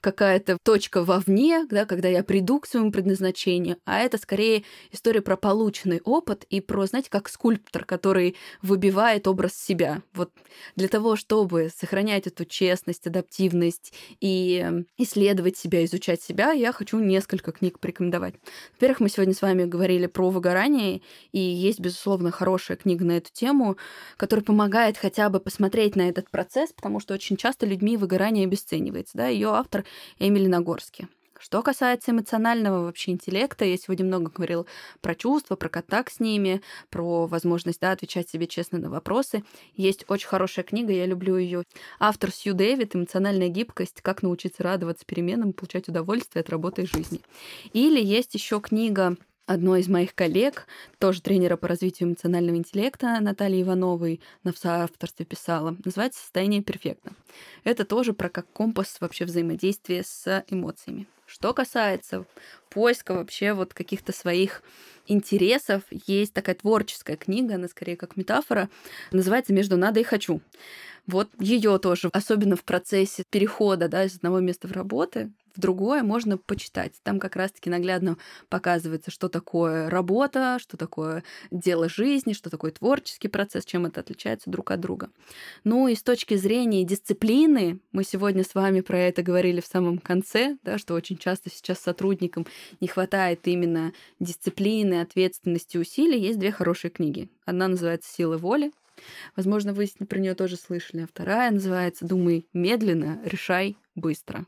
какая-то 0.00 0.56
точка 0.62 1.02
вовне, 1.02 1.66
да, 1.68 1.84
когда 1.84 2.08
я 2.08 2.22
приду 2.22 2.60
к 2.60 2.66
своему 2.66 2.92
предназначению, 2.92 3.76
а 3.84 4.00
это 4.00 4.18
скорее 4.18 4.64
история 4.92 5.20
про 5.20 5.36
полученный 5.36 6.00
опыт 6.04 6.44
и 6.48 6.60
про, 6.60 6.86
знаете, 6.86 7.10
как 7.10 7.28
скульптор, 7.28 7.84
который 7.84 8.36
выбивает 8.62 9.26
образ 9.26 9.54
себя. 9.54 10.02
Вот 10.14 10.30
для 10.76 10.88
того, 10.88 11.16
чтобы 11.16 11.70
сохранять 11.74 12.26
эту 12.26 12.44
честность, 12.44 13.06
адаптивность 13.06 13.92
и 14.20 14.84
исследовать 14.96 15.56
себя, 15.56 15.84
изучать 15.84 16.22
себя, 16.22 16.52
я 16.52 16.72
хочу 16.72 16.98
несколько 17.00 17.50
книг 17.52 17.80
порекомендовать. 17.80 18.34
Во-первых, 18.74 19.00
мы 19.00 19.08
сегодня 19.08 19.34
с 19.34 19.42
вами 19.42 19.64
говорили 19.64 20.06
про 20.06 20.30
выгорание, 20.30 21.02
и 21.32 21.40
есть, 21.40 21.80
безусловно, 21.80 22.30
хорошая 22.30 22.76
книга 22.76 23.04
на 23.04 23.12
эту 23.12 23.32
тему, 23.32 23.76
которая 24.16 24.44
помогает 24.44 24.96
хотя 24.96 25.28
бы 25.28 25.40
посмотреть 25.40 25.96
на 25.96 26.08
этот 26.08 26.30
процесс, 26.30 26.72
потому 26.72 26.91
потому 26.92 27.00
что 27.00 27.14
очень 27.14 27.38
часто 27.38 27.64
людьми 27.64 27.96
выгорание 27.96 28.44
обесценивается. 28.44 29.16
Да? 29.16 29.26
Ее 29.26 29.48
автор 29.48 29.86
Эмили 30.18 30.46
Нагорски. 30.46 31.08
Что 31.40 31.62
касается 31.62 32.10
эмоционального 32.10 32.84
вообще 32.84 33.12
интеллекта, 33.12 33.64
я 33.64 33.78
сегодня 33.78 34.04
много 34.04 34.30
говорила 34.30 34.66
про 35.00 35.14
чувства, 35.14 35.56
про 35.56 35.70
контакт 35.70 36.12
с 36.12 36.20
ними, 36.20 36.60
про 36.90 37.26
возможность 37.26 37.80
да, 37.80 37.92
отвечать 37.92 38.28
себе 38.28 38.46
честно 38.46 38.78
на 38.78 38.90
вопросы. 38.90 39.42
Есть 39.74 40.04
очень 40.08 40.28
хорошая 40.28 40.66
книга, 40.66 40.92
я 40.92 41.06
люблю 41.06 41.38
ее. 41.38 41.64
Автор 41.98 42.30
Сью 42.30 42.52
Дэвид 42.52 42.94
«Эмоциональная 42.94 43.48
гибкость. 43.48 44.02
Как 44.02 44.22
научиться 44.22 44.62
радоваться 44.62 45.06
переменам 45.06 45.54
получать 45.54 45.88
удовольствие 45.88 46.42
от 46.42 46.50
работы 46.50 46.82
и 46.82 46.86
жизни». 46.86 47.22
Или 47.72 48.04
есть 48.04 48.34
еще 48.34 48.60
книга 48.60 49.16
одной 49.46 49.80
из 49.80 49.88
моих 49.88 50.14
коллег, 50.14 50.66
тоже 50.98 51.20
тренера 51.20 51.56
по 51.56 51.68
развитию 51.68 52.08
эмоционального 52.08 52.56
интеллекта 52.56 53.18
Натальи 53.20 53.62
Ивановой, 53.62 54.20
на 54.44 54.52
соавторстве 54.52 55.26
писала, 55.26 55.76
называется 55.84 56.20
«Состояние 56.20 56.62
перфекта». 56.62 57.12
Это 57.64 57.84
тоже 57.84 58.12
про 58.12 58.28
как 58.28 58.46
компас 58.52 58.98
вообще 59.00 59.24
взаимодействия 59.24 60.02
с 60.04 60.44
эмоциями. 60.48 61.06
Что 61.26 61.54
касается 61.54 62.26
поиска 62.68 63.14
вообще 63.14 63.54
вот 63.54 63.72
каких-то 63.72 64.12
своих 64.12 64.62
интересов, 65.06 65.82
есть 65.90 66.32
такая 66.32 66.54
творческая 66.54 67.16
книга, 67.16 67.54
она 67.54 67.68
скорее 67.68 67.96
как 67.96 68.16
метафора, 68.16 68.68
называется 69.12 69.52
«Между 69.52 69.76
надо 69.76 70.00
и 70.00 70.04
хочу». 70.04 70.40
Вот 71.06 71.30
ее 71.40 71.78
тоже, 71.78 72.10
особенно 72.12 72.54
в 72.54 72.62
процессе 72.62 73.24
перехода 73.28 73.88
да, 73.88 74.04
из 74.04 74.16
одного 74.16 74.38
места 74.38 74.68
в 74.68 74.72
работы, 74.72 75.32
в 75.54 75.60
другое 75.60 76.02
можно 76.02 76.38
почитать. 76.38 76.94
Там 77.02 77.18
как 77.18 77.36
раз-таки 77.36 77.70
наглядно 77.70 78.16
показывается, 78.48 79.10
что 79.10 79.28
такое 79.28 79.88
работа, 79.90 80.58
что 80.60 80.76
такое 80.76 81.24
дело 81.50 81.88
жизни, 81.88 82.32
что 82.32 82.50
такое 82.50 82.70
творческий 82.70 83.28
процесс, 83.28 83.64
чем 83.64 83.86
это 83.86 84.00
отличается 84.00 84.50
друг 84.50 84.70
от 84.70 84.80
друга. 84.80 85.10
Ну 85.64 85.88
и 85.88 85.94
с 85.94 86.02
точки 86.02 86.34
зрения 86.36 86.84
дисциплины, 86.84 87.80
мы 87.92 88.04
сегодня 88.04 88.44
с 88.44 88.54
вами 88.54 88.80
про 88.80 88.98
это 88.98 89.22
говорили 89.22 89.60
в 89.60 89.66
самом 89.66 89.98
конце, 89.98 90.56
да, 90.62 90.78
что 90.78 90.94
очень 90.94 91.16
часто 91.16 91.50
сейчас 91.50 91.78
сотрудникам 91.78 92.46
не 92.80 92.88
хватает 92.88 93.40
именно 93.48 93.92
дисциплины, 94.20 95.00
ответственности, 95.00 95.76
усилий. 95.76 96.20
Есть 96.20 96.38
две 96.38 96.52
хорошие 96.52 96.90
книги. 96.90 97.30
Одна 97.44 97.68
называется 97.68 98.12
«Сила 98.12 98.36
воли», 98.36 98.72
Возможно, 99.36 99.72
вы 99.72 99.88
про 100.08 100.18
нее 100.18 100.34
тоже 100.34 100.56
слышали. 100.56 101.02
А 101.02 101.06
вторая 101.06 101.50
называется 101.50 102.06
«Думай 102.06 102.46
медленно, 102.52 103.20
решай 103.24 103.76
быстро». 103.94 104.46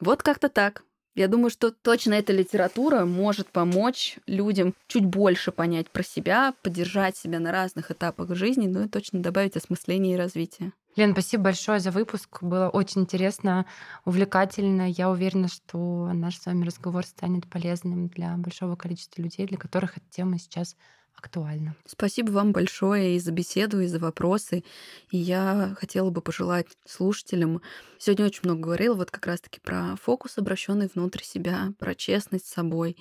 Вот 0.00 0.22
как-то 0.22 0.48
так. 0.48 0.84
Я 1.14 1.26
думаю, 1.26 1.50
что 1.50 1.72
точно 1.72 2.14
эта 2.14 2.32
литература 2.32 3.04
может 3.04 3.48
помочь 3.48 4.18
людям 4.26 4.74
чуть 4.86 5.04
больше 5.04 5.50
понять 5.50 5.90
про 5.90 6.04
себя, 6.04 6.54
поддержать 6.62 7.16
себя 7.16 7.40
на 7.40 7.50
разных 7.50 7.90
этапах 7.90 8.36
жизни, 8.36 8.68
ну 8.68 8.84
и 8.84 8.88
точно 8.88 9.20
добавить 9.20 9.56
осмысление 9.56 10.14
и 10.14 10.18
развитие. 10.18 10.72
Лен, 10.94 11.12
спасибо 11.12 11.44
большое 11.44 11.80
за 11.80 11.90
выпуск. 11.90 12.40
Было 12.40 12.68
очень 12.68 13.02
интересно, 13.02 13.66
увлекательно. 14.04 14.88
Я 14.88 15.10
уверена, 15.10 15.48
что 15.48 16.12
наш 16.12 16.38
с 16.38 16.46
вами 16.46 16.64
разговор 16.64 17.04
станет 17.04 17.48
полезным 17.48 18.06
для 18.08 18.36
большого 18.36 18.76
количества 18.76 19.22
людей, 19.22 19.46
для 19.46 19.58
которых 19.58 19.96
эта 19.96 20.06
тема 20.10 20.38
сейчас 20.38 20.76
актуально. 21.18 21.76
Спасибо 21.84 22.30
вам 22.30 22.52
большое 22.52 23.16
и 23.16 23.18
за 23.18 23.32
беседу, 23.32 23.80
и 23.80 23.86
за 23.86 23.98
вопросы. 23.98 24.64
И 25.10 25.18
я 25.18 25.74
хотела 25.78 26.10
бы 26.10 26.20
пожелать 26.22 26.66
слушателям. 26.86 27.60
Сегодня 27.98 28.26
очень 28.26 28.42
много 28.44 28.60
говорила 28.60 28.94
вот 28.94 29.10
как 29.10 29.26
раз-таки 29.26 29.60
про 29.60 29.96
фокус, 30.00 30.38
обращенный 30.38 30.88
внутрь 30.92 31.22
себя, 31.22 31.72
про 31.78 31.94
честность 31.94 32.46
с 32.46 32.52
собой. 32.52 32.96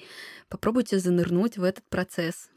Попробуйте 0.50 1.00
занырнуть 1.00 1.58
в 1.58 1.64
этот 1.64 1.88
процесс. 1.90 2.50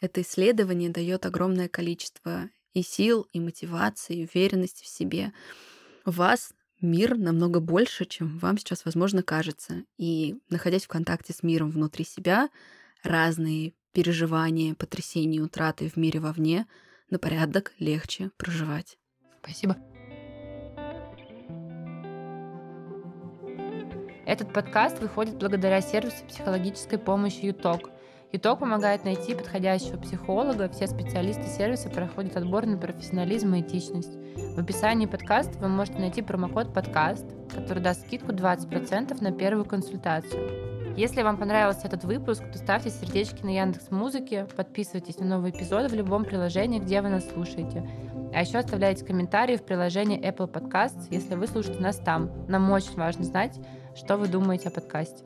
Это 0.00 0.22
исследование 0.22 0.90
дает 0.90 1.26
огромное 1.26 1.68
количество 1.68 2.50
и 2.74 2.82
сил, 2.82 3.26
и 3.32 3.40
мотивации, 3.40 4.18
и 4.18 4.28
уверенности 4.32 4.84
в 4.84 4.88
себе. 4.88 5.32
Вас 6.04 6.52
мир 6.80 7.16
намного 7.16 7.60
больше, 7.60 8.04
чем 8.04 8.38
вам 8.38 8.58
сейчас, 8.58 8.84
возможно, 8.84 9.22
кажется. 9.22 9.84
И 9.96 10.36
находясь 10.50 10.84
в 10.84 10.88
контакте 10.88 11.32
с 11.32 11.42
миром 11.42 11.70
внутри 11.70 12.04
себя, 12.04 12.50
разные 13.02 13.72
переживания, 13.98 14.76
потрясения, 14.76 15.40
утраты 15.40 15.88
в 15.88 15.96
мире 15.96 16.20
вовне 16.20 16.68
на 17.10 17.18
порядок 17.18 17.72
легче 17.80 18.30
проживать. 18.36 18.96
Спасибо. 19.42 19.76
Этот 24.24 24.52
подкаст 24.52 25.00
выходит 25.00 25.34
благодаря 25.34 25.80
сервису 25.80 26.24
психологической 26.28 26.96
помощи 27.00 27.46
ЮТОК. 27.46 27.90
ЮТОК 28.30 28.60
помогает 28.60 29.02
найти 29.02 29.34
подходящего 29.34 29.96
психолога. 29.96 30.68
Все 30.68 30.86
специалисты 30.86 31.48
сервиса 31.48 31.90
проходят 31.90 32.36
отбор 32.36 32.66
на 32.66 32.78
профессионализм 32.78 33.52
и 33.54 33.62
этичность. 33.62 34.14
В 34.54 34.60
описании 34.60 35.06
подкаста 35.06 35.58
вы 35.58 35.66
можете 35.66 35.98
найти 35.98 36.22
промокод 36.22 36.72
«Подкаст», 36.72 37.26
который 37.52 37.82
даст 37.82 38.06
скидку 38.06 38.30
20% 38.30 39.20
на 39.20 39.32
первую 39.32 39.64
консультацию. 39.64 40.77
Если 40.98 41.22
вам 41.22 41.36
понравился 41.36 41.86
этот 41.86 42.02
выпуск, 42.02 42.42
то 42.50 42.58
ставьте 42.58 42.90
сердечки 42.90 43.44
на 43.44 43.50
Яндекс 43.50 43.92
Музыке, 43.92 44.48
подписывайтесь 44.56 45.20
на 45.20 45.26
новые 45.26 45.54
эпизоды 45.54 45.86
в 45.86 45.94
любом 45.94 46.24
приложении, 46.24 46.80
где 46.80 47.00
вы 47.02 47.08
нас 47.08 47.24
слушаете. 47.30 47.88
А 48.34 48.40
еще 48.40 48.58
оставляйте 48.58 49.04
комментарии 49.04 49.54
в 49.54 49.64
приложении 49.64 50.20
Apple 50.20 50.50
Podcasts, 50.50 51.06
если 51.08 51.36
вы 51.36 51.46
слушаете 51.46 51.78
нас 51.78 51.98
там. 51.98 52.32
Нам 52.48 52.68
очень 52.72 52.96
важно 52.96 53.22
знать, 53.22 53.60
что 53.94 54.16
вы 54.16 54.26
думаете 54.26 54.70
о 54.70 54.72
подкасте. 54.72 55.22